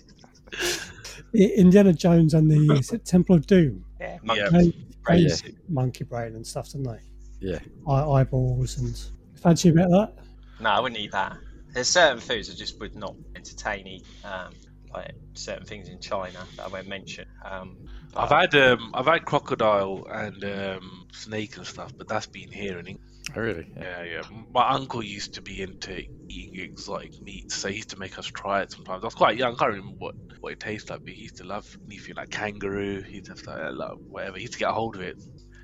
Indiana 1.35 1.93
Jones 1.93 2.33
and 2.35 2.49
the 2.49 2.75
is 2.79 2.93
it 2.93 3.05
Temple 3.05 3.35
of 3.35 3.49
Doom. 3.49 3.85
Yeah, 3.99 4.19
Yeah. 4.23 4.49
They, 4.51 4.73
they 5.09 5.17
Yeah. 5.17 5.35
monkey 5.69 6.05
brain 6.05 6.37
and 6.37 6.47
stuff, 6.47 6.71
don't 6.73 6.85
they? 6.85 7.01
Yeah. 7.41 7.59
Eye, 7.89 8.21
eyeballs 8.21 8.79
and 8.79 8.97
fancy 9.43 9.71
about 9.71 9.91
that. 9.91 10.13
No, 10.61 10.71
I 10.71 10.81
wouldn't 10.81 11.01
eat 11.01 11.13
that. 11.13 11.37
There's 11.75 11.89
certain 11.89 12.21
foods 12.21 12.51
I 12.51 12.55
just 12.55 12.81
would 12.81 12.95
not 12.95 13.15
entertain 13.37 13.87
eating. 13.87 14.07
Um, 14.25 14.53
like 14.93 15.13
certain 15.35 15.65
things 15.67 15.89
in 15.89 16.01
China 16.01 16.45
that 16.57 16.67
I 16.67 16.69
won't 16.69 16.89
mention. 16.89 17.25
Um, 17.49 17.77
I've 18.17 18.31
had 18.31 18.55
um, 18.57 18.91
I've 18.93 19.07
had 19.07 19.25
crocodile 19.25 20.05
and 20.11 20.45
um, 20.45 21.07
snake 21.13 21.57
and 21.57 21.67
stuff, 21.67 21.93
but 21.97 22.09
that's 22.09 22.27
been 22.27 22.51
here 22.51 22.79
in 22.79 22.87
England. 22.89 22.99
Oh, 23.37 23.41
really? 23.41 23.67
Yeah. 23.77 24.03
Yeah, 24.03 24.05
yeah. 24.05 24.23
My 24.53 24.69
uncle 24.71 25.03
used 25.03 25.35
to 25.35 25.43
be 25.43 25.63
into 25.63 26.03
eating 26.29 26.65
exotic 26.65 27.13
meats, 27.23 27.55
so 27.55 27.69
he 27.69 27.77
used 27.77 27.91
to 27.91 27.99
make 27.99 28.19
us 28.19 28.27
try 28.27 28.63
it 28.63 28.73
sometimes. 28.73 29.05
I 29.05 29.07
was 29.07 29.15
quite 29.15 29.37
young, 29.37 29.55
I 29.55 29.57
can't 29.57 29.71
remember 29.71 29.95
what, 29.99 30.15
what 30.41 30.53
it 30.53 30.61
tastes 30.61 30.91
like, 30.91 31.01
but 31.05 31.15
he 31.15 31.23
used 31.23 31.37
to 31.37 31.45
love 31.45 31.67
anything 31.89 32.17
like 32.17 32.31
kangaroo. 32.31 33.03
He'd 33.03 33.29
have 33.29 33.43
to 33.43 33.69
uh, 33.69 33.73
like, 33.73 33.93
whatever. 34.09 34.37
He 34.37 34.43
used 34.43 34.55
to 34.55 34.59
get 34.59 34.71
a 34.71 34.73
hold 34.73 34.97
of 34.97 35.03
it. 35.03 35.17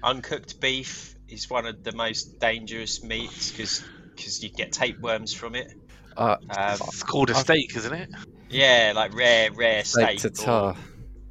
uncooked 0.04 0.60
beef 0.60 1.14
is 1.28 1.50
one 1.50 1.66
of 1.66 1.82
the 1.82 1.92
most 1.92 2.38
dangerous 2.40 3.02
meats 3.02 3.50
because 3.50 3.82
you 4.24 4.48
get 4.50 4.72
tapeworms 4.72 5.32
from 5.32 5.54
it. 5.54 5.72
Uh, 6.16 6.36
Um, 6.56 6.78
It's 6.86 7.02
called 7.02 7.30
a 7.30 7.34
I've- 7.34 7.40
steak, 7.42 7.76
isn't 7.76 7.92
it? 7.92 8.08
yeah, 8.48 8.92
like 8.94 9.14
rare, 9.14 9.52
rare 9.52 9.84
steak 9.84 10.18
steak. 10.20 10.34
tartar. 10.34 10.78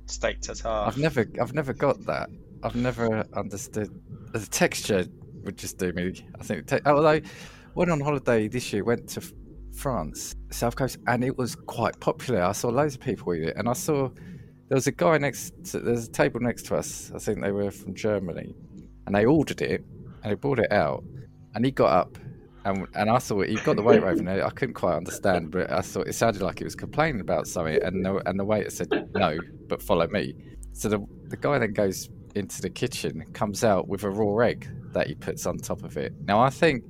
Steak 0.08 0.41
tartare. 0.41 0.71
I've 0.71 0.98
never, 0.98 1.26
I've 1.41 1.54
never 1.54 1.74
got 1.74 2.06
that. 2.06 2.30
I've 2.63 2.76
never 2.76 3.26
understood. 3.34 3.89
The 4.34 4.39
texture 4.45 5.06
would 5.43 5.58
just 5.58 5.78
do 5.78 5.91
me. 5.93 6.13
I 6.39 6.43
think. 6.43 6.67
Te- 6.67 6.80
although, 6.86 7.21
went 7.74 7.89
on 7.91 8.00
holiday 8.00 8.48
this 8.48 8.71
year, 8.71 8.84
went 8.84 9.08
to 9.10 9.21
France, 9.74 10.36
South 10.52 10.76
Coast, 10.76 10.98
and 11.08 11.24
it 11.24 11.38
was 11.38 11.56
quite 11.56 12.00
popular. 12.00 12.41
I 12.43 12.52
saw 12.52 12.69
loads 12.69 12.95
of 12.95 13.02
people 13.02 13.34
eat 13.34 13.43
it, 13.43 13.58
and 13.58 13.67
I 13.67 13.74
saw 13.74 14.10
there 14.67 14.76
was 14.76 14.88
a 14.88 14.91
guy 14.91 15.17
next. 15.17 15.54
To, 15.71 15.80
there's 15.80 16.08
a 16.08 16.12
table 16.12 16.39
next 16.39 16.67
to 16.67 16.76
us. 16.76 17.12
I 17.15 17.17
think 17.19 17.41
they 17.41 17.52
were 17.52 17.71
from 17.71 17.95
Germany, 17.95 18.54
and 19.08 19.15
they 19.15 19.26
ordered 19.26 19.62
it, 19.62 19.84
and 20.24 20.32
they 20.32 20.36
brought 20.36 20.60
it 20.60 20.71
out, 20.71 21.04
and 21.56 21.65
he 21.65 21.71
got 21.71 21.91
up. 21.91 22.17
And, 22.65 22.88
and 22.95 23.10
I 23.10 23.19
thought 23.19 23.47
he 23.47 23.56
got 23.56 23.75
the 23.75 23.84
waiter 23.84 24.08
over 24.08 24.21
there. 24.23 24.45
I 24.45 24.49
couldn't 24.49 24.73
quite 24.73 24.95
understand, 24.95 25.51
but 25.51 25.71
I 25.71 25.82
thought 25.82 26.08
it 26.08 26.13
sounded 26.13 26.41
like 26.41 26.58
he 26.58 26.63
was 26.63 26.75
complaining 26.75 27.21
about 27.21 27.47
something. 27.47 27.80
And 27.82 28.04
the, 28.04 28.15
and 28.28 28.39
the 28.39 28.43
waiter 28.43 28.71
said, 28.71 28.89
"No, 29.13 29.38
but 29.67 29.82
follow 29.82 30.08
me." 30.08 30.34
So 30.73 30.89
the 30.89 31.06
the 31.30 31.38
guy 31.38 31.60
then 31.60 31.73
goes 31.73 32.10
into 32.34 32.62
the 32.62 32.69
kitchen, 32.69 33.23
comes 33.34 33.63
out 33.63 33.88
with 33.88 34.04
a 34.04 34.10
raw 34.10 34.38
egg 34.45 34.67
that 34.93 35.08
he 35.08 35.15
puts 35.15 35.45
on 35.45 35.58
top 35.58 35.84
of 35.84 35.95
it. 35.95 36.13
Now 36.25 36.39
I 36.41 36.49
think 36.49 36.84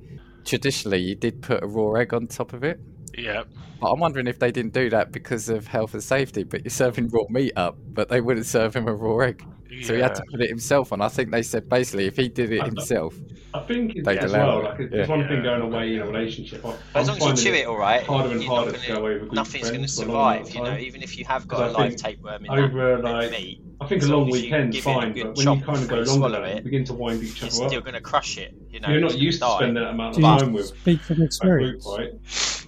traditionally 0.44 0.98
you 1.02 1.14
did 1.14 1.42
put 1.42 1.62
a 1.62 1.66
raw 1.66 1.92
egg 1.92 2.14
on 2.14 2.26
top 2.26 2.52
of 2.52 2.64
it, 2.64 2.80
Yeah. 3.16 3.44
but 3.80 3.90
I'm 3.92 4.00
wondering 4.00 4.26
if 4.26 4.38
they 4.38 4.50
didn't 4.50 4.72
do 4.72 4.90
that 4.90 5.12
because 5.12 5.48
of 5.48 5.66
health 5.66 5.94
and 5.94 6.02
safety. 6.02 6.42
But 6.42 6.64
you're 6.64 6.70
serving 6.70 7.08
raw 7.10 7.24
meat 7.28 7.52
up, 7.56 7.76
but 7.92 8.08
they 8.08 8.20
wouldn't 8.20 8.46
serve 8.46 8.74
him 8.74 8.88
a 8.88 8.94
raw 8.94 9.18
egg, 9.18 9.44
so 9.82 9.94
he 9.94 10.00
had 10.00 10.14
to 10.14 10.22
put 10.30 10.40
it 10.40 10.48
himself 10.48 10.92
on. 10.92 11.00
I 11.00 11.08
think 11.08 11.30
they 11.30 11.42
said 11.42 11.68
basically 11.68 12.06
if 12.06 12.16
he 12.16 12.28
did 12.28 12.52
it 12.52 12.62
I 12.62 12.66
himself, 12.66 13.14
I 13.54 13.60
think 13.60 13.96
it's 13.96 14.06
They'd 14.06 14.18
as 14.18 14.32
allow 14.32 14.46
well. 14.46 14.60
it, 14.60 14.64
Like 14.70 14.80
it's 14.80 14.94
yeah. 14.94 15.06
one 15.08 15.26
thing 15.28 15.42
going 15.42 15.62
away 15.62 15.94
in 15.94 16.02
a 16.02 16.06
relationship. 16.06 16.64
I, 16.64 16.74
But 16.92 17.00
as 17.00 17.08
long 17.08 17.32
as 17.32 17.44
you 17.44 17.50
chew 17.50 17.56
it 17.56 17.66
all 17.66 17.78
right, 17.78 18.02
harder 18.04 18.32
and 18.34 18.44
harder 18.44 18.72
to 18.72 18.76
gonna- 18.78 18.88
go 18.88 19.00
away 19.00 19.18
with 19.18 19.32
a 19.32 19.34
nothing's 19.34 19.70
going 19.70 19.82
to 19.82 19.88
friends 19.92 19.98
for 19.98 20.04
a 20.08 20.12
long 20.12 20.34
amount 20.36 20.46
survive. 20.48 20.54
You 20.66 20.70
know, 20.70 20.78
even 20.78 21.02
if 21.02 21.18
you 21.18 21.24
have 21.24 21.48
got 21.48 21.60
a 21.60 21.64
I 21.64 21.68
live 21.68 21.88
think 21.90 21.98
tapeworm 22.02 22.44
in 22.44 22.50
over, 22.50 22.96
that 23.02 23.02
like, 23.04 23.30
meat, 23.30 23.60
I 23.80 23.86
think 23.86 24.02
a 24.02 24.06
long 24.06 24.20
long 24.20 24.28
as 24.28 24.32
weekend's 24.42 24.76
give 24.76 24.86
it 24.86 24.90
a 24.90 24.94
fine, 24.94 25.12
but 25.14 25.36
when 25.36 25.58
you 25.58 25.64
kind 25.64 25.78
of 25.78 25.88
go 25.88 25.96
before 25.96 25.96
you 25.96 26.04
longer, 26.04 26.04
swallow 26.36 26.40
you 26.46 26.54
it, 26.56 26.64
begin 26.64 26.84
to 26.84 26.92
wind 26.94 27.22
each 27.22 27.42
other 27.42 27.46
up. 27.46 27.52
you're 27.60 27.68
still 27.68 27.80
going 27.80 27.94
to 27.94 28.00
crush 28.00 28.38
it. 28.38 28.54
You 28.70 28.80
know, 28.80 28.88
You're 28.88 29.00
not 29.00 29.16
used 29.18 29.38
to 29.40 29.46
die. 29.46 29.56
spending 29.56 29.82
that 29.82 29.90
amount 29.90 30.16
of 30.16 30.22
time 30.22 30.52
with 30.52 30.66
speak 30.66 31.00
from 31.00 31.14
a 31.14 31.16
group, 31.18 31.26
experience? 31.26 31.86
right? 31.98 32.65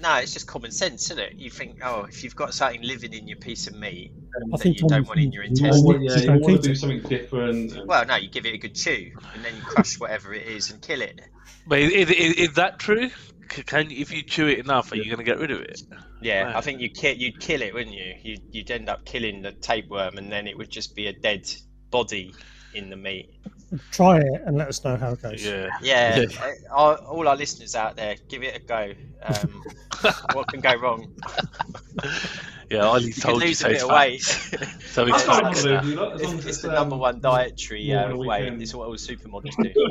No, 0.00 0.16
it's 0.16 0.32
just 0.32 0.46
common 0.46 0.70
sense, 0.70 1.10
isn't 1.10 1.18
it? 1.18 1.34
You 1.34 1.50
think, 1.50 1.80
oh, 1.84 2.04
if 2.04 2.24
you've 2.24 2.36
got 2.36 2.54
something 2.54 2.82
living 2.82 3.12
in 3.12 3.28
your 3.28 3.36
piece 3.36 3.66
of 3.66 3.74
meat 3.74 4.12
I 4.34 4.56
that 4.56 4.62
think 4.62 4.80
you 4.80 4.88
don't 4.88 5.04
common 5.04 5.06
want 5.06 5.20
in 5.20 5.32
your 5.32 5.44
sense. 5.44 5.76
You 5.76 5.84
want, 5.84 6.02
yeah, 6.02 6.18
you 6.18 6.40
want 6.40 6.62
to 6.62 6.68
do 6.68 6.74
something 6.74 7.02
different. 7.02 7.72
And, 7.72 7.88
well, 7.88 8.06
no, 8.06 8.16
you 8.16 8.28
give 8.28 8.46
it 8.46 8.54
a 8.54 8.58
good 8.58 8.74
chew 8.74 9.12
and 9.34 9.44
then 9.44 9.54
you 9.56 9.62
crush 9.62 9.98
whatever 9.98 10.32
it 10.32 10.46
is 10.46 10.70
and 10.70 10.80
kill 10.80 11.02
it. 11.02 11.20
But 11.66 11.80
is, 11.80 12.10
is, 12.10 12.34
is 12.34 12.54
that 12.54 12.78
true? 12.78 13.10
Can 13.48 13.90
if 13.90 14.12
you 14.12 14.22
chew 14.22 14.46
it 14.46 14.60
enough, 14.60 14.92
are 14.92 14.96
you 14.96 15.06
going 15.06 15.18
to 15.18 15.24
get 15.24 15.38
rid 15.38 15.50
of 15.50 15.60
it? 15.60 15.82
Yeah, 16.22 16.44
Right. 16.44 16.56
I 16.56 16.60
think 16.60 16.80
you'd 16.80 16.94
kill, 16.94 17.16
you'd 17.16 17.40
kill 17.40 17.62
it, 17.62 17.74
wouldn't 17.74 17.94
you? 17.94 18.14
You'd, 18.22 18.42
you'd 18.52 18.70
end 18.70 18.88
up 18.88 19.04
killing 19.04 19.42
the 19.42 19.52
tapeworm 19.52 20.16
and 20.18 20.30
then 20.30 20.46
it 20.46 20.56
would 20.56 20.70
just 20.70 20.94
be 20.94 21.08
a 21.08 21.12
dead 21.12 21.50
body 21.90 22.32
in 22.74 22.90
the 22.90 22.96
meat. 22.96 23.34
Try 23.92 24.18
it 24.18 24.42
and 24.46 24.56
let 24.56 24.68
us 24.68 24.82
know 24.84 24.96
how 24.96 25.12
it 25.12 25.22
goes. 25.22 25.44
Yeah. 25.44 25.68
Yeah, 25.82 26.20
Yeah. 26.30 26.52
our, 26.70 26.96
all 26.96 27.28
our 27.28 27.36
listeners 27.36 27.74
out 27.76 27.96
there, 27.96 28.16
give 28.28 28.42
it 28.42 28.56
a 28.56 28.60
go. 28.60 28.92
Um, 29.22 29.62
what 30.32 30.48
can 30.48 30.60
go 30.60 30.74
wrong? 30.76 31.12
Yeah, 32.70 32.84
Ollie 32.84 33.06
You 33.06 33.12
can 33.14 33.22
told 33.22 33.42
you 33.42 33.48
lose 33.48 33.58
so. 33.58 33.66
a 33.66 33.70
bit 33.72 33.82
of 33.82 33.88
weight. 33.90 34.22
So 34.90 35.04
I 35.04 35.08
it's 35.08 35.24
can't 35.24 35.42
like, 35.42 35.54
believe 35.56 35.84
you 35.84 35.94
lot, 35.96 36.14
as 36.14 36.22
long 36.22 36.34
it's, 36.36 36.46
it's 36.46 36.46
it's, 36.46 36.62
the 36.62 36.68
number 36.72 36.94
um, 36.94 37.00
one 37.00 37.20
dietary 37.20 37.92
uh, 37.92 38.04
on 38.12 38.18
way. 38.18 38.42
weekend. 38.42 38.62
It's 38.62 38.72
what 38.74 38.86
all 38.86 38.94
supermodels 38.94 39.56
do. 39.60 39.86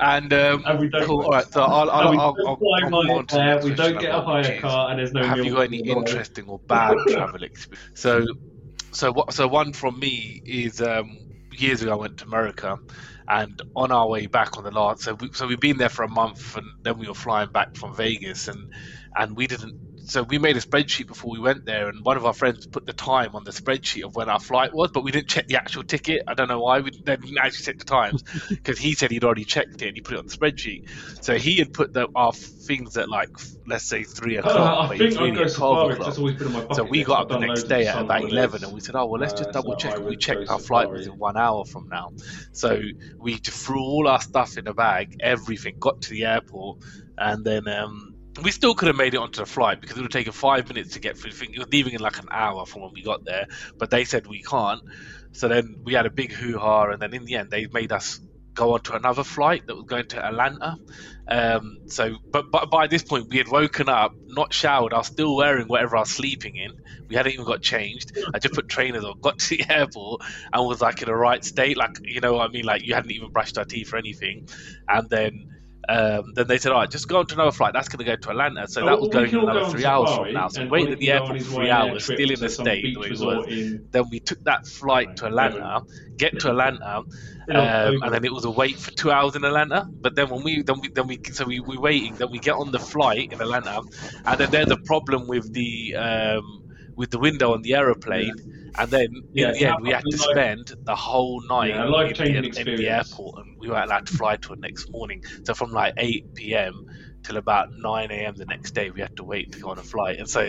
and 0.00 0.32
um, 0.32 0.62
And 0.66 0.78
we 0.80 0.88
don't- 0.88 1.04
cool. 1.04 1.24
All 1.24 1.30
right, 1.30 1.44
so 1.52 1.62
I'll, 1.62 1.90
I'll, 1.90 2.10
we 2.10 2.16
I'll, 2.16 2.34
don't 2.34 2.46
I'll, 2.46 2.58
I'll 2.84 2.90
move 2.90 3.06
my 3.08 3.14
on 3.14 3.26
to 3.26 3.34
the 3.36 3.60
we 3.68 3.74
don't 3.74 4.00
get 4.00 4.08
a 4.10 4.12
got, 4.12 4.24
hire 4.24 4.60
car, 4.60 4.90
and 4.90 4.98
there's 4.98 5.12
no 5.12 5.22
Have 5.24 5.44
you 5.44 5.52
got 5.54 5.60
any 5.64 5.78
interesting 5.80 6.48
or 6.48 6.58
bad 6.60 6.96
travel 7.08 7.42
experience? 7.42 7.84
So, 7.94 8.24
so 8.92 9.12
what? 9.12 9.34
So 9.34 9.46
one 9.46 9.74
from 9.74 9.98
me 9.98 10.42
is 10.46 10.80
um, 10.80 11.18
years 11.58 11.82
ago 11.82 11.92
I 11.92 11.96
went 11.96 12.16
to 12.18 12.26
America, 12.26 12.78
and 13.28 13.60
on 13.76 13.92
our 13.92 14.08
way 14.08 14.26
back 14.26 14.56
on 14.58 14.64
the 14.64 14.70
last, 14.70 15.02
so 15.02 15.14
we, 15.14 15.30
so 15.34 15.46
we've 15.46 15.60
been 15.60 15.78
there 15.78 15.88
for 15.88 16.04
a 16.04 16.08
month, 16.08 16.56
and 16.56 16.66
then 16.84 16.98
we 16.98 17.08
were 17.08 17.14
flying 17.14 17.50
back 17.52 17.68
from 17.76 17.94
Vegas, 17.96 18.48
and 18.48 18.58
and 19.16 19.36
we 19.36 19.46
didn't. 19.46 19.74
So 20.10 20.24
we 20.24 20.38
made 20.38 20.56
a 20.56 20.60
spreadsheet 20.60 21.06
before 21.06 21.30
we 21.30 21.38
went 21.38 21.64
there, 21.64 21.88
and 21.88 22.04
one 22.04 22.16
of 22.16 22.26
our 22.26 22.32
friends 22.32 22.66
put 22.66 22.84
the 22.84 22.92
time 22.92 23.36
on 23.36 23.44
the 23.44 23.52
spreadsheet 23.52 24.02
of 24.04 24.16
when 24.16 24.28
our 24.28 24.40
flight 24.40 24.74
was, 24.74 24.90
but 24.92 25.04
we 25.04 25.12
didn't 25.12 25.28
check 25.28 25.46
the 25.46 25.54
actual 25.54 25.84
ticket. 25.84 26.24
I 26.26 26.34
don't 26.34 26.48
know 26.48 26.58
why 26.58 26.80
we 26.80 26.90
didn't 26.90 27.38
actually 27.38 27.64
check 27.64 27.78
the 27.78 27.84
times 27.84 28.22
because 28.48 28.76
he 28.76 28.94
said 28.94 29.12
he'd 29.12 29.22
already 29.22 29.44
checked 29.44 29.82
it 29.82 29.86
and 29.86 29.96
he 29.96 30.00
put 30.00 30.14
it 30.14 30.18
on 30.18 30.26
the 30.26 30.36
spreadsheet. 30.36 30.88
So 31.24 31.36
he 31.36 31.58
had 31.58 31.72
put 31.72 31.92
the, 31.92 32.08
our 32.12 32.32
things 32.32 32.96
at 32.96 33.08
like 33.08 33.28
let's 33.68 33.84
say 33.84 34.02
three 34.02 34.36
o'clock, 34.36 34.54
don't 34.56 34.64
know, 34.64 34.78
I 34.80 34.98
think 34.98 35.16
I'd 35.16 35.34
go 35.36 35.42
at 35.44 35.54
twelve 35.54 35.90
o'clock. 35.92 36.18
always 36.18 36.34
been 36.34 36.48
on 36.48 36.68
my 36.68 36.74
So 36.74 36.82
we 36.82 37.04
got 37.04 37.20
up 37.22 37.28
the 37.28 37.38
next 37.46 37.64
day 37.64 37.86
at 37.86 37.96
about 38.02 38.18
holidays. 38.22 38.32
11 38.32 38.64
and 38.64 38.72
we 38.72 38.80
said, 38.80 38.96
oh, 38.96 39.06
well, 39.06 39.20
let's 39.20 39.34
just 39.34 39.50
Uh, 39.50 39.52
double 39.52 39.72
so 39.78 39.78
check. 39.78 40.00
We 40.00 40.16
checked 40.16 40.48
our 40.48 40.58
flight 40.58 40.90
was 40.90 41.06
in 41.06 41.18
one 41.18 41.36
hour 41.36 41.64
from 41.64 41.88
now. 41.88 42.12
So 42.50 42.80
we 43.16 43.36
threw 43.36 43.80
all 43.80 44.08
our 44.08 44.20
stuff 44.20 44.58
in 44.58 44.66
a 44.66 44.74
bag, 44.74 45.18
everything, 45.20 45.76
got 45.78 46.02
to 46.02 46.10
the 46.10 46.24
airport, 46.24 46.78
and 47.16 47.44
then 47.44 47.68
um, 47.68 48.09
we 48.42 48.50
still 48.50 48.74
could 48.74 48.88
have 48.88 48.96
made 48.96 49.14
it 49.14 49.18
onto 49.18 49.40
the 49.40 49.46
flight 49.46 49.80
because 49.80 49.96
it 49.96 50.00
would 50.00 50.12
have 50.12 50.18
taken 50.18 50.32
five 50.32 50.68
minutes 50.68 50.94
to 50.94 51.00
get 51.00 51.18
through. 51.18 51.32
It 51.48 51.58
was 51.58 51.68
leaving 51.68 51.94
in 51.94 52.00
like 52.00 52.18
an 52.18 52.28
hour 52.30 52.64
from 52.66 52.82
when 52.82 52.92
we 52.92 53.02
got 53.02 53.24
there, 53.24 53.46
but 53.76 53.90
they 53.90 54.04
said 54.04 54.26
we 54.26 54.42
can't. 54.42 54.82
So 55.32 55.48
then 55.48 55.76
we 55.84 55.94
had 55.94 56.06
a 56.06 56.10
big 56.10 56.32
hoo 56.32 56.58
ha, 56.58 56.84
and 56.90 57.00
then 57.00 57.14
in 57.14 57.24
the 57.24 57.36
end, 57.36 57.50
they 57.50 57.66
made 57.66 57.92
us 57.92 58.20
go 58.54 58.74
on 58.74 58.80
to 58.80 58.94
another 58.94 59.24
flight 59.24 59.66
that 59.66 59.74
was 59.74 59.86
going 59.86 60.06
to 60.08 60.24
Atlanta. 60.24 60.76
Um, 61.28 61.78
so, 61.86 62.16
but, 62.30 62.50
but 62.50 62.70
by 62.70 62.88
this 62.88 63.02
point, 63.02 63.28
we 63.28 63.38
had 63.38 63.48
woken 63.48 63.88
up, 63.88 64.12
not 64.26 64.52
showered. 64.52 64.92
I 64.92 64.98
was 64.98 65.06
still 65.06 65.36
wearing 65.36 65.68
whatever 65.68 65.96
I 65.96 66.00
was 66.00 66.10
sleeping 66.10 66.56
in. 66.56 66.72
We 67.08 67.16
hadn't 67.16 67.32
even 67.32 67.44
got 67.44 67.62
changed. 67.62 68.18
I 68.34 68.38
just 68.38 68.54
put 68.54 68.68
trainers 68.68 69.04
on, 69.04 69.20
got 69.22 69.38
to 69.38 69.56
the 69.56 69.64
airport, 69.68 70.22
and 70.52 70.66
was 70.66 70.80
like 70.80 71.00
in 71.00 71.06
the 71.06 71.14
right 71.14 71.44
state. 71.44 71.76
Like, 71.76 71.98
you 72.02 72.20
know 72.20 72.34
what 72.34 72.48
I 72.48 72.52
mean? 72.52 72.64
Like, 72.64 72.84
you 72.84 72.94
hadn't 72.94 73.12
even 73.12 73.30
brushed 73.30 73.56
our 73.58 73.64
teeth 73.64 73.92
or 73.92 73.96
anything. 73.96 74.48
And 74.88 75.08
then. 75.08 75.56
Um, 75.90 76.32
then 76.36 76.46
they 76.46 76.58
said, 76.58 76.72
"All 76.72 76.78
right, 76.78 76.90
just 76.90 77.08
go 77.08 77.18
on 77.18 77.26
to 77.26 77.34
another 77.34 77.50
flight. 77.50 77.72
That's 77.74 77.88
going 77.88 77.98
to 77.98 78.04
go 78.04 78.16
to 78.16 78.30
Atlanta." 78.30 78.68
So 78.68 78.82
Oh, 78.82 78.86
that 78.86 79.00
was 79.00 79.08
going 79.08 79.30
go 79.32 79.40
another 79.48 79.60
three 79.72 79.84
hours 79.84 80.10
from 80.16 80.32
now. 80.32 80.48
So 80.48 80.60
waited 80.70 80.92
at 80.92 80.98
the 81.00 81.06
can 81.06 81.18
go 81.18 81.24
on 81.24 81.30
airport 81.30 81.42
for 81.42 81.54
three 81.54 81.70
hours, 81.70 82.04
still 82.04 82.30
in 82.30 82.40
the 82.40 82.48
state 82.48 82.82
the 82.94 83.00
way 83.00 83.06
it 83.06 83.10
was. 83.36 83.46
in- 83.48 83.88
Then 83.90 84.04
we 84.10 84.20
took 84.20 84.44
that 84.44 84.66
flight 84.66 85.16
to 85.16 85.26
Atlanta, 85.26 85.82
get 86.16 86.38
to 86.40 86.50
Atlanta, 86.50 86.96
um, 86.96 88.02
and 88.04 88.14
then 88.14 88.24
it 88.24 88.32
was 88.32 88.44
a 88.44 88.50
wait 88.50 88.76
for 88.78 88.90
two 88.92 89.10
hours 89.10 89.34
in 89.36 89.44
Atlanta. 89.44 89.88
But 90.00 90.14
then 90.14 90.28
when 90.30 90.42
we 90.44 90.62
then 90.62 90.80
we 90.80 90.88
then 90.88 91.06
we 91.08 91.18
so 91.32 91.44
we 91.44 91.60
we 91.60 91.76
waiting, 91.76 92.14
then 92.16 92.30
we 92.30 92.38
get 92.38 92.54
on 92.54 92.70
the 92.70 92.78
flight 92.78 93.32
in 93.32 93.40
Atlanta, 93.40 93.80
and 94.26 94.38
then 94.40 94.50
there's 94.50 94.70
a 94.70 94.76
problem 94.92 95.26
with 95.26 95.52
the 95.52 95.96
um, 95.96 96.44
with 96.96 97.10
the 97.10 97.18
window 97.18 97.52
on 97.54 97.62
the 97.62 97.74
aeroplane, 97.74 98.72
and 98.78 98.90
then 98.90 99.04
in 99.04 99.22
Yeah, 99.32 99.52
the 99.52 99.64
end 99.66 99.76
we 99.82 99.90
had 99.90 100.04
to 100.04 100.16
like- 100.16 100.30
spend 100.30 100.72
the 100.84 100.94
whole 100.96 101.40
night 101.48 101.68
Yeah, 101.70 101.84
a 101.84 102.24
in, 102.24 102.42
the, 102.50 102.60
in 102.60 102.76
the 102.76 102.88
airport, 102.88 103.38
and 103.38 103.56
we 103.58 103.68
weren't 103.68 103.84
allowed 103.84 104.06
to 104.06 104.12
fly 104.16 104.36
till 104.36 104.54
the 104.56 104.60
next 104.60 104.90
morning. 104.90 105.22
So 105.44 105.54
from 105.54 105.72
like 105.72 105.94
8 105.96 106.34
p.m. 106.34 106.86
till 107.22 107.36
about 107.36 107.68
9 107.76 108.10
a.m. 108.10 108.34
the 108.36 108.46
next 108.46 108.72
day, 108.72 108.90
we 108.90 109.00
had 109.00 109.16
to 109.16 109.24
wait 109.24 109.52
to 109.52 109.60
go 109.60 109.70
on 109.70 109.78
a 109.78 109.82
flight, 109.82 110.18
and 110.18 110.28
so. 110.28 110.48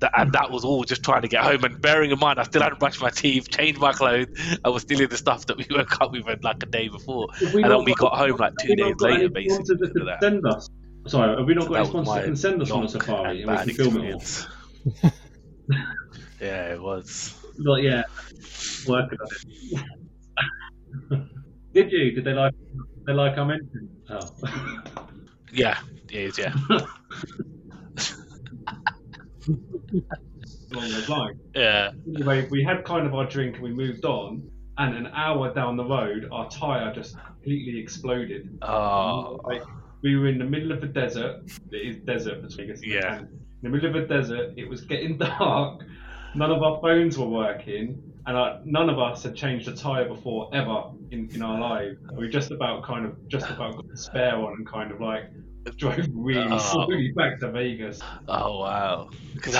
That, 0.00 0.12
and 0.14 0.30
that 0.34 0.50
was 0.50 0.62
all 0.62 0.84
just 0.84 1.02
trying 1.02 1.22
to 1.22 1.28
get 1.28 1.42
home. 1.42 1.64
And 1.64 1.80
bearing 1.80 2.10
in 2.10 2.18
mind, 2.18 2.38
I 2.38 2.42
still 2.42 2.60
hadn't 2.60 2.80
brushed 2.80 3.00
my 3.00 3.08
teeth, 3.08 3.48
changed 3.48 3.80
my 3.80 3.92
clothes. 3.94 4.28
I 4.62 4.68
was 4.68 4.82
still 4.82 5.00
in 5.00 5.08
the 5.08 5.16
stuff 5.16 5.46
that 5.46 5.56
we 5.56 5.64
woke 5.74 5.98
up 6.02 6.12
with 6.12 6.26
like 6.44 6.62
a 6.62 6.66
day 6.66 6.88
before. 6.88 7.28
And 7.40 7.64
then 7.64 7.82
we 7.82 7.94
got 7.94 8.14
home 8.14 8.36
like 8.36 8.52
two 8.60 8.68
have 8.68 8.76
we 8.76 8.82
not 8.82 8.98
days 8.98 9.00
later, 9.00 9.28
basically. 9.30 9.54
sponsors 9.54 9.78
that 9.78 9.92
for 9.98 10.04
that. 10.04 10.20
send 10.20 10.46
us? 10.46 10.68
Sorry, 11.06 11.34
have 11.38 11.46
we 11.46 11.54
not 11.54 11.62
So 11.64 11.68
got 11.70 11.74
that 11.76 11.78
any 11.78 11.96
was 11.96 12.04
sponsors 12.06 12.14
that 12.14 12.24
can 12.26 12.36
send 12.36 12.60
us 12.60 12.70
on 12.70 12.84
a 12.84 12.88
safari 12.90 13.40
and 13.40 13.50
and 13.50 13.66
we 13.66 13.72
bad 13.72 13.76
can 13.76 13.90
film 13.90 14.04
it 14.04 14.14
all? 14.14 15.10
experience. 15.68 15.98
yeah, 16.40 16.72
it 16.74 16.80
was. 16.80 17.34
But 17.64 17.82
yeah, 17.82 18.02
working 18.86 19.18
on 19.20 19.28
it. 21.10 21.22
Did 21.74 21.92
you? 21.92 22.12
Did 22.12 22.24
they 22.24 22.32
like? 22.32 22.54
They 23.06 23.12
like 23.12 23.36
our 23.38 23.44
mention? 23.44 23.88
Oh. 24.10 24.28
Yeah, 25.52 25.78
it 26.10 26.14
is. 26.14 26.38
Yeah, 26.38 26.54
Along 30.72 30.90
those 30.90 31.08
lines. 31.08 31.38
yeah. 31.54 31.92
Anyway, 32.14 32.48
we 32.50 32.64
had 32.64 32.84
kind 32.84 33.06
of 33.06 33.14
our 33.14 33.26
drink 33.26 33.54
and 33.56 33.62
we 33.64 33.72
moved 33.72 34.04
on, 34.04 34.50
and 34.78 34.94
an 34.96 35.06
hour 35.08 35.54
down 35.54 35.76
the 35.76 35.84
road, 35.84 36.28
our 36.32 36.48
tyre 36.50 36.92
just 36.94 37.16
completely 37.24 37.78
exploded. 37.78 38.58
Oh, 38.62 39.40
Like, 39.44 39.62
we 40.02 40.16
were 40.16 40.26
in 40.28 40.38
the 40.38 40.44
middle 40.44 40.72
of 40.72 40.80
the 40.80 40.88
desert. 40.88 41.42
It 41.70 41.76
is 41.76 41.96
desert 42.04 42.42
between 42.42 42.70
us. 42.72 42.80
Yeah. 42.84 43.20
In 43.20 43.28
the 43.62 43.68
middle 43.68 43.90
of 43.90 43.96
a 43.96 44.06
desert, 44.06 44.54
it 44.56 44.68
was 44.68 44.82
getting 44.82 45.18
dark. 45.38 45.82
None 46.34 46.50
of 46.50 46.62
our 46.62 46.80
phones 46.80 47.16
were 47.16 47.28
working, 47.28 48.02
and 48.26 48.36
uh, 48.36 48.58
none 48.64 48.90
of 48.90 48.98
us 48.98 49.22
had 49.22 49.34
changed 49.34 49.68
a 49.68 49.74
tyre 49.74 50.06
before 50.06 50.50
ever 50.54 50.90
in, 51.10 51.30
in 51.32 51.42
our 51.42 51.58
lives. 51.58 51.98
We 52.12 52.28
just 52.28 52.50
about 52.50 52.84
kind 52.84 53.06
of 53.06 53.28
just 53.28 53.48
about 53.48 53.76
got 53.76 53.88
the 53.88 53.96
spare 53.96 54.38
one 54.38 54.54
and 54.54 54.66
kind 54.66 54.92
of 54.92 55.00
like 55.00 55.30
drove 55.76 56.06
really 56.12 56.46
Oh. 56.50 56.58
slowly 56.58 57.12
back 57.12 57.38
to 57.40 57.50
Vegas. 57.50 58.00
oh 58.28 58.60
wow. 58.60 59.10
Because 59.34 59.54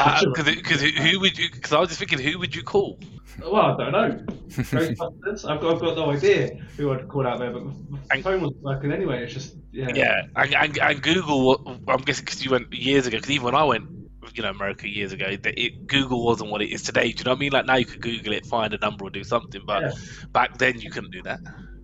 because 0.45 0.81
who 0.99 1.21
would 1.21 1.39
you? 1.39 1.49
Because 1.53 1.73
I 1.73 1.81
was 1.81 1.89
just 1.89 1.99
thinking, 1.99 2.19
who 2.19 2.39
would 2.39 2.55
you 2.55 2.63
call? 2.63 2.99
Well, 3.41 3.57
I 3.57 3.77
don't 3.77 3.93
know. 3.93 4.35
Ghostbusters? 4.49 5.49
I've 5.51 5.61
got, 5.61 5.75
I've 5.75 5.81
got 5.81 5.97
no 5.97 6.11
idea 6.11 6.55
who 6.79 6.93
I'd 6.93 7.07
call 7.09 7.27
out 7.27 7.39
there, 7.39 7.51
but 7.51 7.65
my 7.91 7.99
And- 8.11 8.25
phone 8.25 8.41
wasn't 8.41 8.63
working 8.63 8.93
anyway. 8.93 9.25
It's 9.25 9.35
just 9.35 9.57
yeah. 9.73 9.89
Yeah, 9.95 10.23
and, 10.37 10.55
and, 10.55 10.79
and 10.79 11.03
Google. 11.03 11.79
I'm 11.89 12.01
guessing 12.01 12.25
because 12.25 12.43
you 12.45 12.51
went 12.51 12.73
years 12.73 13.07
ago. 13.07 13.19
Because 13.19 13.31
even 13.31 13.45
when 13.45 13.55
I 13.55 13.65
went, 13.65 13.91
you 14.35 14.43
know, 14.43 14.49
America 14.51 14.89
years 14.89 15.13
ago, 15.13 15.37
that 15.37 15.63
it, 15.63 15.87
Google 15.87 16.25
wasn't 16.25 16.51
what 16.51 16.63
it 16.63 16.71
is 16.73 16.83
today. 16.83 17.13
Do 17.13 17.19
you 17.19 17.25
know 17.25 17.33
what 17.33 17.37
I 17.37 17.41
mean? 17.41 17.53
Like 17.53 17.67
now 17.67 17.77
you 17.77 17.85
could 17.85 18.01
Google 18.01 18.33
it, 18.33 18.47
find 18.47 18.73
a 18.73 18.79
number, 18.79 19.05
or 19.05 19.11
do 19.11 19.23
something. 19.23 19.61
But 19.67 19.83
Yeah. 19.83 19.91
back 20.33 20.57
then 20.57 20.81
you 20.81 20.91
couldn't 20.91 21.11
do 21.11 21.21
that. 21.25 21.41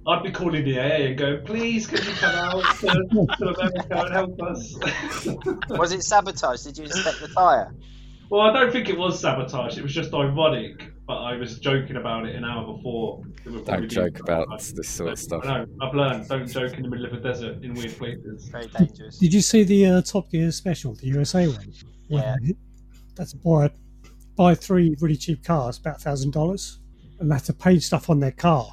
I'd 0.07 0.23
be 0.23 0.33
calling 0.33 0.65
the 0.65 0.79
AA 0.79 1.07
and 1.07 1.19
go, 1.19 1.39
please, 1.45 1.87
can 1.87 1.99
you 2.05 2.13
come 2.15 2.35
out 2.35 2.77
to, 2.81 2.87
to 2.87 3.49
America 3.49 4.05
and 4.05 4.13
help 4.13 4.43
us? 4.43 4.75
Was 5.71 5.93
it 5.93 6.03
sabotage? 6.03 6.63
Did 6.63 6.79
you 6.79 6.85
inspect 6.85 7.21
the 7.21 7.29
tyre? 7.29 7.73
well, 8.31 8.41
I 8.41 8.53
don't 8.53 8.73
think 8.73 8.89
it 8.89 8.97
was 8.97 9.21
sabotage. 9.21 9.77
It 9.77 9.83
was 9.83 9.93
just 9.93 10.13
ironic, 10.15 10.91
but 11.07 11.19
I 11.19 11.37
was 11.37 11.59
joking 11.59 11.97
about 11.97 12.27
it 12.27 12.35
an 12.35 12.45
hour 12.45 12.75
before. 12.75 13.23
It 13.45 13.51
would 13.51 13.65
probably 13.67 13.87
Don't 13.87 14.13
joke 14.13 14.21
about 14.21 14.47
sabotage. 14.49 14.73
this 14.73 14.89
sort 14.89 15.13
of 15.13 15.19
stuff. 15.19 15.45
I 15.45 15.59
know. 15.59 15.67
I've 15.83 15.95
learned. 15.95 16.29
Don't 16.29 16.49
joke 16.49 16.73
in 16.79 16.83
the 16.83 16.89
middle 16.89 17.05
of 17.05 17.13
a 17.13 17.21
desert 17.21 17.63
in 17.63 17.75
weird 17.75 17.97
places. 17.97 18.49
Very 18.49 18.67
dangerous. 18.69 19.19
Did 19.19 19.35
you 19.35 19.41
see 19.43 19.63
the 19.63 19.87
uh, 19.87 20.03
Top 20.03 20.31
Gear 20.31 20.51
special, 20.51 20.95
the 20.95 21.09
USA 21.09 21.47
one? 21.47 21.73
Yeah. 22.09 22.37
That's 23.15 23.35
a 23.35 23.37
buy 23.37 23.71
buy 24.35 24.55
three 24.55 24.97
really 25.01 25.17
cheap 25.17 25.45
cars, 25.45 25.79
about 25.79 26.01
thousand 26.01 26.33
dollars, 26.33 26.81
and 27.21 27.31
they 27.31 27.35
had 27.35 27.45
to 27.45 27.53
pay 27.53 27.79
stuff 27.79 28.09
on 28.09 28.19
their 28.19 28.33
car 28.33 28.67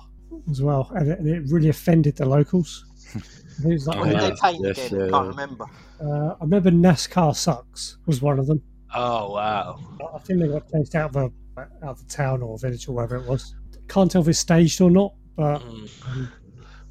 as 0.49 0.61
well, 0.61 0.91
and 0.95 1.09
it, 1.11 1.19
and 1.19 1.27
it 1.27 1.43
really 1.51 1.69
offended 1.69 2.15
the 2.17 2.25
locals. 2.25 2.85
it 3.15 3.67
was 3.67 3.87
like, 3.87 3.97
Oh, 3.97 4.01
What 4.01 4.09
did 4.09 4.21
yeah. 4.21 4.29
they 4.29 4.35
paint 4.41 4.65
Yes, 4.65 4.87
again? 4.87 4.99
yeah, 4.99 5.05
I 5.07 5.09
can't 5.09 5.27
remember. 5.29 5.65
uh, 6.01 6.35
I 6.39 6.43
remember 6.43 6.71
NASCAR 6.71 7.35
sucks 7.35 7.97
was 8.05 8.21
one 8.21 8.39
of 8.39 8.47
them. 8.47 8.61
Oh 8.95 9.33
wow. 9.33 9.79
I 10.15 10.17
think 10.19 10.39
they 10.39 10.47
got 10.47 10.69
chased 10.71 10.95
out 10.95 11.15
of 11.15 11.31
the 11.55 11.61
out 11.83 11.89
of 11.91 11.99
the 11.99 12.05
town 12.13 12.41
or 12.41 12.57
village 12.57 12.87
or 12.87 12.93
wherever 12.93 13.17
it 13.17 13.27
was. 13.27 13.53
Can't 13.87 14.09
tell 14.09 14.21
if 14.21 14.27
it's 14.27 14.39
staged 14.39 14.81
or 14.81 14.89
not, 14.89 15.13
but 15.35 15.59
Mm. 15.61 16.07
um, 16.07 16.29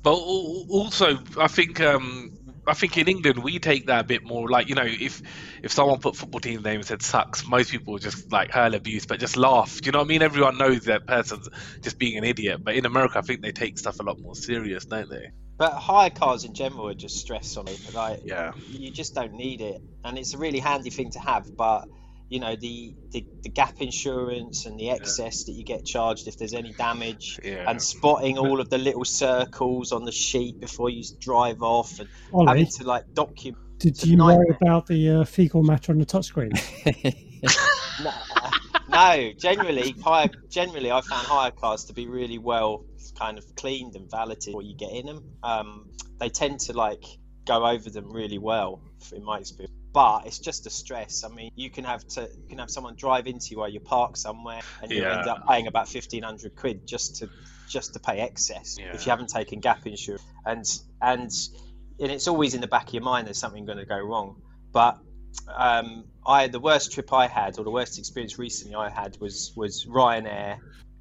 But 0.03 0.13
also, 0.15 1.19
I 1.39 1.49
think 1.49 1.81
um, 1.81 2.38
I 2.69 2.75
think 2.75 2.97
in 2.99 3.09
England 3.09 3.43
we 3.43 3.59
take 3.59 3.87
that 3.87 4.01
a 4.01 4.05
bit 4.05 4.25
more. 4.25 4.49
Like 4.49 4.69
you 4.69 4.75
know, 4.75 4.85
if 4.87 5.23
if 5.63 5.73
someone 5.73 5.99
put 5.99 6.17
football 6.17 6.41
team 6.41 6.63
name 6.63 6.77
and 6.77 6.85
said 6.87 7.03
sucks, 7.03 7.47
most 7.47 7.71
people 7.71 7.99
just 7.99 8.31
like 8.31 8.51
hurl 8.51 8.75
abuse, 8.75 9.07
but 9.07 9.19
just 9.21 9.37
laugh. 9.37 9.81
Do 9.81 9.89
you 9.89 9.93
know 9.93 9.99
what 9.99 10.05
I 10.07 10.09
mean? 10.09 10.23
Everyone 10.23 10.59
knows 10.59 10.85
that 10.85 11.07
person's 11.07 11.49
just 11.83 11.99
being 11.99 12.19
an 12.19 12.25
idiot. 12.25 12.61
But 12.63 12.75
in 12.75 12.87
America, 12.87 13.19
I 13.19 13.23
think 13.23 13.43
they 13.43 13.53
take 13.53 13.79
stuff 13.79 14.01
a 14.01 14.03
lot 14.03 14.19
more 14.21 14.35
serious, 14.35 14.85
don't 14.85 15.11
they? 15.11 15.31
But 15.59 15.73
hire 15.73 16.11
cars 16.11 16.45
in 16.45 16.55
general 16.55 16.89
are 16.89 16.95
just 16.95 17.17
stress 17.17 17.57
on 17.57 17.65
me. 17.65 17.77
Like 17.93 18.21
Yeah. 18.25 18.53
you 18.69 18.93
just 18.93 19.15
don't 19.15 19.33
need 19.33 19.61
it, 19.61 19.81
and 20.05 20.17
it's 20.19 20.35
a 20.35 20.39
really 20.39 20.61
handy 20.61 20.91
thing 20.91 21.11
to 21.13 21.19
have. 21.19 21.57
But 21.57 21.87
you 22.29 22.41
know 22.41 22.57
the 22.57 22.95
the, 23.11 23.27
the 23.43 23.49
gap 23.49 23.81
insurance 23.81 24.67
and 24.67 24.79
the 24.79 24.91
excess 24.91 25.45
that 25.45 25.53
you 25.53 25.65
get 25.65 25.85
charged 25.85 26.29
if 26.29 26.37
there's 26.39 26.55
any 26.55 26.73
damage, 26.73 27.41
Yeah. 27.43 27.69
and 27.69 27.81
spotting 27.83 28.39
all 28.39 28.61
of 28.61 28.69
the 28.71 28.79
little 28.79 29.05
circles 29.05 29.93
on 29.93 30.05
the 30.05 30.13
sheet 30.13 30.61
before 30.61 30.91
you 30.91 31.03
drive 31.19 31.63
off, 31.63 31.99
and 32.01 32.09
Ollie, 32.33 32.47
having 32.49 32.67
to 32.67 32.85
like 32.85 33.13
document. 33.15 33.63
did 33.79 33.91
it's 33.95 34.05
a 34.05 34.09
you 34.09 34.19
worry 34.19 34.57
about 34.61 34.87
the 34.87 35.11
uh, 35.11 35.25
fecal 35.25 35.63
matter 35.63 35.93
on 35.93 35.99
the 35.99 36.07
touchscreen? 36.07 36.53
No, 38.03 38.13
no, 38.89 39.33
generally, 39.37 39.93
hire, 40.05 40.29
generally, 40.49 40.91
I 40.91 41.01
found 41.01 41.27
hire 41.27 41.51
cars 41.51 41.85
to 41.87 41.93
be 41.93 42.07
really 42.07 42.39
well 42.39 42.85
kind 43.19 43.39
of 43.39 43.45
cleaned 43.57 43.97
and 43.97 44.09
valeted 44.11 44.47
before 44.47 44.63
you 44.63 44.77
get 44.77 44.93
in 44.93 45.07
them. 45.07 45.25
Um, 45.43 45.91
they 46.19 46.29
tend 46.29 46.61
to 46.61 46.73
like 46.73 47.05
go 47.45 47.67
over 47.67 47.91
them 47.91 48.13
really 48.13 48.39
well, 48.39 48.81
in 49.13 49.25
my 49.25 49.39
experience. 49.39 49.68
But 49.93 50.27
it's 50.27 50.39
just 50.39 50.67
a 50.67 50.71
stress. 50.71 51.25
I 51.25 51.29
mean, 51.29 51.51
you 51.57 51.71
can 51.71 51.85
have 51.85 52.07
to 52.09 52.23
you 52.23 52.49
can 52.49 52.59
have 52.59 52.71
someone 52.71 52.95
drive 52.95 53.27
into 53.27 53.47
you 53.51 53.59
while 53.59 53.69
you 53.71 53.81
park 53.81 54.17
somewhere, 54.17 54.61
and 54.83 54.91
you 54.93 55.03
Yeah. 55.03 55.19
end 55.19 55.27
up 55.29 55.47
paying 55.49 55.67
about 55.67 55.89
fifteen 55.89 56.23
hundred 56.23 56.55
quid 56.57 56.87
just 56.87 57.17
to 57.17 57.29
just 57.69 57.95
to 57.95 58.01
pay 58.01 58.21
excess 58.21 58.77
Yeah. 58.79 58.95
if 58.95 59.07
you 59.07 59.11
haven't 59.11 59.29
taken 59.31 59.61
gap 59.61 59.87
insurance. 59.87 60.23
And 60.45 60.65
and 61.01 61.31
and 62.01 62.13
it's 62.13 62.29
always 62.29 62.55
in 62.55 62.61
the 62.61 62.67
back 62.69 62.89
of 62.89 62.95
your 62.95 63.03
mind 63.03 63.27
there's 63.27 63.39
something 63.39 63.65
going 63.65 63.79
to 63.79 63.87
go 63.87 63.99
wrong. 63.99 64.43
But 64.73 64.99
um, 65.55 66.05
I 66.27 66.49
the 66.49 66.61
worst 66.61 66.93
trip 66.93 67.13
I 67.13 67.27
had, 67.27 67.59
or 67.59 67.65
the 67.65 67.71
worst 67.71 67.99
experience 67.99 68.39
recently 68.39 68.75
I 68.75 68.91
had, 68.91 69.17
was 69.21 69.53
was 69.57 69.87
Ryanair. 69.87 70.59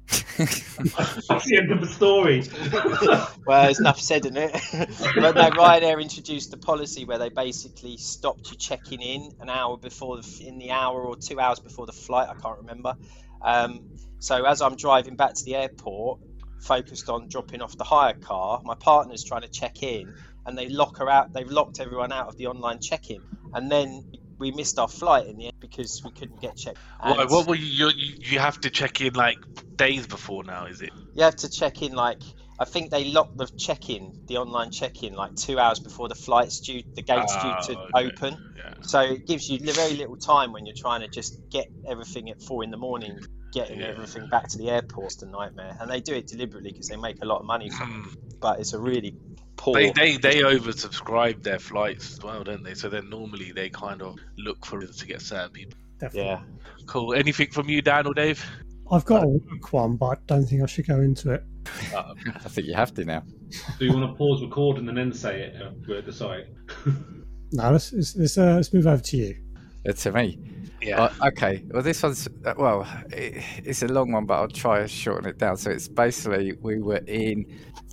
That's 0.08 1.46
the 1.46 1.58
end 1.60 1.72
of 1.72 1.80
the 1.80 1.86
story. 1.86 2.44
Well, 3.46 3.64
there's 3.64 3.80
enough 3.80 3.98
said 3.98 4.26
in 4.26 4.36
it. 4.36 4.52
but 4.72 5.34
no, 5.34 5.50
Ryanair 5.50 6.02
introduced 6.02 6.52
a 6.52 6.58
policy 6.58 7.06
where 7.06 7.16
they 7.16 7.30
basically 7.30 7.96
stopped 7.96 8.50
you 8.50 8.58
checking 8.58 9.00
in 9.00 9.32
an 9.40 9.48
hour 9.48 9.78
before 9.78 10.20
the 10.20 10.46
in 10.46 10.58
the 10.58 10.70
hour 10.70 11.00
or 11.00 11.16
two 11.16 11.40
hours 11.40 11.58
before 11.58 11.86
the 11.86 11.92
flight. 11.92 12.28
I 12.28 12.34
can't 12.34 12.58
remember. 12.58 12.94
Um, 13.40 13.88
so 14.18 14.44
as 14.44 14.60
I'm 14.60 14.76
driving 14.76 15.16
back 15.16 15.32
to 15.34 15.44
the 15.44 15.56
airport, 15.56 16.20
focused 16.60 17.08
on 17.08 17.28
dropping 17.28 17.62
off 17.62 17.76
the 17.78 17.84
hire 17.84 18.14
car, 18.14 18.60
my 18.64 18.74
partner's 18.74 19.24
trying 19.24 19.42
to 19.42 19.48
check 19.48 19.82
in, 19.82 20.14
and 20.44 20.58
they 20.58 20.68
lock 20.68 20.98
her 20.98 21.08
out. 21.08 21.32
They've 21.32 21.50
locked 21.50 21.80
everyone 21.80 22.12
out 22.12 22.28
of 22.28 22.36
the 22.36 22.48
online 22.48 22.80
check-in, 22.80 23.22
and 23.54 23.70
then 23.70 24.04
we 24.38 24.50
missed 24.52 24.78
our 24.78 24.88
flight 24.88 25.26
in 25.26 25.36
the 25.36 25.46
end 25.46 25.54
because 25.60 26.00
we 26.04 26.10
couldn't 26.12 26.40
get 26.40 26.56
checked. 26.56 26.78
What, 27.02 27.20
And 27.20 27.30
what 27.30 27.46
were 27.46 27.54
you, 27.54 27.88
you? 27.88 28.14
You 28.20 28.38
have 28.38 28.60
to 28.60 28.70
check 28.70 29.00
in 29.00 29.14
like 29.14 29.38
days 29.76 30.06
before 30.06 30.44
now, 30.44 30.66
is 30.66 30.80
it? 30.80 30.90
You 31.14 31.24
have 31.24 31.36
to 31.36 31.48
check 31.48 31.82
in 31.82 31.92
like 31.92 32.22
I 32.60 32.64
think 32.64 32.90
they 32.90 33.04
lock 33.04 33.36
the 33.36 33.46
check-in, 33.56 34.12
the 34.26 34.38
online 34.38 34.70
check-in, 34.72 35.14
like 35.14 35.36
two 35.36 35.60
hours 35.60 35.78
before 35.78 36.08
the 36.08 36.16
flight's 36.16 36.60
due, 36.60 36.82
the 36.96 37.02
gates 37.02 37.36
Ah, 37.36 37.60
due 37.66 37.74
to 37.74 37.80
okay. 37.80 38.06
open. 38.08 38.38
Yeah. 38.56 38.74
So 38.82 39.00
it 39.00 39.26
gives 39.28 39.48
you 39.48 39.58
very 39.72 39.94
little 39.94 40.16
time 40.16 40.52
when 40.52 40.66
you're 40.66 40.74
trying 40.76 41.02
to 41.02 41.08
just 41.08 41.38
get 41.52 41.66
everything 41.86 42.30
at 42.30 42.42
four 42.42 42.64
in 42.64 42.72
the 42.72 42.76
morning, 42.76 43.20
getting 43.52 43.78
Yeah. 43.80 43.86
everything 43.86 44.26
back 44.26 44.48
to 44.48 44.58
the 44.58 44.70
airport. 44.70 45.12
It's 45.12 45.22
a 45.22 45.26
nightmare, 45.26 45.76
and 45.80 45.88
they 45.88 46.00
do 46.00 46.14
it 46.14 46.26
deliberately 46.26 46.72
because 46.72 46.88
they 46.88 46.96
make 46.96 47.22
a 47.22 47.26
lot 47.26 47.38
of 47.38 47.46
money 47.46 47.70
from 47.70 47.90
Hmm. 47.92 48.08
it. 48.08 48.14
But 48.40 48.58
it's 48.58 48.72
a 48.72 48.80
really 48.80 49.14
poor. 49.58 49.74
They, 49.74 49.90
they 49.90 50.16
they 50.16 50.40
oversubscribe 50.40 51.42
their 51.42 51.58
flights 51.58 52.12
as 52.12 52.22
well, 52.22 52.42
don't 52.42 52.62
they? 52.62 52.74
So 52.74 52.88
then 52.88 53.10
normally 53.10 53.52
they 53.52 53.68
kind 53.68 54.00
of 54.00 54.16
look 54.38 54.64
for 54.64 54.80
it 54.80 54.94
to 54.94 55.06
get 55.06 55.20
certain 55.20 55.50
people. 55.50 55.78
Definitely. 55.98 56.30
yeah. 56.30 56.42
Cool. 56.86 57.12
Anything 57.12 57.50
from 57.50 57.68
you, 57.68 57.82
Dan 57.82 58.06
or 58.06 58.14
Dave? 58.14 58.42
I've 58.90 59.04
got 59.04 59.24
a 59.24 59.26
work 59.26 59.72
one, 59.72 59.96
but 59.96 60.06
I 60.06 60.14
don't 60.26 60.46
think 60.46 60.62
I 60.62 60.66
should 60.66 60.86
go 60.86 61.00
into 61.00 61.32
it. 61.32 61.44
Uh, 61.94 62.14
I 62.34 62.48
think 62.48 62.66
you 62.66 62.74
have 62.74 62.94
to 62.94 63.04
now. 63.04 63.22
Do 63.78 63.84
you 63.84 63.92
want 63.92 64.10
to 64.10 64.16
pause 64.16 64.40
recording 64.40 64.88
and 64.88 64.96
then 64.96 65.12
say 65.12 65.42
it? 65.42 65.62
Uh, 65.62 65.72
we'll 65.86 66.02
decide. 66.02 66.46
No, 67.50 67.70
let's 67.70 67.94
let's, 67.94 68.14
let's, 68.14 68.36
uh, 68.36 68.56
let's 68.56 68.74
move 68.74 68.86
over 68.86 69.02
to 69.02 69.16
you. 69.16 69.34
It's 69.84 70.02
to 70.02 70.12
me. 70.12 70.38
Yeah. 70.80 71.02
Uh, 71.02 71.28
okay. 71.28 71.64
Well, 71.68 71.82
this 71.82 72.02
one's 72.02 72.28
uh, 72.44 72.54
well, 72.56 72.86
it, 73.10 73.42
it's 73.64 73.82
a 73.82 73.88
long 73.88 74.12
one, 74.12 74.26
but 74.26 74.34
I'll 74.34 74.48
try 74.48 74.80
to 74.80 74.88
shorten 74.88 75.28
it 75.28 75.38
down. 75.38 75.56
So 75.56 75.70
it's 75.70 75.88
basically 75.88 76.52
we 76.60 76.80
were 76.80 77.02
in 77.06 77.46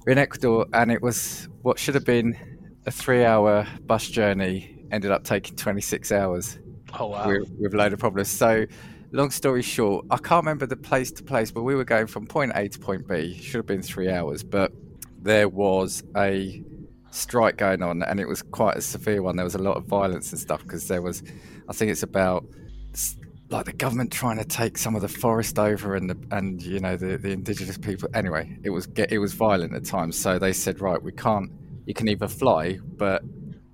in 0.08 0.18
Ecuador, 0.18 0.66
and 0.74 0.92
it 0.92 1.02
was 1.02 1.50
what 1.62 1.80
should 1.80 1.96
have 1.96 2.06
been 2.06 2.38
a 2.86 2.92
three-hour 2.92 3.68
bus 3.86 4.08
journey 4.08 4.76
ended 4.92 5.12
up 5.12 5.24
taking 5.24 5.56
26 5.56 6.12
hours 6.12 6.60
oh 7.00 7.08
wow. 7.08 7.28
with, 7.28 7.50
with 7.60 7.74
a 7.74 7.78
load 7.78 7.94
of 7.94 8.00
problems. 8.00 8.30
So, 8.30 8.66
long 9.12 9.32
story 9.32 9.62
short, 9.62 10.06
I 10.12 10.18
can't 10.18 10.44
remember 10.44 10.66
the 10.66 10.78
place 10.78 11.12
to 11.14 11.24
place, 11.24 11.52
but 11.52 11.64
we 11.64 11.76
were 11.76 11.84
going 11.84 12.08
from 12.08 12.26
point 12.28 12.52
A 12.56 12.68
to 12.70 12.80
point 12.80 13.08
B. 13.08 13.38
Should 13.40 13.56
have 13.56 13.66
been 13.66 13.82
three 13.82 14.10
hours, 14.10 14.44
but 14.44 14.72
there 15.22 15.50
was 15.50 16.04
a 16.16 16.64
strike 17.12 17.58
going 17.58 17.82
on, 17.82 18.04
and 18.04 18.20
it 18.20 18.28
was 18.28 18.42
quite 18.42 18.78
a 18.78 18.82
severe 18.82 19.22
one. 19.22 19.36
There 19.36 19.46
was 19.46 19.56
a 19.56 19.62
lot 19.62 19.78
of 19.78 19.86
violence 19.86 20.32
and 20.32 20.40
stuff 20.40 20.64
because 20.64 20.88
there 20.88 21.02
was, 21.02 21.24
I 21.68 21.74
think 21.74 21.92
it's 21.92 22.04
about 22.04 22.46
like 23.50 23.66
the 23.66 23.74
government 23.74 24.12
trying 24.12 24.38
to 24.38 24.46
take 24.46 24.78
some 24.78 24.96
of 24.96 25.02
the 25.02 25.08
forest 25.08 25.60
over 25.60 25.96
and 25.96 26.10
the, 26.10 26.18
and 26.32 26.62
you 26.62 26.80
know 26.80 26.96
the, 26.96 27.18
the 27.18 27.32
indigenous 27.32 27.78
people. 27.78 28.10
Anyway, 28.14 28.58
it 28.64 28.70
was 28.70 28.88
get 28.88 29.12
it 29.12 29.20
was 29.20 29.34
violent 29.34 29.74
at 29.74 29.86
times. 29.86 30.18
So 30.18 30.40
they 30.40 30.54
said, 30.54 30.82
right, 30.82 31.02
we 31.02 31.12
can't. 31.12 31.52
You 31.86 31.94
can 31.94 32.08
either 32.10 32.28
fly, 32.28 32.80
but 32.98 33.22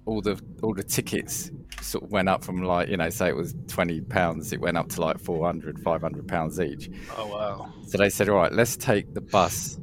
all 0.06 0.22
the 0.22 0.40
all 0.62 0.74
the 0.74 0.84
tickets 0.84 1.52
sort 1.82 2.04
of 2.04 2.12
went 2.12 2.30
up 2.30 2.44
from 2.44 2.62
like 2.64 2.90
you 2.90 2.98
know 2.98 3.10
say 3.10 3.30
it 3.30 3.36
was 3.36 3.56
20 3.68 4.02
pounds 4.02 4.52
it 4.54 4.60
went 4.60 4.78
up 4.78 4.88
to 4.90 5.02
like 5.02 5.20
400 5.20 5.80
500 5.80 6.28
pounds 6.28 6.60
each 6.60 6.90
Oh 7.18 7.28
wow. 7.28 7.74
so 7.88 7.98
they 7.98 8.10
said 8.10 8.30
all 8.30 8.38
right 8.38 8.52
let's 8.52 8.76
take 8.76 9.14
the 9.14 9.22
bus 9.22 9.80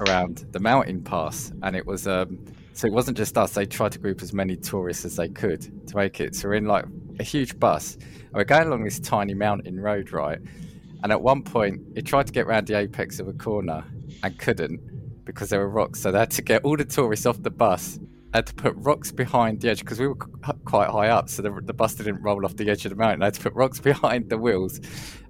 around 0.00 0.46
the 0.52 0.60
mountain 0.60 1.02
pass 1.02 1.52
and 1.62 1.76
it 1.76 1.86
was 1.86 2.06
um 2.06 2.38
so 2.72 2.86
it 2.86 2.92
wasn't 2.92 3.16
just 3.16 3.36
us 3.38 3.52
they 3.52 3.66
tried 3.66 3.92
to 3.92 3.98
group 3.98 4.22
as 4.22 4.32
many 4.32 4.56
tourists 4.56 5.04
as 5.04 5.16
they 5.16 5.28
could 5.28 5.86
to 5.86 5.96
make 5.96 6.20
it 6.20 6.34
so 6.34 6.48
we're 6.48 6.54
in 6.54 6.66
like 6.66 6.84
a 7.18 7.22
huge 7.22 7.58
bus. 7.58 7.96
And 7.96 8.34
we're 8.34 8.44
going 8.44 8.66
along 8.66 8.84
this 8.84 9.00
tiny 9.00 9.34
mountain 9.34 9.80
road 9.80 10.12
right? 10.12 10.38
And 11.02 11.12
at 11.12 11.20
one 11.20 11.42
point 11.42 11.82
it 11.94 12.06
tried 12.06 12.26
to 12.26 12.32
get 12.32 12.46
round 12.46 12.66
the 12.66 12.78
apex 12.78 13.20
of 13.20 13.28
a 13.28 13.32
corner 13.32 13.84
and 14.22 14.38
couldn't 14.38 15.24
because 15.24 15.50
there 15.50 15.60
were 15.60 15.68
rocks. 15.68 16.00
So 16.00 16.12
they 16.12 16.18
had 16.18 16.30
to 16.32 16.42
get 16.42 16.64
all 16.64 16.76
the 16.76 16.84
tourists 16.84 17.26
off 17.26 17.42
the 17.42 17.50
bus. 17.50 17.98
Had 18.32 18.46
to 18.48 18.54
put 18.54 18.74
rocks 18.76 19.12
behind 19.12 19.60
the 19.60 19.70
edge 19.70 19.80
because 19.80 20.00
we 20.00 20.08
were 20.08 20.16
quite 20.16 20.90
high 20.90 21.08
up, 21.08 21.28
so 21.28 21.40
the, 21.40 21.52
the 21.62 21.72
bus 21.72 21.94
didn't 21.94 22.20
roll 22.20 22.44
off 22.44 22.56
the 22.56 22.68
edge 22.68 22.84
of 22.84 22.90
the 22.90 22.96
mountain. 22.96 23.20
They 23.20 23.26
had 23.26 23.34
to 23.34 23.40
put 23.40 23.54
rocks 23.54 23.78
behind 23.92 24.28
the 24.28 24.36
wheels, 24.36 24.80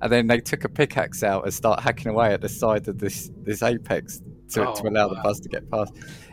and 0.00 0.10
then 0.10 0.26
they 0.26 0.40
took 0.40 0.64
a 0.64 0.70
pickaxe 0.70 1.22
out 1.22 1.44
and 1.44 1.52
start 1.52 1.80
hacking 1.80 2.10
away 2.10 2.32
at 2.32 2.40
the 2.40 2.48
side 2.48 2.88
of 2.88 2.98
this 2.98 3.30
this 3.42 3.62
apex 3.62 4.22
to, 4.52 4.70
Oh, 4.70 4.74
to 4.76 4.88
allow 4.88 5.08
the 5.08 5.20
bus 5.22 5.38
to 5.40 5.50
get 5.50 5.70
past. 5.70 5.92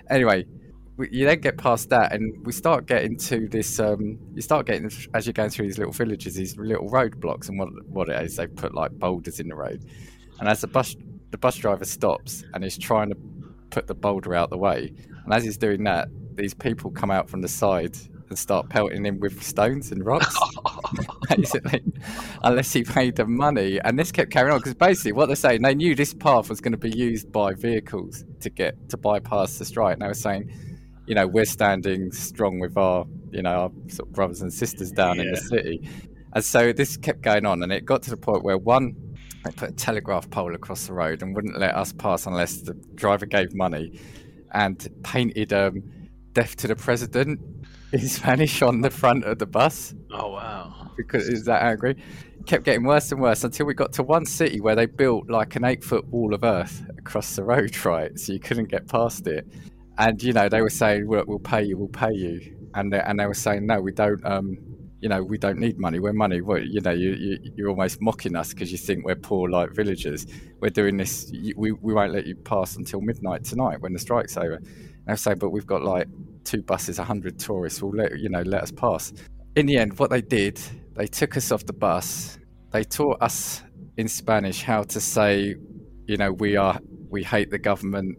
Anyway, 0.10 0.46
we, 1.02 1.10
you 1.12 1.26
then 1.26 1.40
get 1.40 1.58
past 1.58 1.90
that, 1.90 2.14
and 2.14 2.46
we 2.46 2.52
start 2.52 2.86
getting 2.86 3.18
to 3.18 3.48
this. 3.48 3.80
Um, 3.80 4.20
you 4.36 4.42
start 4.42 4.68
getting 4.68 4.92
as 5.16 5.26
you're 5.26 5.34
going 5.34 5.50
through 5.50 5.66
these 5.66 5.80
little 5.80 5.94
villages, 5.94 6.36
these 6.36 6.56
little 6.58 6.90
roadblocks, 6.90 7.50
and 7.50 7.58
what 7.58 7.70
what 7.88 8.08
it 8.08 8.22
is, 8.22 8.36
they 8.36 8.46
put 8.46 8.76
like 8.76 8.92
boulders 8.92 9.40
in 9.40 9.48
the 9.48 9.56
road, 9.56 9.84
and 10.40 10.48
as 10.48 10.62
the 10.62 10.68
bus 10.68 10.96
the 11.32 11.40
bus 11.40 11.56
driver 11.56 11.86
stops 11.86 12.44
and 12.54 12.64
is 12.64 12.78
trying 12.78 13.10
to 13.10 13.18
put 13.72 13.88
the 13.88 13.96
boulder 13.96 14.36
out 14.36 14.52
the 14.52 14.58
way, 14.58 14.94
and 15.26 15.34
as 15.34 15.44
he's 15.44 15.58
doing 15.58 15.84
that, 15.86 16.08
these 16.36 16.54
people 16.54 16.92
come 16.92 17.10
out 17.10 17.28
from 17.28 17.42
the 17.42 17.48
side 17.48 17.98
and 18.30 18.38
start 18.38 18.70
pelting 18.70 19.04
him 19.04 19.20
with 19.20 19.42
stones 19.42 19.92
and 19.92 20.06
rocks, 20.06 20.38
basically, 21.30 21.82
unless 22.44 22.72
he 22.72 22.84
paid 22.84 23.16
them 23.16 23.36
money. 23.36 23.80
And 23.84 23.98
this 23.98 24.12
kept 24.12 24.32
carrying 24.32 24.54
on 24.54 24.60
because 24.60 24.76
basically 24.76 25.14
what 25.14 25.26
they're 25.26 25.36
saying, 25.36 25.64
they 25.64 25.74
knew 25.74 25.96
this 25.96 26.14
path 26.14 26.48
was 26.48 26.62
going 26.62 26.72
to 26.72 26.78
be 26.78 26.96
used 26.96 27.32
by 27.32 27.54
vehicles 27.56 28.24
to 28.40 28.52
get 28.52 28.90
to 28.90 28.98
bypass 28.98 29.58
the 29.58 29.66
strike. 29.66 29.94
And 29.94 30.04
they 30.04 30.08
were 30.08 30.14
saying, 30.14 30.71
you 31.08 31.16
know, 31.16 31.28
we're 31.28 31.46
standing 31.46 32.12
strong 32.12 32.60
with 32.60 32.78
our, 32.78 33.06
you 33.32 33.42
know, 33.42 33.50
our 33.50 33.72
sort 33.88 34.10
of 34.10 34.14
brothers 34.14 34.42
and 34.42 34.54
sisters 34.54 34.92
down 34.92 35.20
in 35.20 35.32
the 35.32 35.38
city. 35.38 35.88
And 36.34 36.44
so 36.44 36.72
this 36.72 36.96
kept 36.98 37.22
going 37.22 37.46
on, 37.46 37.62
and 37.64 37.72
it 37.72 37.86
got 37.86 38.04
to 38.04 38.10
the 38.10 38.18
point 38.18 38.44
where 38.44 38.58
one, 38.58 38.96
they 39.44 39.52
put 39.52 39.70
a 39.70 39.74
telegraph 39.74 40.30
pole 40.30 40.54
across 40.56 40.88
the 40.88 40.94
road 40.94 41.22
and 41.22 41.36
wouldn't 41.36 41.58
let 41.60 41.76
us 41.76 41.92
pass 41.92 42.26
unless 42.26 42.62
the 42.62 42.74
driver 42.96 43.26
gave 43.26 43.54
money, 43.54 44.00
and 44.54 44.88
painted 45.04 45.52
um, 45.52 45.84
"Death 46.34 46.56
to 46.58 46.68
the 46.68 46.76
President" 46.76 47.40
in 47.92 48.08
Spanish 48.08 48.62
on 48.62 48.80
the 48.82 48.90
front 48.90 49.26
of 49.26 49.40
the 49.40 49.46
bus 49.46 49.94
Oh 50.14 50.30
wow. 50.30 50.92
because 50.96 51.28
it 51.28 51.34
was 51.34 51.46
that 51.46 51.64
angry. 51.64 51.98
Kept 52.46 52.64
getting 52.64 52.86
worse 52.86 53.12
and 53.12 53.22
worse 53.22 53.44
until 53.44 53.66
we 53.66 53.74
got 53.74 53.92
to 53.94 54.04
one 54.04 54.26
city 54.26 54.62
where 54.62 54.76
they 54.76 54.86
built 54.86 55.30
like 55.30 55.56
an 55.58 55.66
eight 55.66 55.84
foot 55.84 56.08
wall 56.08 56.34
of 56.34 56.44
earth 56.44 56.84
across 56.98 57.36
the 57.36 57.44
road, 57.44 57.76
right? 57.86 58.18
So 58.18 58.32
you 58.34 58.40
couldn't 58.40 58.70
get 58.70 58.88
past 58.88 59.28
it. 59.28 59.46
And 60.02 60.22
you 60.24 60.34
know 60.34 60.50
they 60.50 60.62
were 60.62 60.72
saying, 60.72 61.08
"Look, 61.08 61.28
we'll 61.28 61.38
pay 61.38 61.62
you, 61.62 61.78
we'll 61.78 61.88
pay 61.88 62.12
you," 62.12 62.58
and 62.74 62.92
they, 62.92 63.00
and 63.00 63.20
they 63.20 63.28
were 63.28 63.36
saying, 63.36 63.68
"No, 63.68 63.80
we 63.80 63.92
don't. 63.92 64.20
Um, 64.26 64.58
you 65.00 65.10
know, 65.10 65.22
we 65.24 65.38
don't 65.38 65.60
need 65.60 65.78
money. 65.78 66.00
We're 66.00 66.12
money. 66.12 66.42
What 66.42 66.66
you 66.66 66.82
know, 66.82 66.90
you, 66.90 67.12
you 67.12 67.38
you're 67.56 67.70
almost 67.70 68.02
mocking 68.02 68.36
us 68.36 68.52
because 68.52 68.72
you 68.72 68.80
think 68.80 69.06
we're 69.06 69.16
poor 69.16 69.48
like 69.48 69.76
villagers. 69.76 70.26
We're 70.60 70.70
doing 70.72 70.98
this. 70.98 71.32
We 71.56 71.72
we 71.72 71.94
won't 71.94 72.14
let 72.14 72.26
you 72.26 72.36
pass 72.36 72.78
until 72.78 73.00
midnight 73.02 73.44
tonight 73.44 73.80
when 73.82 73.94
the 73.94 74.00
strike's 74.00 74.38
over." 74.38 74.60
And 75.06 75.18
they 75.20 75.32
were 75.32 75.36
"But 75.36 75.50
we've 75.52 75.68
got 75.68 75.84
like 75.84 76.08
two 76.46 76.64
buses, 76.64 76.98
hundred 76.98 77.38
tourists. 77.38 77.80
Will 77.84 77.92
let 77.92 78.18
you 78.18 78.30
know 78.30 78.42
let 78.42 78.64
us 78.64 78.72
pass." 78.72 79.14
In 79.56 79.68
the 79.68 79.78
end, 79.78 80.00
what 80.00 80.10
they 80.10 80.22
did, 80.22 80.60
they 80.96 81.06
took 81.06 81.38
us 81.38 81.52
off 81.52 81.64
the 81.68 81.74
bus. 81.74 82.40
They 82.72 82.84
taught 82.84 83.22
us 83.22 83.62
in 83.98 84.08
Spanish 84.08 84.64
how 84.64 84.82
to 84.82 85.00
say, 85.00 85.56
you 86.08 86.18
know, 86.18 86.32
we 86.32 86.56
are 86.56 86.80
we 87.12 87.22
hate 87.22 87.52
the 87.52 87.60
government. 87.60 88.18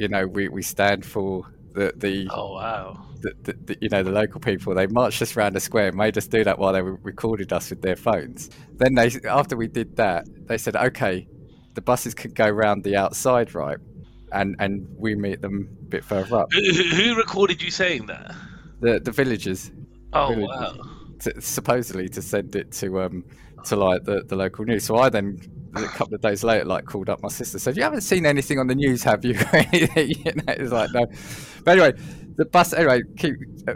You 0.00 0.08
know, 0.08 0.26
we, 0.26 0.48
we 0.48 0.62
stand 0.62 1.04
for 1.04 1.44
the 1.74 1.92
the 1.96 2.26
Oh 2.32 2.54
wow. 2.54 3.06
the, 3.20 3.32
the, 3.42 3.52
the, 3.52 3.76
you 3.82 3.88
know 3.90 4.02
the 4.02 4.10
local 4.10 4.40
people 4.40 4.74
they 4.74 4.86
marched 4.86 5.20
us 5.22 5.36
around 5.36 5.52
the 5.52 5.60
square 5.60 5.88
and 5.88 5.96
made 5.96 6.16
us 6.18 6.26
do 6.26 6.42
that 6.42 6.58
while 6.58 6.72
they 6.72 6.82
recorded 6.82 7.52
us 7.52 7.70
with 7.70 7.80
their 7.82 7.94
phones 7.96 8.50
then 8.76 8.94
they 8.94 9.10
after 9.28 9.56
we 9.56 9.68
did 9.68 9.94
that 9.96 10.26
they 10.48 10.58
said 10.58 10.74
okay 10.74 11.28
the 11.74 11.80
buses 11.80 12.12
could 12.14 12.34
go 12.34 12.48
round 12.48 12.82
the 12.82 12.96
outside 12.96 13.54
right 13.54 13.78
and 14.32 14.56
and 14.58 14.84
we 14.98 15.14
meet 15.14 15.40
them 15.42 15.68
a 15.82 15.84
bit 15.84 16.04
further 16.04 16.38
up 16.38 16.48
Who, 16.52 16.72
who 16.72 17.14
recorded 17.16 17.62
you 17.62 17.70
saying 17.70 18.06
that? 18.06 18.34
the 18.80 18.98
the 18.98 19.12
villagers 19.12 19.70
Oh 20.12 20.30
Really? 20.30 20.42
wow. 20.48 20.74
to, 21.20 21.40
supposedly 21.40 22.08
to 22.08 22.20
send 22.22 22.56
it 22.56 22.72
to 22.72 23.00
um 23.02 23.24
to 23.66 23.76
like 23.76 24.02
the, 24.04 24.24
the 24.24 24.34
local 24.34 24.64
news 24.64 24.84
so 24.84 24.96
i 24.96 25.08
then 25.08 25.38
a 25.74 25.82
couple 25.88 26.14
of 26.14 26.20
days 26.20 26.42
later 26.42 26.64
like 26.64 26.84
called 26.84 27.08
up 27.08 27.22
my 27.22 27.28
sister 27.28 27.58
said 27.58 27.76
you 27.76 27.82
haven't 27.82 28.00
seen 28.00 28.26
anything 28.26 28.58
on 28.58 28.66
the 28.66 28.74
news 28.74 29.02
have 29.02 29.24
you? 29.24 29.34
It's 29.52 30.72
like 30.72 30.90
no. 30.92 31.06
But 31.64 31.78
anyway 31.78 31.92
the 32.36 32.44
bus 32.44 32.72
anyway 32.72 33.02
keep 33.16 33.36
uh, 33.68 33.74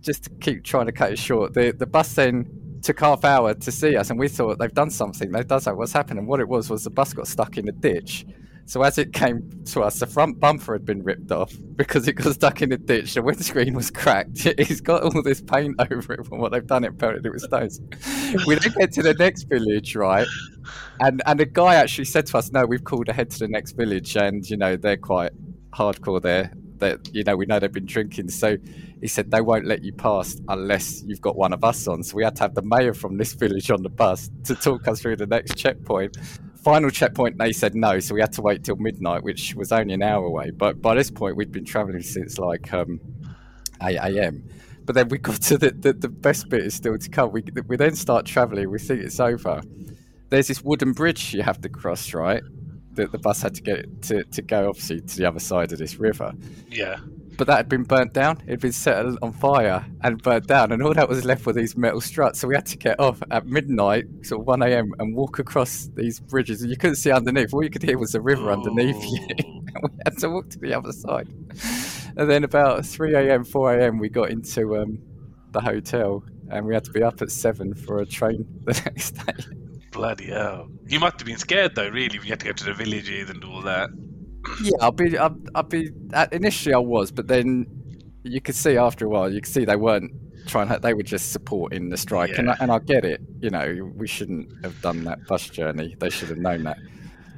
just 0.00 0.28
keep 0.40 0.62
trying 0.64 0.86
to 0.86 0.92
cut 0.92 1.12
it 1.12 1.18
short 1.18 1.54
the 1.54 1.72
the 1.72 1.86
bus 1.86 2.14
then 2.14 2.78
took 2.82 3.00
half 3.00 3.24
hour 3.24 3.54
to 3.54 3.72
see 3.72 3.96
us 3.96 4.10
and 4.10 4.18
we 4.18 4.28
thought 4.28 4.58
they've 4.58 4.74
done 4.74 4.90
something 4.90 5.30
they've 5.32 5.46
done 5.46 5.60
something. 5.60 5.78
What's 5.78 5.92
happened 5.92 6.18
and 6.18 6.28
what 6.28 6.40
it 6.40 6.48
was 6.48 6.70
was 6.70 6.84
the 6.84 6.90
bus 6.90 7.14
got 7.14 7.26
stuck 7.26 7.56
in 7.56 7.68
a 7.68 7.72
ditch 7.72 8.26
So 8.66 8.82
as 8.82 8.96
it 8.96 9.12
came 9.12 9.62
to 9.66 9.82
us, 9.82 9.98
the 9.98 10.06
front 10.06 10.40
bumper 10.40 10.72
had 10.72 10.86
been 10.86 11.02
ripped 11.02 11.30
off 11.30 11.52
because 11.76 12.08
it 12.08 12.14
got 12.14 12.34
stuck 12.34 12.62
in 12.62 12.72
a 12.72 12.78
ditch. 12.78 13.14
The 13.14 13.22
windscreen 13.22 13.74
was 13.74 13.90
cracked. 13.90 14.38
He's 14.58 14.80
got 14.80 15.02
all 15.02 15.22
this 15.22 15.42
paint 15.42 15.76
over 15.78 16.14
it 16.14 16.26
from 16.26 16.38
what 16.38 16.52
they've 16.52 16.66
done. 16.66 16.84
It 16.84 16.98
pelted 16.98 17.26
it 17.26 17.30
with 17.30 17.42
stones. 17.42 17.80
we 18.46 18.54
then 18.54 18.72
get 18.78 18.92
to 18.92 19.02
the 19.02 19.14
next 19.14 19.44
village, 19.44 19.94
right? 19.94 20.26
And 21.00 21.22
and 21.26 21.38
the 21.40 21.46
guy 21.46 21.74
actually 21.74 22.06
said 22.06 22.26
to 22.26 22.38
us, 22.38 22.52
"No, 22.52 22.64
we've 22.64 22.84
called 22.84 23.08
ahead 23.08 23.30
to 23.30 23.38
the 23.38 23.48
next 23.48 23.72
village, 23.72 24.16
and 24.16 24.48
you 24.48 24.56
know 24.56 24.76
they're 24.76 24.96
quite 24.96 25.32
hardcore 25.70 26.22
there. 26.22 26.52
That 26.78 27.14
you 27.14 27.22
know 27.22 27.36
we 27.36 27.44
know 27.46 27.58
they've 27.58 27.72
been 27.72 27.86
drinking, 27.86 28.30
so." 28.30 28.56
He 29.00 29.08
said 29.08 29.30
they 29.30 29.42
won't 29.42 29.66
let 29.66 29.84
you 29.84 29.92
pass 29.92 30.40
unless 30.48 31.02
you've 31.02 31.20
got 31.20 31.36
one 31.36 31.52
of 31.52 31.62
us 31.62 31.86
on. 31.86 32.02
So 32.02 32.16
we 32.16 32.24
had 32.24 32.36
to 32.36 32.42
have 32.44 32.54
the 32.54 32.62
mayor 32.62 32.94
from 32.94 33.18
this 33.18 33.34
village 33.34 33.70
on 33.70 33.82
the 33.82 33.90
bus 33.90 34.30
to 34.44 34.54
talk 34.54 34.88
us 34.88 35.02
through 35.02 35.16
the 35.16 35.26
next 35.26 35.58
checkpoint 35.58 36.16
final 36.64 36.90
checkpoint 36.90 37.36
they 37.38 37.52
said 37.52 37.74
no 37.74 38.00
so 38.00 38.14
we 38.14 38.20
had 38.20 38.32
to 38.32 38.42
wait 38.42 38.64
till 38.64 38.76
midnight 38.76 39.22
which 39.22 39.54
was 39.54 39.70
only 39.70 39.94
an 39.94 40.02
hour 40.02 40.24
away. 40.24 40.50
But 40.50 40.80
by 40.80 40.94
this 40.94 41.10
point 41.10 41.36
we'd 41.36 41.52
been 41.52 41.64
traveling 41.64 42.02
since 42.02 42.38
like 42.38 42.72
um 42.72 43.00
8 43.82 43.96
a.m 43.96 44.48
but 44.86 44.94
then 44.94 45.08
we 45.08 45.18
got 45.28 45.40
to 45.42 45.58
the, 45.58 45.70
the, 45.70 45.92
the 45.92 46.08
best 46.08 46.48
bit 46.48 46.64
is 46.64 46.74
still 46.74 46.96
to 46.98 47.08
come. 47.08 47.32
We, 47.32 47.44
we 47.66 47.76
then 47.76 47.94
start 47.94 48.26
traveling 48.26 48.70
we 48.70 48.78
think 48.78 49.00
it's 49.02 49.20
over. 49.20 49.62
There's 50.30 50.48
this 50.48 50.62
wooden 50.62 50.92
bridge 50.92 51.34
you 51.34 51.42
have 51.42 51.60
to 51.60 51.68
cross 51.68 52.12
right? 52.14 52.42
That 52.92 53.12
the 53.12 53.18
bus 53.18 53.42
had 53.42 53.54
to 53.56 53.62
get 53.62 54.02
to, 54.02 54.24
to 54.24 54.42
go 54.42 54.68
obviously 54.68 55.00
to 55.00 55.16
the 55.16 55.26
other 55.26 55.40
side 55.40 55.72
of 55.72 55.78
this 55.78 55.96
river. 55.96 56.32
Yeah. 56.68 56.98
But 57.36 57.46
that 57.46 57.56
had 57.56 57.68
been 57.68 57.84
burnt 57.84 58.12
down. 58.12 58.38
It 58.46 58.50
had 58.50 58.60
been 58.60 58.72
set 58.72 59.04
on 59.22 59.32
fire 59.32 59.84
and 60.02 60.22
burnt 60.22 60.46
down, 60.46 60.72
and 60.72 60.82
all 60.82 60.94
that 60.94 61.08
was 61.08 61.24
left 61.24 61.46
were 61.46 61.52
these 61.52 61.76
metal 61.76 62.00
struts. 62.00 62.40
So 62.40 62.48
we 62.48 62.54
had 62.54 62.66
to 62.66 62.76
get 62.76 62.98
off 63.00 63.22
at 63.30 63.46
midnight, 63.46 64.06
sort 64.22 64.40
of 64.40 64.46
1 64.46 64.62
a.m., 64.62 64.92
and 64.98 65.14
walk 65.14 65.38
across 65.38 65.88
these 65.94 66.20
bridges. 66.20 66.62
And 66.62 66.70
you 66.70 66.76
couldn't 66.76 66.96
see 66.96 67.10
underneath. 67.10 67.52
All 67.52 67.62
you 67.62 67.70
could 67.70 67.82
hear 67.82 67.98
was 67.98 68.12
the 68.12 68.20
river 68.20 68.50
underneath 68.50 69.02
you. 69.10 69.26
and 69.28 69.82
we 69.82 69.98
had 70.04 70.18
to 70.18 70.30
walk 70.30 70.50
to 70.50 70.58
the 70.58 70.74
other 70.74 70.92
side. 70.92 71.28
And 72.16 72.30
then 72.30 72.44
about 72.44 72.86
3 72.86 73.14
a.m., 73.14 73.44
4 73.44 73.78
a.m., 73.78 73.98
we 73.98 74.08
got 74.08 74.30
into 74.30 74.76
um, 74.78 74.98
the 75.50 75.60
hotel, 75.60 76.24
and 76.50 76.66
we 76.66 76.74
had 76.74 76.84
to 76.84 76.90
be 76.90 77.02
up 77.02 77.22
at 77.22 77.30
7 77.30 77.74
for 77.74 77.98
a 78.00 78.06
train 78.06 78.46
the 78.64 78.72
next 78.84 79.12
day. 79.12 79.32
Bloody 79.90 80.26
hell. 80.26 80.68
You 80.86 80.98
must 81.00 81.20
have 81.20 81.26
been 81.26 81.38
scared 81.38 81.76
though, 81.76 81.88
really, 81.88 82.18
when 82.18 82.26
you 82.26 82.32
had 82.32 82.40
to 82.40 82.46
go 82.46 82.52
to 82.52 82.64
the 82.64 82.74
villages 82.74 83.30
and 83.30 83.40
do 83.40 83.50
all 83.50 83.62
that. 83.62 83.90
Yeah, 84.62 84.72
I'll 84.80 84.92
be, 84.92 85.16
I'll, 85.18 85.36
I'll 85.54 85.62
be. 85.62 85.90
uh, 86.12 86.26
Initially, 86.32 86.74
I 86.74 86.78
was, 86.78 87.10
but 87.10 87.28
then 87.28 87.66
you 88.22 88.40
could 88.40 88.54
see 88.54 88.76
after 88.76 89.06
a 89.06 89.08
while, 89.08 89.32
you 89.32 89.40
could 89.40 89.52
see 89.52 89.64
they 89.64 89.76
weren't 89.76 90.12
trying. 90.46 90.68
To, 90.68 90.78
they 90.78 90.94
were 90.94 91.02
just 91.02 91.32
supporting 91.32 91.88
the 91.88 91.96
strike, 91.96 92.38
and 92.38 92.50
I, 92.50 92.56
and 92.60 92.70
I 92.70 92.78
get 92.78 93.04
it. 93.04 93.20
You 93.40 93.50
know, 93.50 93.90
we 93.96 94.06
shouldn't 94.06 94.50
have 94.64 94.80
done 94.82 95.04
that 95.04 95.26
bus 95.26 95.48
journey. 95.48 95.96
They 95.98 96.10
should 96.10 96.28
have 96.28 96.38
known 96.38 96.64
that. 96.64 96.78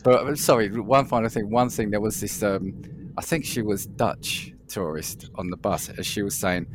But 0.04 0.26
uh, 0.26 0.34
sorry, 0.36 0.68
one 0.70 1.06
final 1.06 1.28
thing. 1.28 1.50
One 1.50 1.68
thing, 1.68 1.90
there 1.90 2.00
was 2.00 2.20
this. 2.20 2.42
Um, 2.42 2.82
I 3.18 3.22
think 3.22 3.44
she 3.44 3.62
was 3.62 3.86
Dutch 3.86 4.52
tourist 4.68 5.30
on 5.36 5.50
the 5.50 5.56
bus, 5.56 5.88
as 5.90 6.06
she 6.06 6.22
was 6.22 6.36
saying. 6.36 6.66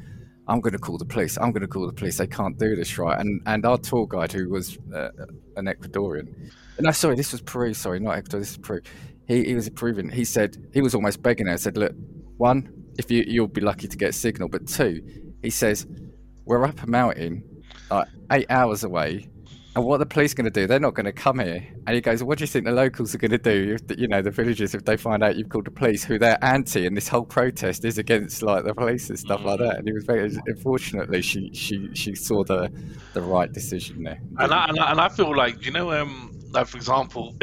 I'm 0.48 0.60
going 0.60 0.74
to 0.74 0.80
call 0.80 0.98
the 0.98 1.06
police. 1.06 1.38
I'm 1.38 1.52
going 1.52 1.62
to 1.62 1.68
call 1.68 1.86
the 1.88 1.94
police. 1.94 2.18
They 2.18 2.28
can't 2.28 2.58
do 2.58 2.76
this, 2.76 2.98
right? 2.98 3.18
And 3.20 3.42
and 3.46 3.66
our 3.66 3.78
tour 3.78 4.08
guide, 4.08 4.32
who 4.32 4.50
was 4.50 4.78
uh, 4.94 5.10
an 5.56 5.66
Ecuadorian, 5.68 6.52
no, 6.80 6.92
sorry, 6.92 7.16
this 7.16 7.32
was 7.32 7.42
Peru. 7.42 7.74
Sorry, 7.74 8.00
not 8.00 8.18
Ecuador. 8.18 8.40
This 8.40 8.52
is 8.52 8.58
Peru. 8.58 8.82
He, 9.28 9.43
he 9.43 9.55
was 9.55 9.67
a 9.67 9.72
Peruvian. 9.72 10.09
He 10.09 10.26
said 10.26 10.57
he 10.74 10.82
was 10.82 10.95
almost 10.95 11.22
begging 11.22 11.47
her. 11.47 11.57
Said, 11.57 11.78
look, 11.78 11.93
one, 12.38 12.72
if 12.97 13.09
you 13.11 13.24
you'll 13.28 13.47
be 13.47 13.61
lucky 13.61 13.88
to 13.88 13.97
get 13.97 14.13
signal, 14.13 14.49
but 14.49 14.67
two, 14.67 15.01
he 15.41 15.49
says 15.49 15.88
we're 16.45 16.65
up 16.65 16.82
a 16.84 16.88
mountain, 16.88 17.43
like 17.89 18.07
eight 18.32 18.47
hours 18.49 18.84
away, 18.84 19.30
and 19.74 19.86
what 19.86 19.99
the 19.99 20.05
police 20.05 20.34
going 20.34 20.45
to 20.45 20.51
do? 20.51 20.67
They're 20.67 20.82
not 20.82 20.95
going 20.95 21.05
to 21.05 21.13
come 21.13 21.39
here. 21.39 21.65
And 21.88 21.95
he 21.95 22.01
goes, 22.01 22.22
what 22.22 22.38
do 22.38 22.43
you 22.43 22.47
think 22.47 22.65
the 22.65 22.74
locals 22.74 23.15
are 23.15 23.17
going 23.17 23.32
to 23.32 23.38
do? 23.38 23.76
If 23.76 23.88
the, 23.88 23.97
you 23.97 24.07
know 24.07 24.22
the 24.22 24.30
villagers, 24.32 24.76
if 24.76 24.84
they 24.84 24.97
find 24.97 25.24
out 25.24 25.38
you've 25.38 25.47
called 25.47 25.65
the 25.65 25.72
police, 25.72 26.03
who 26.03 26.19
they're 26.19 26.43
anti, 26.43 26.86
and 26.86 26.95
this 26.97 27.07
whole 27.07 27.24
protest 27.24 27.86
is 27.86 27.97
against 27.97 28.43
like 28.43 28.65
the 28.65 28.74
police 28.74 29.09
and 29.09 29.17
stuff 29.17 29.41
like 29.45 29.59
that. 29.59 29.78
And 29.78 29.88
he 29.88 29.93
was 29.93 30.03
very. 30.03 30.30
Unfortunately, 30.45 31.22
she 31.22 31.51
she 31.53 31.89
she 31.93 32.15
saw 32.15 32.43
the 32.43 32.69
the 33.13 33.22
right 33.22 33.51
decision 33.51 34.03
there. 34.03 34.19
And 34.39 34.53
I, 34.53 34.65
and 34.65 34.80
I, 34.80 34.91
and 34.91 34.99
I 34.99 35.07
feel 35.07 35.36
like, 35.36 35.65
you 35.65 35.72
know, 35.72 35.91
um, 35.91 36.38
like 36.51 36.67
for 36.67 36.76
example, 36.76 37.34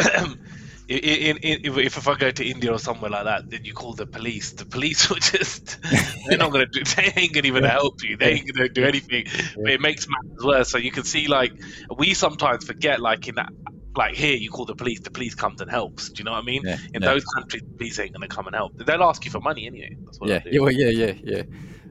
in, 0.89 1.37
in, 1.39 1.61
if, 1.65 1.97
if 1.97 2.09
I 2.09 2.15
go 2.17 2.31
to 2.31 2.45
India 2.45 2.73
or 2.73 2.79
somewhere 2.79 3.11
like 3.11 3.25
that, 3.25 3.51
then 3.51 3.65
you 3.65 3.75
call 3.75 3.93
the 3.93 4.07
police. 4.07 4.53
The 4.53 4.65
police 4.65 5.09
will 5.11 5.17
just, 5.17 5.81
they're 6.27 6.39
not 6.39 6.51
going 6.51 6.67
to 6.67 6.85
do, 6.85 6.85
they 6.97 7.13
ain't 7.15 7.35
going 7.35 7.43
to 7.43 7.49
even 7.49 7.65
help 7.65 8.03
you. 8.03 8.17
They 8.17 8.33
ain't 8.33 8.55
going 8.55 8.69
to 8.69 8.73
do 8.73 8.85
anything. 8.85 9.27
But 9.57 9.71
it 9.71 9.81
makes 9.81 10.07
matters 10.09 10.45
worse. 10.45 10.71
So 10.71 10.79
you 10.79 10.91
can 10.91 11.05
see, 11.05 11.29
like, 11.29 11.53
we 11.97 12.15
sometimes 12.15 12.65
forget, 12.65 13.01
like, 13.01 13.29
in 13.29 13.35
that, 13.35 13.53
like 13.97 14.15
here, 14.15 14.37
you 14.37 14.51
call 14.51 14.65
the 14.65 14.77
police, 14.77 15.01
the 15.01 15.11
police 15.11 15.35
comes 15.35 15.61
and 15.61 15.71
helps. 15.71 16.09
Do 16.09 16.21
you 16.21 16.25
know 16.25 16.33
what 16.33 16.43
I 16.43 16.47
mean? 16.47 16.63
Yeah, 16.65 16.79
In 16.95 17.03
yeah. 17.03 17.13
those 17.13 17.25
countries, 17.25 17.63
the 17.63 17.77
police 17.77 17.99
ain't 17.99 18.13
going 18.13 18.27
to 18.27 18.35
come 18.35 18.47
and 18.47 18.57
help. 18.57 18.73
They'll 18.77 19.03
ask 19.03 19.25
you 19.25 19.31
for 19.31 19.41
money 19.41 19.67
anyway. 19.67 19.97
That's 20.05 20.21
what 20.21 20.31
yeah, 20.31 20.41
yeah, 20.47 20.61
well, 20.61 20.73
yeah, 20.73 20.89
yeah, 20.89 21.13
yeah. 21.23 21.43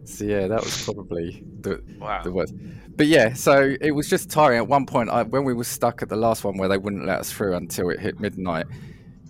So 0.07 0.23
yeah, 0.23 0.47
that 0.47 0.63
was 0.63 0.83
probably 0.83 1.43
the 1.59 1.83
Wow. 1.99 2.23
the 2.23 2.31
worst. 2.31 2.53
But 2.95 3.07
yeah, 3.07 3.33
so 3.33 3.75
it 3.81 3.91
was 3.91 4.09
just 4.09 4.29
tiring. 4.29 4.57
At 4.57 4.67
one 4.67 4.85
point, 4.85 5.09
I, 5.09 5.23
when 5.23 5.43
we 5.43 5.53
were 5.53 5.63
stuck 5.63 6.01
at 6.01 6.09
the 6.09 6.15
last 6.15 6.43
one 6.43 6.57
where 6.57 6.69
they 6.69 6.77
wouldn't 6.77 7.05
let 7.05 7.19
us 7.19 7.31
through 7.31 7.55
until 7.55 7.89
it 7.89 7.99
hit 7.99 8.19
midnight, 8.19 8.65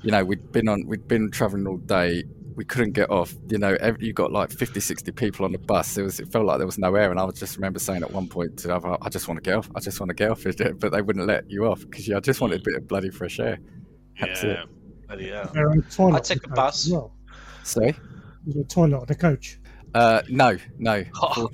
you 0.03 0.11
know, 0.11 0.23
we'd 0.23 0.51
been 0.51 0.67
on, 0.67 0.85
we'd 0.85 1.07
been 1.07 1.31
traveling 1.31 1.67
all 1.67 1.77
day. 1.77 2.23
We 2.55 2.63
couldn't 2.63 2.93
get 2.93 3.09
off. 3.09 3.33
You 3.49 3.57
know, 3.57 3.75
every, 3.79 4.05
you 4.05 4.13
got 4.13 4.31
like 4.31 4.51
50, 4.51 4.79
60 4.79 5.11
people 5.11 5.45
on 5.45 5.51
the 5.51 5.57
bus. 5.57 5.97
It 5.97 6.03
was, 6.03 6.19
it 6.19 6.31
felt 6.31 6.45
like 6.45 6.57
there 6.57 6.65
was 6.65 6.77
no 6.77 6.95
air. 6.95 7.11
And 7.11 7.19
I 7.19 7.29
just 7.31 7.55
remember 7.55 7.79
saying 7.79 8.03
at 8.03 8.11
one 8.11 8.27
point 8.27 8.57
to 8.59 8.67
the 8.67 8.75
other, 8.75 8.97
I 9.01 9.09
just 9.09 9.27
want 9.27 9.43
to 9.43 9.47
get 9.47 9.57
off. 9.57 9.69
I 9.75 9.79
just 9.79 9.99
want 9.99 10.09
to 10.09 10.15
get 10.15 10.31
off. 10.31 10.43
But 10.79 10.91
they 10.91 11.01
wouldn't 11.01 11.27
let 11.27 11.49
you 11.49 11.65
off 11.65 11.81
because 11.81 12.09
I 12.09 12.19
just 12.19 12.39
wanted 12.39 12.59
a 12.59 12.61
mm. 12.61 12.65
bit 12.65 12.75
of 12.75 12.87
bloody 12.87 13.09
fresh 13.09 13.39
air. 13.39 13.59
That's 14.19 14.43
it. 14.43 14.57
Yeah. 14.59 14.63
Bloody 15.07 15.29
hell. 15.29 15.83
Toilet 15.91 16.17
I 16.17 16.19
took 16.19 16.45
a 16.45 16.49
bus. 16.49 16.85
as 16.85 16.91
Well. 16.93 17.13
Sorry. 17.63 17.95
There's 18.45 18.65
a 18.65 18.67
toilet 18.67 18.97
on 18.97 19.05
the 19.07 19.15
coach. 19.15 19.59
Uh, 19.93 20.21
no, 20.29 20.57
no. 20.77 21.03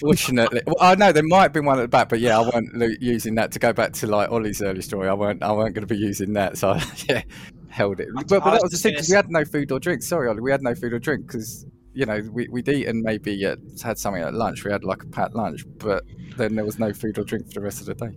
Fortunately, 0.00 0.60
well, 0.66 0.76
I 0.80 0.94
know 0.94 1.12
there 1.12 1.22
might 1.22 1.42
have 1.42 1.52
been 1.52 1.64
one 1.64 1.78
at 1.78 1.82
the 1.82 1.88
back, 1.88 2.08
but 2.08 2.20
yeah, 2.20 2.38
I 2.38 2.42
weren't 2.42 2.74
lo- 2.76 2.94
using 3.00 3.34
that 3.36 3.52
to 3.52 3.58
go 3.58 3.72
back 3.72 3.92
to 3.94 4.06
like 4.06 4.30
Ollie's 4.30 4.62
early 4.62 4.82
story. 4.82 5.08
I 5.08 5.14
weren't, 5.14 5.42
I 5.42 5.52
weren't 5.52 5.74
going 5.74 5.86
to 5.86 5.92
be 5.92 5.98
using 5.98 6.34
that, 6.34 6.58
so 6.58 6.76
yeah, 7.08 7.22
held 7.68 8.00
it. 8.00 8.08
But, 8.14 8.28
but 8.28 8.44
that 8.44 8.52
was 8.54 8.62
was 8.64 8.72
the 8.72 8.78
thing 8.78 8.92
gonna 8.92 9.00
'cause 9.00 9.08
we 9.08 9.16
had 9.16 9.30
no 9.30 9.44
food 9.44 9.72
or 9.72 9.78
drink. 9.80 10.02
Sorry, 10.02 10.28
Ollie, 10.28 10.40
we 10.40 10.50
had 10.50 10.62
no 10.62 10.74
food 10.74 10.92
or 10.92 10.98
drink 10.98 11.26
because 11.26 11.66
you 11.94 12.06
know 12.06 12.20
we 12.32 12.48
we'd 12.48 12.68
eaten 12.68 13.02
maybe 13.02 13.44
at, 13.44 13.58
had 13.82 13.98
something 13.98 14.22
at 14.22 14.34
lunch. 14.34 14.64
We 14.64 14.70
had 14.70 14.84
like 14.84 15.02
a 15.02 15.06
packed 15.06 15.34
lunch, 15.34 15.64
but 15.78 16.04
then 16.36 16.54
there 16.54 16.64
was 16.64 16.78
no 16.78 16.92
food 16.92 17.18
or 17.18 17.24
drink 17.24 17.48
for 17.48 17.54
the 17.54 17.62
rest 17.62 17.80
of 17.80 17.86
the 17.86 17.94
day. 17.94 18.16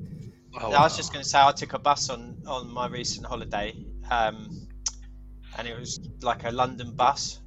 Oh, 0.59 0.71
I 0.71 0.81
was 0.81 0.97
just 0.97 1.13
going 1.13 1.23
to 1.23 1.29
say 1.29 1.39
I 1.41 1.51
took 1.53 1.73
a 1.73 1.79
bus 1.79 2.09
on 2.09 2.37
on 2.45 2.69
my 2.71 2.87
recent 2.87 3.25
holiday, 3.25 3.73
um, 4.11 4.67
and 5.57 5.67
it 5.67 5.79
was 5.79 5.99
like 6.21 6.43
a 6.43 6.51
London 6.51 6.93
bus 6.93 7.39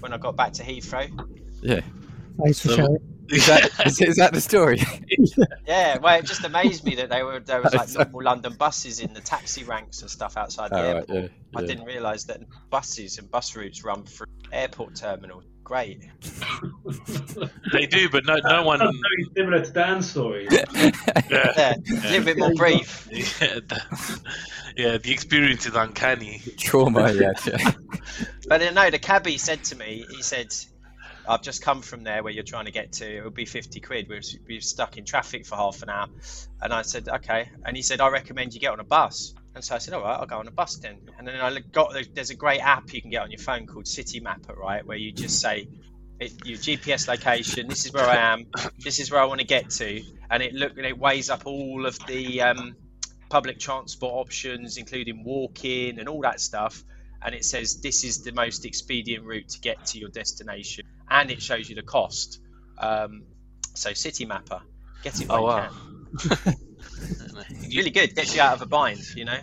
when 0.00 0.12
I 0.12 0.18
got 0.18 0.36
back 0.36 0.52
to 0.54 0.62
Heathrow. 0.62 1.10
Yeah, 1.62 1.80
Thanks 2.42 2.60
for 2.60 2.68
So- 2.68 2.76
sharing. 2.76 2.98
is 3.32 3.46
that 3.46 3.70
is, 3.86 4.00
is 4.02 4.16
that 4.16 4.32
the 4.34 4.40
story? 4.40 4.80
Yeah, 5.66 5.96
well, 5.98 6.18
it 6.18 6.26
just 6.26 6.44
amazed 6.44 6.84
me 6.84 6.94
that 6.96 7.08
they 7.08 7.22
were 7.22 7.40
there 7.40 7.62
was 7.62 7.72
like 7.74 7.88
normal 7.94 8.22
London 8.24 8.54
buses 8.54 9.00
in 9.00 9.14
the 9.14 9.20
taxi 9.20 9.64
ranks 9.64 10.02
and 10.02 10.10
stuff 10.10 10.36
outside 10.36 10.70
the 10.70 10.76
All 10.76 10.82
right, 10.82 10.96
airport. 10.96 11.22
yeah, 11.22 11.28
I 11.56 11.64
didn't 11.64 11.84
realise 11.84 12.24
that 12.24 12.40
buses 12.68 13.18
and 13.18 13.30
bus 13.30 13.54
routes 13.56 13.84
run 13.84 14.04
through 14.04 14.26
airport 14.52 14.96
terminals. 14.96 15.44
Great. 15.64 16.02
they 17.72 17.86
do, 17.86 18.08
but 18.10 18.26
no, 18.26 18.36
no 18.44 18.62
one. 18.62 18.78
Very 18.78 19.30
similar 19.36 19.64
to 19.64 19.72
Dan's 19.72 20.10
story. 20.10 20.48
Yeah. 20.50 20.64
Yeah, 21.30 21.74
a 21.74 21.94
little 22.10 22.24
bit 22.24 22.38
more 22.38 22.54
brief. 22.54 23.08
Yeah, 23.10 23.60
the, 23.66 24.20
yeah, 24.76 24.98
the 24.98 25.12
experience 25.12 25.66
is 25.66 25.74
uncanny. 25.74 26.42
Trauma, 26.58 27.12
yeah, 27.12 27.32
yeah. 27.46 27.72
But 28.48 28.60
uh, 28.60 28.70
no, 28.72 28.90
the 28.90 28.98
cabbie 28.98 29.38
said 29.38 29.64
to 29.64 29.76
me, 29.76 30.04
he 30.10 30.22
said, 30.22 30.52
I've 31.28 31.42
just 31.42 31.62
come 31.62 31.80
from 31.80 32.02
there 32.02 32.22
where 32.22 32.32
you're 32.32 32.42
trying 32.42 32.64
to 32.64 32.72
get 32.72 32.92
to. 32.94 33.18
It 33.18 33.24
would 33.24 33.34
be 33.34 33.44
50 33.44 33.80
quid. 33.80 34.08
We're, 34.08 34.20
we're 34.48 34.60
stuck 34.60 34.98
in 34.98 35.04
traffic 35.04 35.46
for 35.46 35.56
half 35.56 35.82
an 35.82 35.88
hour. 35.88 36.08
And 36.60 36.72
I 36.72 36.82
said, 36.82 37.08
okay. 37.08 37.50
And 37.64 37.76
he 37.76 37.82
said, 37.82 38.00
I 38.00 38.08
recommend 38.08 38.54
you 38.54 38.60
get 38.60 38.72
on 38.72 38.80
a 38.80 38.84
bus. 38.84 39.34
And 39.54 39.62
so 39.62 39.74
I 39.74 39.78
said, 39.78 39.94
all 39.94 40.02
right, 40.02 40.18
I'll 40.18 40.26
go 40.26 40.38
on 40.38 40.48
a 40.48 40.52
bus 40.52 40.76
then. 40.76 40.98
And 41.18 41.26
then 41.28 41.36
I 41.40 41.58
got, 41.72 41.94
there's 42.14 42.30
a 42.30 42.34
great 42.34 42.60
app 42.60 42.92
you 42.92 43.02
can 43.02 43.10
get 43.10 43.22
on 43.22 43.30
your 43.30 43.40
phone 43.40 43.66
called 43.66 43.84
Citymapper, 43.84 44.56
right? 44.56 44.84
Where 44.86 44.96
you 44.96 45.12
just 45.12 45.40
say, 45.40 45.68
it, 46.20 46.46
your 46.46 46.58
GPS 46.58 47.08
location, 47.08 47.68
this 47.68 47.84
is 47.84 47.92
where 47.92 48.08
I 48.08 48.16
am, 48.16 48.46
this 48.78 48.98
is 48.98 49.10
where 49.10 49.20
I 49.20 49.24
want 49.26 49.40
to 49.40 49.46
get 49.46 49.70
to. 49.70 50.02
And 50.30 50.42
it 50.42 50.54
look, 50.54 50.76
and 50.76 50.86
it 50.86 50.98
weighs 50.98 51.28
up 51.28 51.42
all 51.46 51.84
of 51.84 51.98
the 52.06 52.40
um, 52.40 52.76
public 53.28 53.58
transport 53.58 54.14
options, 54.14 54.78
including 54.78 55.22
walking 55.24 55.98
and 55.98 56.08
all 56.08 56.22
that 56.22 56.40
stuff 56.40 56.82
and 57.24 57.34
it 57.34 57.44
says 57.44 57.80
this 57.80 58.04
is 58.04 58.22
the 58.22 58.32
most 58.32 58.64
expedient 58.64 59.24
route 59.24 59.48
to 59.50 59.60
get 59.60 59.86
to 59.86 59.98
your 59.98 60.08
destination, 60.08 60.84
and 61.08 61.30
it 61.30 61.40
shows 61.40 61.68
you 61.68 61.76
the 61.76 61.82
cost. 61.82 62.40
Um, 62.78 63.24
so 63.74 63.90
Citymapper, 63.90 64.60
get 65.02 65.20
it 65.20 65.26
Oh, 65.30 65.42
wow. 65.42 65.70
can. 66.82 67.44
It's 67.64 67.74
really 67.76 67.90
good. 67.90 68.14
Gets 68.14 68.34
you 68.34 68.40
out 68.42 68.54
of 68.54 68.62
a 68.62 68.66
bind, 68.66 69.00
you 69.16 69.24
know. 69.24 69.38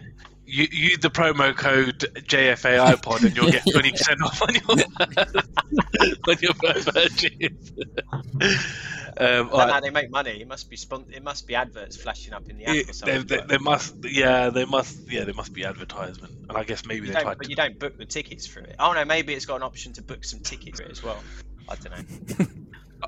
you 0.46 0.68
use 0.72 0.98
the 1.00 1.10
promo 1.10 1.56
code 1.56 2.00
JFAI 2.00 3.02
pod 3.02 3.24
and 3.24 3.36
you'll 3.36 3.52
get 3.52 3.64
twenty 3.72 3.92
percent 3.92 4.22
off 4.24 4.42
on 4.42 4.54
your 4.56 4.64
on 6.28 6.38
your 6.42 6.54
first 6.56 6.88
purchase. 6.94 7.72
um, 9.18 9.18
I 9.18 9.28
don't 9.38 9.52
right. 9.52 9.70
how 9.72 9.80
they 9.80 9.90
make 9.90 10.10
money. 10.10 10.42
It 10.42 10.48
must 10.48 10.70
be 10.70 10.76
spon- 10.78 11.06
It 11.12 11.24
must 11.24 11.46
be 11.48 11.56
adverts 11.56 11.98
flashing 11.98 12.34
up 12.34 12.50
in 12.50 12.58
the 12.58 12.66
app 12.66 12.76
Yeah, 12.76 12.82
or 12.88 12.94
something. 12.94 13.26
there, 13.28 13.40
but 13.40 13.48
there 13.48 13.60
must, 13.60 13.96
yeah, 14.04 14.50
there 14.50 14.68
must, 14.68 14.98
yeah, 15.12 15.24
there 15.24 15.34
must 15.34 15.54
be 15.54 15.66
advertisement, 15.66 16.34
and 16.48 16.58
I 16.58 16.64
guess 16.64 16.86
maybe 16.86 17.08
you 17.08 17.14
they 17.14 17.14
don't, 17.14 17.24
tried 17.24 17.38
but 17.38 17.44
to 17.46 17.50
you 17.50 17.56
don't 17.56 17.78
book 17.80 17.98
the 17.98 18.06
tickets 18.06 18.48
for 18.48 18.62
it. 18.62 18.76
Oh 18.80 18.94
no, 18.94 19.06
maybe 19.06 19.34
it's 19.34 19.46
got 19.46 19.58
an 19.58 19.64
option 19.64 19.94
to 19.94 20.02
book 20.02 20.24
some 20.24 20.40
tickets 20.40 20.80
for 20.80 20.86
it 20.86 20.92
as 20.92 21.04
well. 21.04 21.20
I 21.68 21.76
don't 21.76 22.40
know. 22.40 22.46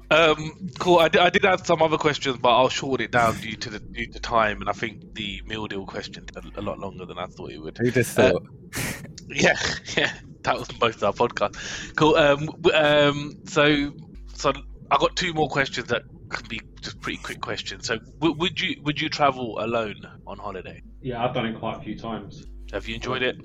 Um, 0.09 0.69
cool. 0.79 0.99
I 0.99 1.09
did, 1.09 1.21
I 1.21 1.29
did 1.29 1.43
have 1.43 1.65
some 1.65 1.81
other 1.81 1.97
questions, 1.97 2.37
but 2.37 2.49
I'll 2.49 2.69
short 2.69 3.01
it 3.01 3.11
down 3.11 3.35
due 3.39 3.55
to 3.57 3.69
the 3.69 3.79
due 3.79 4.07
to 4.07 4.19
time, 4.19 4.61
and 4.61 4.69
I 4.69 4.73
think 4.73 5.13
the 5.15 5.41
meal 5.45 5.67
deal 5.67 5.85
question 5.85 6.25
a, 6.35 6.59
a 6.59 6.63
lot 6.63 6.79
longer 6.79 7.05
than 7.05 7.17
I 7.17 7.25
thought 7.27 7.51
it 7.51 7.59
would. 7.59 7.77
Who 7.77 7.91
just 7.91 8.17
Uh, 8.17 8.31
thought? 8.31 8.43
Yeah, 9.33 9.53
yeah, 9.97 10.11
that 10.43 10.57
was 10.57 10.67
most 10.81 11.01
of 11.01 11.03
our 11.03 11.13
podcast. 11.27 11.95
Cool. 11.95 12.15
Um, 12.15 12.49
um, 12.73 13.37
so, 13.45 13.93
so 14.33 14.51
I 14.91 14.97
got 14.97 15.15
two 15.15 15.33
more 15.33 15.47
questions 15.47 15.87
that 15.87 16.03
can 16.29 16.47
be 16.49 16.59
just 16.81 16.99
pretty 16.99 17.17
quick 17.21 17.39
questions. 17.39 17.87
So, 17.87 17.97
w- 18.19 18.35
would 18.37 18.59
you 18.59 18.81
would 18.83 18.99
you 18.99 19.07
travel 19.07 19.57
alone 19.63 19.95
on 20.27 20.37
holiday? 20.37 20.81
Yeah, 21.01 21.23
I've 21.23 21.33
done 21.33 21.45
it 21.45 21.57
quite 21.59 21.77
a 21.77 21.81
few 21.81 21.97
times. 21.97 22.45
Have 22.73 22.87
you 22.89 22.95
enjoyed 22.95 23.21
it? 23.23 23.37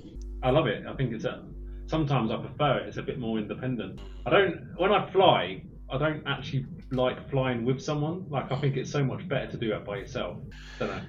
I 0.42 0.50
love 0.50 0.66
it. 0.66 0.84
I 0.86 0.94
think 0.94 1.12
it's 1.12 1.24
a, 1.24 1.44
sometimes 1.86 2.30
I 2.32 2.36
prefer 2.36 2.78
it. 2.78 2.88
It's 2.88 2.96
a 2.96 3.02
bit 3.02 3.18
more 3.20 3.38
independent. 3.38 4.00
I 4.26 4.30
don't 4.30 4.68
when 4.76 4.92
I 4.92 5.08
fly. 5.12 5.62
I 5.90 5.98
don't 5.98 6.26
actually 6.26 6.66
like 6.90 7.30
flying 7.30 7.64
with 7.64 7.80
someone. 7.80 8.26
Like 8.28 8.50
I 8.50 8.60
think 8.60 8.76
it's 8.76 8.90
so 8.90 9.04
much 9.04 9.28
better 9.28 9.50
to 9.52 9.56
do 9.56 9.72
it 9.72 9.84
by 9.84 9.98
yourself. 9.98 10.38
Don't 10.78 10.88
know. 10.88 11.00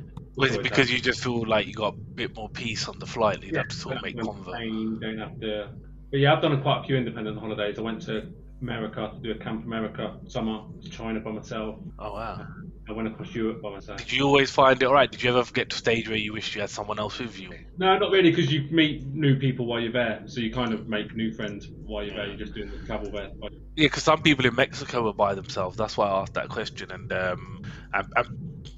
It 0.45 0.61
because 0.61 0.91
you 0.91 0.99
just 0.99 1.23
feel 1.23 1.47
like 1.47 1.65
you 1.65 1.73
got 1.73 1.93
a 1.95 1.97
bit 1.97 2.36
more 2.36 2.49
peace 2.49 2.88
on 2.88 2.99
the 2.99 3.07
flight? 3.07 3.41
You 3.41 3.51
Yeah, 3.53 3.59
have 3.59 3.69
to 3.69 3.75
sort 3.75 3.97
of 3.97 4.03
make 4.03 4.15
don't 4.15 4.28
have 4.28 4.36
to 4.36 4.41
convo. 4.43 5.01
Don't 5.01 5.17
have 5.17 5.39
to. 5.39 5.69
But 6.11 6.19
yeah, 6.19 6.34
I've 6.34 6.41
done 6.41 6.61
quite 6.61 6.82
a 6.82 6.84
few 6.84 6.95
independent 6.95 7.39
holidays. 7.39 7.80
I 7.80 7.82
went 7.82 8.01
to 8.03 8.32
America 8.61 9.11
to 9.15 9.21
do 9.21 9.32
a 9.32 9.43
Camp 9.43 9.65
America 9.65 10.19
summer, 10.28 10.61
to 10.82 10.89
China 10.89 11.19
by 11.19 11.32
myself. 11.32 11.80
Oh 11.99 12.13
wow! 12.13 12.45
I 12.90 12.94
went 12.94 13.08
across 13.10 13.36
Europe 13.36 13.62
by 13.62 13.72
myself. 13.72 13.98
Did 13.98 14.14
you 14.14 14.26
always 14.26 14.50
find 14.50 14.82
it 14.82 14.86
alright? 14.86 15.12
Did 15.12 15.22
you 15.22 15.38
ever 15.38 15.52
get 15.52 15.70
to 15.72 15.76
a 15.76 15.78
stage 15.78 16.08
where 16.08 16.18
you 16.18 16.32
wish 16.32 16.56
you 16.56 16.62
had 16.62 16.70
someone 16.70 17.00
else 17.00 17.20
with 17.20 17.38
you? 17.38 17.50
No, 17.78 17.98
not 17.98 18.12
really, 18.12 18.30
because 18.30 18.52
you 18.52 18.64
meet 18.72 19.06
new 19.08 19.36
people 19.38 19.66
while 19.66 19.82
you're 19.82 19.92
there. 19.92 20.24
So 20.26 20.40
you 20.40 20.54
kind 20.54 20.74
of 20.74 20.88
make 20.88 21.14
new 21.14 21.34
friends 21.34 21.68
while 21.86 22.04
you're 22.04 22.16
there. 22.16 22.28
You're 22.28 22.38
just 22.38 22.54
doing 22.54 22.72
the 22.72 22.86
travel 22.86 23.12
there. 23.12 23.32
Yeah, 23.42 23.50
because 23.76 24.04
some 24.04 24.22
people 24.22 24.46
in 24.46 24.56
Mexico 24.56 25.08
are 25.10 25.14
by 25.14 25.36
themselves. 25.36 25.76
That's 25.76 25.98
why 25.98 26.08
I 26.08 26.22
asked 26.22 26.34
that 26.36 26.48
question, 26.48 26.92
and 26.92 27.12
um, 27.12 27.62
and, 27.94 28.08
and, 28.16 28.28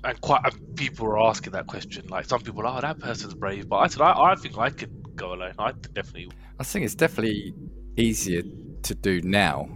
and 0.03 0.21
quite 0.21 0.41
and 0.43 0.75
people 0.75 1.05
were 1.05 1.19
asking 1.19 1.53
that 1.53 1.67
question. 1.67 2.07
Like 2.07 2.25
some 2.25 2.41
people, 2.41 2.65
oh, 2.65 2.81
that 2.81 2.99
person's 2.99 3.35
brave, 3.35 3.69
but 3.69 3.77
I 3.77 3.87
said, 3.87 4.01
I, 4.01 4.31
I 4.31 4.35
think 4.35 4.57
I 4.57 4.71
could 4.71 5.15
go 5.15 5.33
alone. 5.33 5.53
I 5.59 5.71
definitely. 5.93 6.31
I 6.59 6.63
think 6.63 6.83
it's 6.83 6.95
definitely 6.95 7.53
easier 7.95 8.41
to 8.83 8.95
do 8.95 9.21
now. 9.21 9.69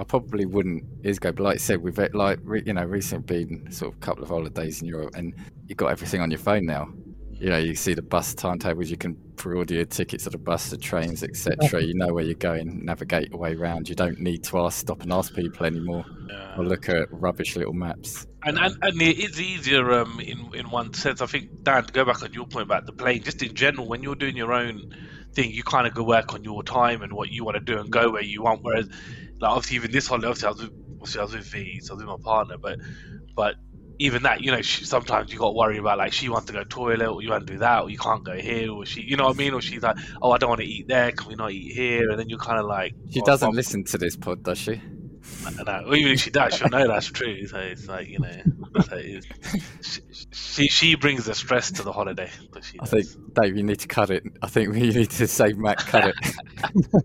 I 0.00 0.04
probably 0.04 0.46
wouldn't 0.46 0.84
years 1.04 1.18
ago, 1.18 1.30
but 1.30 1.42
like 1.42 1.54
you 1.56 1.58
said, 1.58 1.82
we've 1.82 1.96
had, 1.96 2.14
like 2.14 2.38
re- 2.42 2.62
you 2.64 2.72
know 2.72 2.84
recently 2.84 3.44
been 3.44 3.70
sort 3.70 3.92
of 3.92 3.98
a 3.98 4.00
couple 4.00 4.22
of 4.22 4.30
holidays 4.30 4.80
in 4.80 4.88
Europe, 4.88 5.14
and 5.14 5.34
you've 5.66 5.76
got 5.76 5.88
everything 5.88 6.22
on 6.22 6.30
your 6.30 6.38
phone 6.38 6.64
now. 6.64 6.88
You 7.32 7.50
know, 7.50 7.58
you 7.58 7.74
see 7.74 7.92
the 7.92 8.02
bus 8.02 8.34
timetables, 8.34 8.90
you 8.90 8.96
can 8.96 9.14
pre-order 9.36 9.74
your 9.74 9.84
tickets 9.86 10.26
of 10.26 10.32
the 10.32 10.38
bus, 10.38 10.70
the 10.70 10.78
trains, 10.78 11.22
etc. 11.22 11.82
You 11.82 11.94
know 11.94 12.12
where 12.12 12.24
you're 12.24 12.34
going, 12.34 12.84
navigate 12.84 13.30
your 13.30 13.38
way 13.38 13.54
around. 13.54 13.88
You 13.88 13.94
don't 13.94 14.20
need 14.20 14.42
to 14.44 14.58
ask, 14.60 14.78
stop 14.78 15.02
and 15.02 15.12
ask 15.12 15.34
people 15.34 15.66
anymore, 15.66 16.04
or 16.56 16.64
look 16.64 16.88
at 16.88 17.08
rubbish 17.10 17.56
little 17.56 17.74
maps. 17.74 18.26
And, 18.44 18.58
and 18.58 18.74
and 18.80 19.02
it 19.02 19.18
is 19.18 19.38
easier 19.38 19.92
um, 19.92 20.18
in 20.20 20.54
in 20.54 20.70
one 20.70 20.94
sense. 20.94 21.20
I 21.20 21.26
think 21.26 21.62
Dan, 21.62 21.84
to 21.84 21.92
go 21.92 22.06
back 22.06 22.22
on 22.22 22.32
your 22.32 22.46
point 22.46 22.64
about 22.64 22.86
the 22.86 22.92
plane, 22.92 23.22
just 23.22 23.42
in 23.42 23.54
general, 23.54 23.86
when 23.86 24.02
you're 24.02 24.14
doing 24.14 24.36
your 24.36 24.54
own 24.54 24.94
thing, 25.34 25.50
you 25.50 25.62
kind 25.62 25.86
of 25.86 25.94
go 25.94 26.02
work 26.02 26.34
on 26.34 26.42
your 26.42 26.62
time 26.62 27.02
and 27.02 27.12
what 27.12 27.30
you 27.30 27.44
want 27.44 27.54
to 27.54 27.60
do 27.60 27.78
and 27.78 27.90
go 27.90 28.10
where 28.10 28.22
you 28.22 28.42
want. 28.42 28.62
Whereas, 28.62 28.88
like 29.40 29.50
obviously, 29.50 29.76
even 29.76 29.90
this 29.90 30.06
holiday, 30.06 30.28
obviously, 30.28 30.46
I 30.46 30.50
was 30.50 30.60
with, 30.62 30.72
obviously 31.00 31.20
I 31.20 31.24
was 31.24 31.34
with 31.34 31.44
V, 31.46 31.80
so 31.80 31.92
I 31.92 31.96
was 31.96 32.04
with 32.04 32.18
my 32.18 32.22
partner, 32.22 32.56
but 32.58 32.78
but 33.34 33.56
even 33.98 34.22
that, 34.22 34.40
you 34.40 34.50
know, 34.50 34.62
she, 34.62 34.84
sometimes 34.84 35.30
you 35.30 35.38
got 35.38 35.48
to 35.48 35.56
worry 35.56 35.76
about 35.76 35.98
like 35.98 36.12
she 36.12 36.30
wants 36.30 36.46
to 36.46 36.52
go 36.54 36.64
toilet, 36.64 37.06
or 37.06 37.22
you 37.22 37.28
want 37.30 37.46
to 37.46 37.52
do 37.52 37.58
that, 37.58 37.82
or 37.82 37.90
you 37.90 37.98
can't 37.98 38.24
go 38.24 38.34
here, 38.34 38.72
or 38.72 38.86
she, 38.86 39.02
you 39.02 39.16
know 39.16 39.24
what 39.24 39.36
I 39.36 39.38
mean, 39.38 39.52
or 39.52 39.60
she's 39.60 39.82
like, 39.82 39.96
oh, 40.22 40.30
I 40.30 40.38
don't 40.38 40.48
want 40.48 40.62
to 40.62 40.66
eat 40.66 40.88
there, 40.88 41.12
can 41.12 41.28
we 41.28 41.34
not 41.34 41.52
eat 41.52 41.74
here? 41.74 42.10
And 42.10 42.18
then 42.18 42.28
you're 42.28 42.38
kind 42.38 42.58
of 42.58 42.66
like, 42.66 42.94
She 43.10 43.20
oh, 43.20 43.24
doesn't 43.24 43.48
well, 43.48 43.54
listen 43.54 43.84
to 43.84 43.98
this 43.98 44.16
pod, 44.16 44.42
does 44.42 44.58
she? 44.58 44.80
No, 45.66 45.82
or 45.86 45.94
even 45.96 46.12
if 46.12 46.20
she 46.20 46.30
does, 46.30 46.54
she'll 46.54 46.68
know 46.68 46.86
that's 46.86 47.06
true. 47.06 47.46
So 47.46 47.58
it's 47.58 47.86
like 47.88 48.08
you 48.08 48.18
know, 48.18 48.42
that's 48.72 48.88
how 48.88 48.96
it 48.96 49.04
is. 49.06 49.26
She, 49.82 50.00
she 50.32 50.68
she 50.68 50.94
brings 50.96 51.24
the 51.24 51.34
stress 51.34 51.70
to 51.72 51.82
the 51.82 51.92
holiday. 51.92 52.30
But 52.52 52.64
she 52.64 52.78
I 52.80 52.86
think 52.86 53.06
Dave, 53.34 53.56
you 53.56 53.62
need 53.62 53.80
to 53.80 53.88
cut 53.88 54.10
it. 54.10 54.24
I 54.42 54.46
think 54.48 54.72
we 54.72 54.80
need 54.90 55.10
to 55.10 55.26
say 55.26 55.52
Matt 55.52 55.78
cut 55.78 56.14
it. 56.14 57.04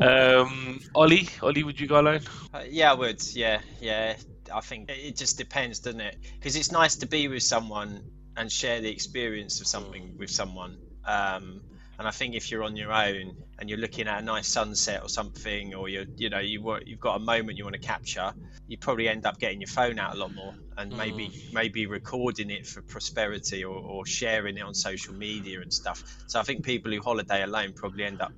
Um, 0.00 0.80
Ollie, 0.94 1.28
Ollie, 1.42 1.62
would 1.62 1.78
you 1.80 1.86
go 1.86 2.00
alone? 2.00 2.20
Uh, 2.52 2.62
yeah, 2.68 2.90
I 2.90 2.94
would. 2.94 3.22
Yeah, 3.34 3.60
yeah. 3.80 4.16
I 4.52 4.60
think 4.60 4.90
it- 4.90 4.98
it 4.98 5.16
just 5.16 5.38
depends, 5.38 5.78
doesn't 5.80 6.00
it? 6.00 6.16
Because 6.38 6.56
it's 6.56 6.70
nice 6.72 6.96
to 6.96 7.06
be 7.06 7.28
with 7.28 7.42
someone 7.42 8.02
and 8.36 8.50
share 8.50 8.80
the 8.80 8.90
experience 8.90 9.60
of 9.60 9.66
something 9.66 10.16
with 10.18 10.30
someone. 10.30 10.78
Um, 11.04 11.62
and 11.98 12.08
I 12.08 12.10
think 12.10 12.34
if 12.34 12.50
you're 12.50 12.64
on 12.64 12.76
your 12.76 12.92
own 12.92 13.36
and 13.64 13.70
you're 13.70 13.78
looking 13.78 14.06
at 14.08 14.20
a 14.20 14.22
nice 14.22 14.46
sunset 14.46 15.00
or 15.02 15.08
something, 15.08 15.74
or 15.74 15.88
you're, 15.88 16.04
you 16.18 16.28
know, 16.28 16.38
you 16.38 16.60
wa- 16.60 16.80
you've 16.84 17.00
got 17.00 17.16
a 17.16 17.18
moment 17.18 17.56
you 17.56 17.64
want 17.64 17.72
to 17.72 17.80
capture, 17.80 18.34
you 18.68 18.76
probably 18.76 19.08
end 19.08 19.24
up 19.24 19.38
getting 19.38 19.58
your 19.58 19.68
phone 19.68 19.98
out 19.98 20.14
a 20.14 20.18
lot 20.18 20.34
more 20.34 20.54
and 20.76 20.94
maybe 20.94 21.28
mm. 21.28 21.52
maybe 21.54 21.86
recording 21.86 22.50
it 22.50 22.66
for 22.66 22.82
prosperity 22.82 23.64
or, 23.64 23.74
or 23.74 24.04
sharing 24.04 24.58
it 24.58 24.60
on 24.60 24.74
social 24.74 25.14
media 25.14 25.62
and 25.62 25.72
stuff. 25.72 26.04
So 26.26 26.38
I 26.38 26.42
think 26.42 26.62
people 26.62 26.92
who 26.92 27.00
holiday 27.00 27.42
alone 27.42 27.72
probably 27.72 28.04
end 28.04 28.20
up 28.20 28.32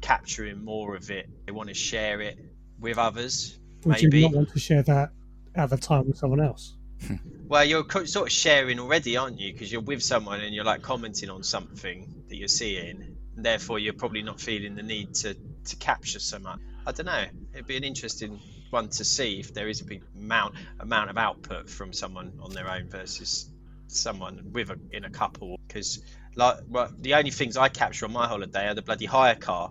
capturing 0.00 0.64
more 0.64 0.94
of 0.94 1.10
it. 1.10 1.28
They 1.46 1.50
want 1.50 1.68
to 1.70 1.74
share 1.74 2.20
it 2.20 2.38
with 2.78 2.96
others. 2.96 3.58
Would 3.84 4.00
Maybe. 4.00 4.20
you 4.20 4.28
not 4.28 4.36
want 4.36 4.52
to 4.52 4.60
share 4.60 4.84
that 4.84 5.10
at 5.56 5.68
the 5.68 5.76
time 5.76 6.06
with 6.06 6.18
someone 6.18 6.40
else? 6.40 6.76
Well, 7.46 7.62
you're 7.62 7.84
sort 8.06 8.28
of 8.28 8.32
sharing 8.32 8.80
already, 8.80 9.18
aren't 9.18 9.38
you? 9.38 9.52
Because 9.52 9.70
you're 9.70 9.82
with 9.82 10.02
someone 10.02 10.40
and 10.40 10.54
you're 10.54 10.64
like 10.64 10.80
commenting 10.80 11.28
on 11.28 11.42
something 11.42 12.24
that 12.28 12.36
you're 12.36 12.48
seeing, 12.48 13.02
and 13.02 13.13
therefore 13.36 13.78
you're 13.78 13.94
probably 13.94 14.22
not 14.22 14.40
feeling 14.40 14.74
the 14.74 14.82
need 14.82 15.14
to 15.14 15.34
to 15.64 15.76
capture 15.76 16.20
so 16.20 16.38
much. 16.38 16.60
I 16.86 16.92
don't 16.92 17.06
know. 17.06 17.24
It'd 17.52 17.66
be 17.66 17.76
an 17.76 17.84
interesting 17.84 18.40
one 18.70 18.88
to 18.90 19.04
see 19.04 19.40
if 19.40 19.54
there 19.54 19.68
is 19.68 19.80
a 19.80 19.84
big 19.84 20.04
amount 20.16 20.56
amount 20.80 21.10
of 21.10 21.16
output 21.16 21.70
from 21.70 21.92
someone 21.92 22.32
on 22.40 22.52
their 22.52 22.68
own 22.68 22.88
versus 22.88 23.50
someone 23.86 24.50
with 24.52 24.70
a 24.70 24.78
in 24.90 25.04
a 25.04 25.10
couple. 25.10 25.58
Because 25.66 26.02
like, 26.36 26.58
well, 26.68 26.90
the 26.98 27.14
only 27.14 27.30
things 27.30 27.56
I 27.56 27.68
capture 27.68 28.06
on 28.06 28.12
my 28.12 28.26
holiday 28.26 28.68
are 28.68 28.74
the 28.74 28.82
bloody 28.82 29.06
hire 29.06 29.36
car, 29.36 29.70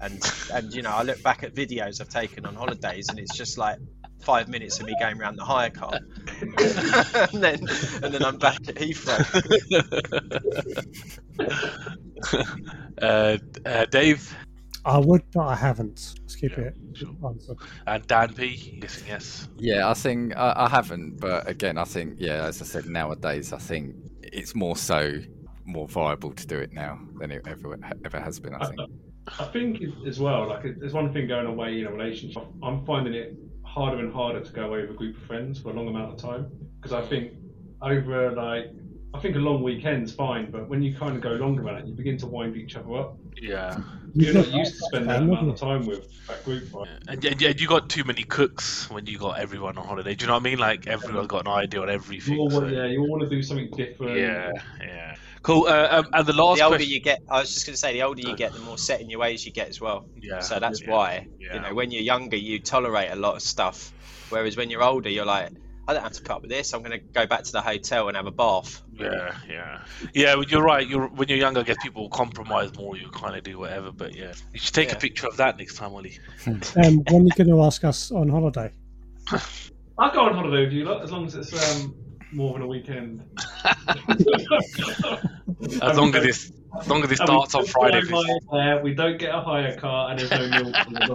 and 0.00 0.20
and 0.52 0.72
you 0.72 0.82
know 0.82 0.90
I 0.90 1.02
look 1.02 1.22
back 1.22 1.42
at 1.42 1.54
videos 1.54 2.00
I've 2.00 2.08
taken 2.08 2.46
on 2.46 2.54
holidays, 2.54 3.08
and 3.08 3.18
it's 3.18 3.36
just 3.36 3.58
like 3.58 3.78
five 4.20 4.48
minutes 4.48 4.78
of 4.78 4.86
me 4.86 4.94
going 5.00 5.20
around 5.20 5.36
the 5.36 5.44
hire 5.44 5.70
car, 5.70 5.92
and 6.38 7.42
then 7.42 7.66
and 8.02 8.14
then 8.14 8.24
I'm 8.24 8.38
back 8.38 8.68
at 8.68 8.76
Heathrow. 8.76 9.22
uh, 13.02 13.38
uh, 13.66 13.84
Dave 13.86 14.34
I 14.84 14.98
would, 14.98 15.22
but 15.32 15.46
I 15.46 15.54
haven't. 15.54 16.14
Let's 16.22 16.34
keep 16.34 16.56
Yeah, 16.56 16.64
it. 16.64 16.76
sure. 16.94 17.14
answer. 17.24 17.54
and 17.86 18.06
Dan 18.06 18.34
P. 18.34 18.78
Guessing 18.80 19.06
yes. 19.06 19.48
Yeah, 19.56 19.88
I 19.88 19.94
think 19.94 20.36
I, 20.36 20.54
I 20.56 20.68
haven't, 20.68 21.20
but 21.20 21.48
again, 21.48 21.78
I 21.78 21.84
think 21.84 22.14
yeah, 22.18 22.46
as 22.46 22.60
I 22.60 22.64
said, 22.64 22.86
nowadays 22.86 23.52
I 23.52 23.58
think 23.58 23.94
it's 24.22 24.54
more 24.54 24.76
so 24.76 25.20
more 25.64 25.86
viable 25.86 26.32
to 26.32 26.46
do 26.46 26.58
it 26.58 26.72
now 26.72 26.98
than 27.20 27.30
it 27.30 27.46
ever 27.46 27.78
ever 28.04 28.20
has 28.20 28.40
been. 28.40 28.54
I 28.54 28.66
think. 28.66 28.80
I 29.38 29.44
think 29.44 29.78
as 30.04 30.18
well, 30.18 30.48
like 30.48 30.62
there's 30.80 30.92
one 30.92 31.12
thing 31.12 31.28
going 31.28 31.46
away 31.46 31.78
in 31.80 31.86
a 31.86 31.92
relationship. 31.92 32.42
I'm 32.60 32.84
finding 32.84 33.14
it 33.14 33.36
harder 33.64 34.00
and 34.00 34.12
harder 34.12 34.40
to 34.40 34.52
go 34.52 34.64
away 34.66 34.80
with 34.82 34.90
a 34.90 34.94
group 34.94 35.16
of 35.16 35.22
friends 35.22 35.60
for 35.60 35.70
a 35.70 35.72
long 35.74 35.86
amount 35.86 36.12
of 36.12 36.18
time 36.18 36.50
because 36.80 36.92
I 36.92 37.06
think 37.08 37.34
over 37.80 38.32
like 38.32 38.72
I 39.14 39.20
think 39.20 39.36
a 39.36 39.38
long 39.38 39.62
weekend's 39.62 40.12
fine, 40.12 40.50
but 40.50 40.68
when 40.68 40.82
you 40.82 40.96
kind 40.96 41.14
of 41.14 41.20
go 41.20 41.30
longer 41.32 41.62
than 41.62 41.76
it, 41.76 41.86
you 41.86 41.92
begin 41.92 42.16
to 42.18 42.26
wind 42.26 42.56
each 42.56 42.76
other 42.76 42.94
up. 42.96 43.18
Yeah. 43.40 43.78
You're 44.14 44.34
not 44.34 44.50
used 44.52 44.74
to 44.74 44.78
that 44.78 44.86
spending 44.86 45.08
that 45.08 45.22
amount 45.22 45.48
of 45.50 45.56
time 45.56 45.86
with 45.86 46.08
that 46.26 46.44
group. 46.44 46.72
Right? 46.72 46.88
And, 47.08 47.24
and, 47.24 47.42
and 47.42 47.60
you 47.60 47.68
got 47.68 47.90
too 47.90 48.04
many 48.04 48.22
cooks 48.24 48.88
when 48.90 49.06
you 49.06 49.18
got 49.18 49.38
everyone 49.38 49.76
on 49.76 49.86
holiday. 49.86 50.14
Do 50.14 50.24
you 50.24 50.26
know 50.28 50.34
what 50.34 50.40
I 50.40 50.44
mean? 50.44 50.58
Like 50.58 50.86
everyone's 50.86 51.28
got 51.28 51.46
an 51.46 51.52
idea 51.52 51.82
on 51.82 51.88
You 51.88 51.94
everything. 51.94 52.38
all 52.38 52.50
so- 52.50 52.66
yeah, 52.66 52.86
you 52.86 53.00
all 53.00 53.08
want 53.10 53.22
to 53.22 53.28
do 53.28 53.42
something 53.42 53.70
different. 53.70 54.16
yeah, 54.16 54.52
yeah. 54.80 55.16
Cool. 55.42 55.66
Uh, 55.66 55.88
um, 55.90 56.08
and 56.12 56.26
the 56.26 56.32
last 56.32 56.58
the 56.58 56.64
older 56.64 56.76
question. 56.76 56.92
you 56.94 57.00
get, 57.00 57.20
I 57.28 57.40
was 57.40 57.52
just 57.52 57.66
going 57.66 57.74
to 57.74 57.78
say, 57.78 57.92
the 57.92 58.02
older 58.02 58.22
you 58.22 58.36
get, 58.36 58.52
the 58.52 58.60
more 58.60 58.78
set 58.78 59.00
in 59.00 59.10
your 59.10 59.18
ways 59.18 59.44
you 59.44 59.52
get 59.52 59.68
as 59.68 59.80
well. 59.80 60.06
Yeah. 60.20 60.38
So 60.38 60.58
that's 60.60 60.80
yeah, 60.82 60.90
why, 60.90 61.26
yeah. 61.38 61.54
you 61.54 61.60
know, 61.60 61.74
when 61.74 61.90
you're 61.90 62.02
younger, 62.02 62.36
you 62.36 62.60
tolerate 62.60 63.10
a 63.10 63.16
lot 63.16 63.34
of 63.34 63.42
stuff, 63.42 63.92
whereas 64.30 64.56
when 64.56 64.70
you're 64.70 64.84
older, 64.84 65.08
you're 65.08 65.26
like, 65.26 65.50
I 65.88 65.94
don't 65.94 66.02
have 66.02 66.12
to 66.12 66.22
put 66.22 66.30
up 66.30 66.42
with 66.42 66.50
this. 66.50 66.72
I'm 66.74 66.80
going 66.82 66.92
to 66.92 66.98
go 66.98 67.26
back 67.26 67.42
to 67.42 67.52
the 67.52 67.60
hotel 67.60 68.06
and 68.08 68.16
have 68.16 68.26
a 68.26 68.30
bath. 68.30 68.82
Yeah, 68.92 69.34
yeah, 69.48 69.80
yeah. 70.14 70.34
well, 70.34 70.44
You're 70.44 70.62
right. 70.62 70.86
You're 70.86 71.08
when 71.08 71.28
you're 71.28 71.38
younger, 71.38 71.60
I 71.60 71.64
guess 71.64 71.76
people 71.82 72.02
will 72.02 72.08
compromise 72.10 72.72
more. 72.76 72.96
You 72.96 73.08
kind 73.10 73.34
of 73.36 73.42
do 73.42 73.58
whatever. 73.58 73.90
But 73.90 74.14
yeah, 74.14 74.32
you 74.52 74.60
should 74.60 74.74
take 74.74 74.92
a 74.92 74.96
picture 74.96 75.26
of 75.26 75.36
that 75.38 75.58
next 75.58 75.74
time, 75.76 75.92
Ollie. 75.92 76.18
Um, 76.46 77.02
when 77.10 77.22
are 77.22 77.24
you 77.24 77.30
going 77.36 77.48
to 77.48 77.62
ask 77.62 77.82
us 77.84 78.12
on 78.12 78.28
holiday? 78.28 78.70
I'll 79.98 80.12
go 80.12 80.20
on 80.22 80.34
holiday 80.34 80.64
with 80.64 80.72
you 80.72 80.84
lot 80.84 81.02
as 81.02 81.10
long 81.12 81.26
as 81.26 81.34
it's 81.34 81.52
um, 81.82 81.94
more 82.32 82.54
than 82.54 82.62
a 82.62 82.66
weekend. 82.66 83.22
As 85.80 85.96
long 85.96 86.12
as 86.16 86.22
this, 86.24 86.50
as 86.80 86.88
long 86.88 87.04
as 87.04 87.10
it 87.12 87.20
And 87.20 87.28
we 87.28 87.36
starts 87.36 87.54
on 87.54 87.62
don't 87.62 87.70
Friday. 87.70 88.00
get 88.02 88.10
a 88.12 88.16
hire 88.16 88.40
car, 88.50 88.82
we 88.82 88.94
don't 88.94 89.16
get 89.18 89.32
a 89.34 89.40
hire 89.40 89.76
car, 89.76 90.10
and 90.10 90.18
there's 90.18 90.30
no 90.30 90.48
milk 90.48 90.74
on 90.86 90.92
the 90.94 91.14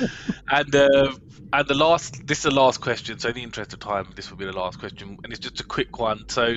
way. 0.00 0.08
And 0.50 0.74
uh, 0.74 1.12
and 1.52 1.68
the 1.68 1.74
last, 1.74 2.26
this 2.26 2.38
is 2.38 2.44
the 2.44 2.50
last 2.50 2.80
question. 2.80 3.18
So 3.18 3.28
in 3.28 3.34
the 3.34 3.42
interest 3.42 3.72
of 3.72 3.80
time, 3.80 4.12
this 4.14 4.30
will 4.30 4.38
be 4.38 4.44
the 4.44 4.52
last 4.52 4.78
question, 4.78 5.18
and 5.22 5.32
it's 5.32 5.40
just 5.40 5.60
a 5.60 5.64
quick 5.64 5.98
one. 5.98 6.28
So, 6.28 6.54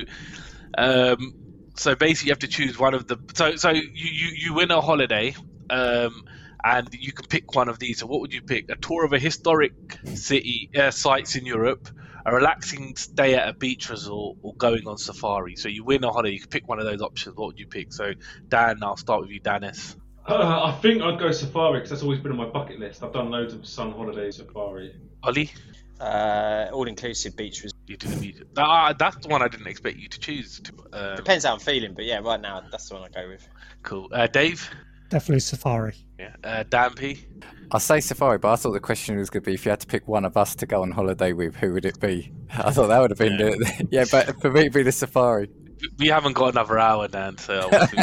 um, 0.77 1.33
so 1.75 1.95
basically, 1.95 2.27
you 2.27 2.31
have 2.33 2.39
to 2.39 2.47
choose 2.47 2.77
one 2.77 2.93
of 2.93 3.07
the. 3.07 3.17
So 3.33 3.55
so 3.55 3.69
you 3.69 3.83
you, 3.93 4.31
you 4.35 4.53
win 4.53 4.71
a 4.71 4.81
holiday, 4.81 5.35
um, 5.69 6.23
and 6.63 6.87
you 6.93 7.13
can 7.13 7.25
pick 7.27 7.55
one 7.55 7.69
of 7.69 7.79
these. 7.79 7.99
So 7.99 8.07
what 8.07 8.21
would 8.21 8.33
you 8.33 8.41
pick? 8.41 8.69
A 8.69 8.75
tour 8.75 9.05
of 9.05 9.13
a 9.13 9.19
historic 9.19 9.73
city 10.13 10.69
uh, 10.77 10.91
sites 10.91 11.35
in 11.35 11.45
Europe. 11.45 11.87
A 12.23 12.35
relaxing 12.35 12.95
stay 12.97 13.33
at 13.33 13.49
a 13.49 13.53
beach 13.53 13.89
resort 13.89 14.37
or 14.43 14.53
going 14.53 14.87
on 14.87 14.97
safari. 14.99 15.55
So 15.55 15.69
you 15.69 15.83
win 15.83 16.03
a 16.03 16.11
holiday. 16.11 16.33
You 16.33 16.39
can 16.41 16.49
pick 16.49 16.67
one 16.67 16.77
of 16.77 16.85
those 16.85 17.01
options. 17.01 17.35
What 17.35 17.47
would 17.47 17.59
you 17.59 17.65
pick? 17.65 17.91
So 17.93 18.13
Dan, 18.47 18.83
I'll 18.83 18.95
start 18.95 19.21
with 19.21 19.31
you, 19.31 19.39
Dennis. 19.39 19.95
Uh, 20.31 20.61
I 20.65 20.71
think 20.81 21.01
I'd 21.01 21.19
go 21.19 21.31
safari 21.31 21.79
because 21.79 21.89
that's 21.89 22.03
always 22.03 22.19
been 22.19 22.31
on 22.31 22.37
my 22.37 22.45
bucket 22.45 22.79
list. 22.79 23.03
I've 23.03 23.13
done 23.13 23.29
loads 23.29 23.53
of 23.53 23.65
sun 23.65 23.91
holiday 23.91 24.31
safari. 24.31 24.95
Ollie. 25.23 25.51
Uh, 25.99 26.67
all 26.73 26.87
inclusive 26.87 27.35
beach 27.37 27.61
was 27.61 27.73
You 27.85 27.95
did 27.95 28.11
immediate. 28.13 28.47
Ah, 28.57 28.91
that's 28.97 29.17
the 29.17 29.27
one 29.27 29.43
I 29.43 29.47
didn't 29.47 29.67
expect 29.67 29.97
you 29.97 30.07
to 30.09 30.19
choose. 30.19 30.59
To, 30.61 30.73
um, 30.93 31.15
depends 31.15 31.45
how 31.45 31.53
I'm 31.53 31.59
feeling, 31.59 31.93
but 31.93 32.05
yeah, 32.05 32.19
right 32.19 32.41
now 32.41 32.63
that's 32.71 32.89
the 32.89 32.95
one 32.95 33.03
I 33.03 33.09
go 33.09 33.27
with. 33.29 33.47
Cool. 33.83 34.09
Uh, 34.11 34.25
Dave. 34.25 34.67
Definitely 35.09 35.41
Safari. 35.41 35.93
Yeah. 36.17 36.35
Uh, 36.43 36.63
Dan 36.63 36.93
P. 36.93 37.25
I 37.71 37.77
say 37.77 37.99
safari, 37.99 38.37
but 38.37 38.51
I 38.51 38.55
thought 38.55 38.71
the 38.71 38.79
question 38.79 39.17
was 39.17 39.29
going 39.29 39.43
to 39.43 39.49
be 39.49 39.53
if 39.53 39.65
you 39.65 39.69
had 39.69 39.79
to 39.81 39.87
pick 39.87 40.07
one 40.07 40.25
of 40.25 40.37
us 40.37 40.55
to 40.55 40.65
go 40.65 40.81
on 40.81 40.91
holiday 40.91 41.33
with, 41.33 41.55
who 41.55 41.73
would 41.73 41.85
it 41.85 41.99
be? 41.99 42.31
I 42.57 42.71
thought 42.71 42.87
that 42.87 42.99
would 42.99 43.11
have 43.11 43.19
been 43.19 43.33
Yeah. 43.33 43.49
the 43.49 43.87
yeah, 43.91 44.05
but 44.09 44.41
for 44.41 44.49
me, 44.49 44.61
it'd 44.61 44.73
be 44.73 44.83
the 44.83 44.91
safari. 44.91 45.49
We 45.97 46.07
haven't 46.07 46.33
got 46.33 46.49
another 46.49 46.77
hour, 46.79 47.07
Dan, 47.07 47.37
so 47.37 47.69
I'll 47.71 47.87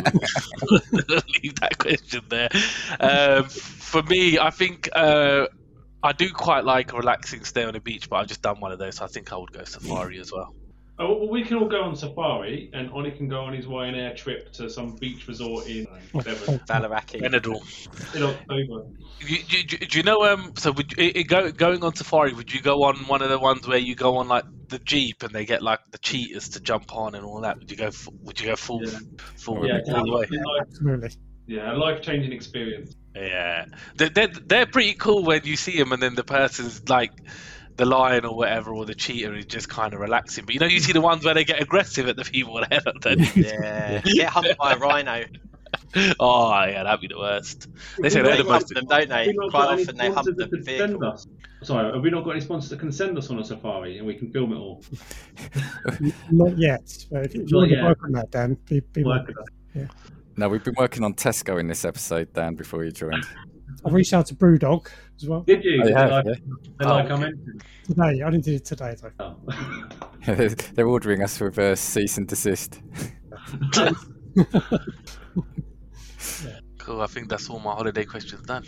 leave 1.43 1.55
that 1.61 1.77
question 1.79 2.23
there. 2.29 2.49
Um, 3.01 3.45
for 3.45 4.03
me, 4.03 4.39
I 4.39 4.51
think 4.51 4.89
uh, 4.95 5.47
I 6.03 6.13
do 6.13 6.31
quite 6.31 6.65
like 6.65 6.93
a 6.93 6.97
relaxing 6.97 7.45
stay 7.45 7.65
on 7.65 7.75
the 7.75 7.81
beach, 7.81 8.09
but 8.09 8.17
I've 8.17 8.27
just 8.27 8.43
done 8.43 8.61
one 8.61 8.73
of 8.73 8.79
those, 8.79 8.97
so 8.97 9.05
I 9.05 9.09
think 9.09 9.33
I 9.33 9.37
would 9.37 9.53
go 9.53 9.65
safari 9.65 10.21
as 10.21 10.33
well. 10.33 10.55
Oh, 11.01 11.17
well, 11.19 11.29
we 11.29 11.45
can 11.45 11.59
all 11.59 11.69
go 11.69 11.83
on 11.83 11.95
safari, 11.95 12.71
and 12.75 12.91
Oni 12.93 13.13
can 13.13 13.29
go 13.29 13.43
on 13.43 13.53
his 13.53 13.67
Ryanair 13.67 14.17
trip 14.17 14.53
to 14.55 14.69
some 14.69 14.97
beach 14.97 15.29
resort 15.29 15.69
in 15.69 15.87
Devon 16.13 16.59
Valaraki. 16.67 17.21
Benadryl. 17.23 17.63
in 18.17 18.23
October. 18.25 18.87
You, 19.21 19.37
you, 19.49 19.65
do 19.65 19.97
you 19.99 20.03
know? 20.03 20.25
Um, 20.25 20.53
so 20.57 20.73
would 20.73 20.93
you, 20.99 21.13
it, 21.15 21.29
go, 21.29 21.53
going 21.53 21.85
on 21.85 21.95
safari? 21.95 22.33
Would 22.33 22.53
you 22.53 22.61
go 22.61 22.83
on 22.85 22.97
one 23.07 23.23
of 23.23 23.31
the 23.31 23.39
ones 23.39 23.67
where 23.69 23.79
you 23.79 23.95
go 23.95 24.17
on 24.17 24.27
like 24.29 24.45
the 24.69 24.79
jeep 24.81 25.23
and 25.23 25.33
they 25.33 25.45
get 25.45 25.63
like 25.63 25.81
the 25.93 25.99
cheetahs 25.99 26.49
to 26.51 26.61
jump 26.61 26.93
on 26.95 27.15
and 27.15 27.25
all 27.25 27.41
that? 27.43 27.59
Would 27.59 27.71
you 27.71 27.77
go? 27.77 27.87
f- 27.87 28.09
Would 28.23 28.41
you 28.41 28.47
go 28.49 28.57
full, 28.57 28.83
Yeah. 28.85 28.99
full 29.37 29.67
Yeah, 29.67 29.81
all 29.95 30.05
the 30.05 30.13
way? 30.13 30.29
Absolutely. 30.61 31.11
yeah, 31.47 31.73
a 31.73 31.77
life-changing 31.77 32.33
experience. 32.33 32.95
Yeah, 33.15 33.67
they're, 33.97 34.11
they're, 34.11 34.29
they're 34.47 34.67
pretty 34.67 34.95
cool 34.95 35.25
when 35.25 35.41
you 35.45 35.57
see 35.57 35.77
them, 35.79 35.93
and 35.93 36.01
then 36.03 36.15
the 36.15 36.23
person's 36.25 36.89
like 36.89 37.11
the 37.79 37.87
lion 37.87 38.27
or 38.27 38.37
whatever, 38.37 38.75
or 38.75 38.85
the 38.85 38.95
cheetah 38.95 39.35
is 39.35 39.47
just 39.47 39.69
kind 39.71 39.95
of 39.95 40.01
relaxing. 40.01 40.45
But 40.45 40.55
you 40.55 40.61
know, 40.61 40.67
you 40.67 40.81
see 40.81 40.93
the 40.93 41.01
ones 41.01 41.25
where 41.25 41.33
they 41.33 41.45
get 41.45 41.63
aggressive 41.63 42.07
at 42.09 42.17
the 42.17 42.25
people. 42.25 42.63
They're 42.69 42.83
not 42.85 43.01
done. 43.01 43.21
Yeah, 43.35 44.03
get 44.03 44.29
humped 44.29 44.59
by 44.59 44.75
a 44.75 44.79
rhino. 44.79 45.25
oh 46.21 46.65
yeah, 46.65 46.83
that'd 46.83 47.01
be 47.01 47.09
the 47.09 47.19
worst. 47.19 47.69
They 48.01 48.11
say 48.11 48.21
they're 48.21 48.37
the 48.37 48.45
most. 48.45 48.69
them, 48.69 48.85
don't 48.87 49.09
they? 49.09 49.27
Have 49.27 49.27
we 49.27 49.33
not 49.35 49.51
Quite 49.51 49.63
got 49.63 49.73
any 49.73 49.83
often 49.83 49.97
they 49.97 50.05
hump 50.07 50.17
sponsors 50.17 50.37
the 50.37 50.45
that 50.45 50.51
could 50.51 50.65
send 50.65 51.05
us? 51.05 51.27
Sorry, 51.63 51.93
have 51.93 52.03
we 52.03 52.11
not 52.11 52.25
got 52.25 52.31
any 52.33 52.41
sponsors 52.41 52.71
that 52.71 52.81
can 52.81 52.93
send 52.93 53.17
us 53.17 53.31
on 53.31 53.39
a 53.39 53.45
safari 53.45 53.99
and 53.99 54.07
we 54.07 54.15
can 54.15 54.31
film 54.31 54.53
it 54.53 54.57
all? 54.57 54.83
Not 56.31 56.57
yet. 56.57 57.05
But 57.11 57.27
if, 57.27 57.35
if 57.35 57.35
you 57.35 57.47
Not 57.51 57.59
want 57.59 57.71
to 57.73 57.83
work 57.83 58.05
on 58.05 58.13
that, 58.13 58.31
Dan, 58.31 58.57
be, 58.69 58.81
be 58.81 59.03
my- 59.03 59.19
Work 59.19 59.31
it 59.31 59.37
out. 59.83 59.89
No, 60.37 60.49
we've 60.49 60.63
been 60.63 60.77
working 60.79 61.03
on 61.03 61.15
Tesco 61.15 61.59
in 61.59 61.67
this 61.67 61.85
episode, 61.85 62.33
Dan, 62.33 62.55
before 62.55 62.85
you 62.85 62.93
joined. 62.93 63.27
I've 63.85 63.93
reached 63.93 64.13
out 64.13 64.27
to 64.27 64.35
Brewdog 64.35 64.89
as 65.17 65.29
well 65.29 65.41
Did 65.43 65.65
you? 65.65 65.81
Oh, 65.85 65.89
you 65.89 65.95
have, 65.95 66.11
like, 66.11 66.27
yeah? 66.27 66.35
they 66.79 66.85
Oh, 66.85 66.89
like 66.89 67.11
I 67.11 67.13
okay. 67.15 67.21
mentioned. 67.23 67.65
today. 67.87 68.23
I 68.23 68.31
didn't 68.31 68.45
do 68.45 68.55
it 68.55 68.65
today 68.65 68.97
though. 69.01 69.13
Oh. 69.21 69.37
They're 70.75 70.87
ordering 70.89 71.23
us 71.23 71.41
with 71.41 71.59
a 71.59 71.77
cease 71.77 72.19
and 72.19 72.27
desist. 72.27 72.81
Cool. 76.79 77.03
I 77.03 77.07
think 77.07 77.29
that's 77.29 77.51
all 77.51 77.59
my 77.59 77.73
holiday 77.75 78.05
questions 78.05 78.43
done. 78.47 78.65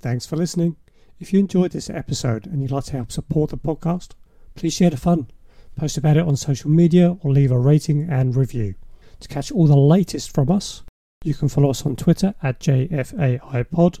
Thanks 0.00 0.26
for 0.26 0.36
listening. 0.36 0.76
If 1.20 1.32
you 1.32 1.38
enjoyed 1.38 1.70
this 1.72 1.88
episode 1.90 2.46
and 2.46 2.60
you'd 2.60 2.70
like 2.72 2.84
to 2.84 2.92
help 2.96 3.12
support 3.12 3.50
the 3.50 3.56
podcast, 3.58 4.10
please 4.56 4.74
share 4.74 4.90
the 4.90 4.96
fun. 4.96 5.30
Post 5.76 5.96
about 5.96 6.16
it 6.16 6.26
on 6.26 6.36
social 6.36 6.70
media 6.70 7.16
or 7.22 7.30
leave 7.32 7.52
a 7.52 7.58
rating 7.58 8.08
and 8.10 8.34
review. 8.34 8.74
To 9.20 9.28
catch 9.28 9.52
all 9.52 9.66
the 9.66 9.76
latest 9.76 10.34
from 10.34 10.50
us, 10.50 10.82
you 11.22 11.34
can 11.34 11.48
follow 11.48 11.70
us 11.70 11.84
on 11.86 11.94
Twitter 11.94 12.34
at 12.42 12.58
JFAIPod. 12.60 14.00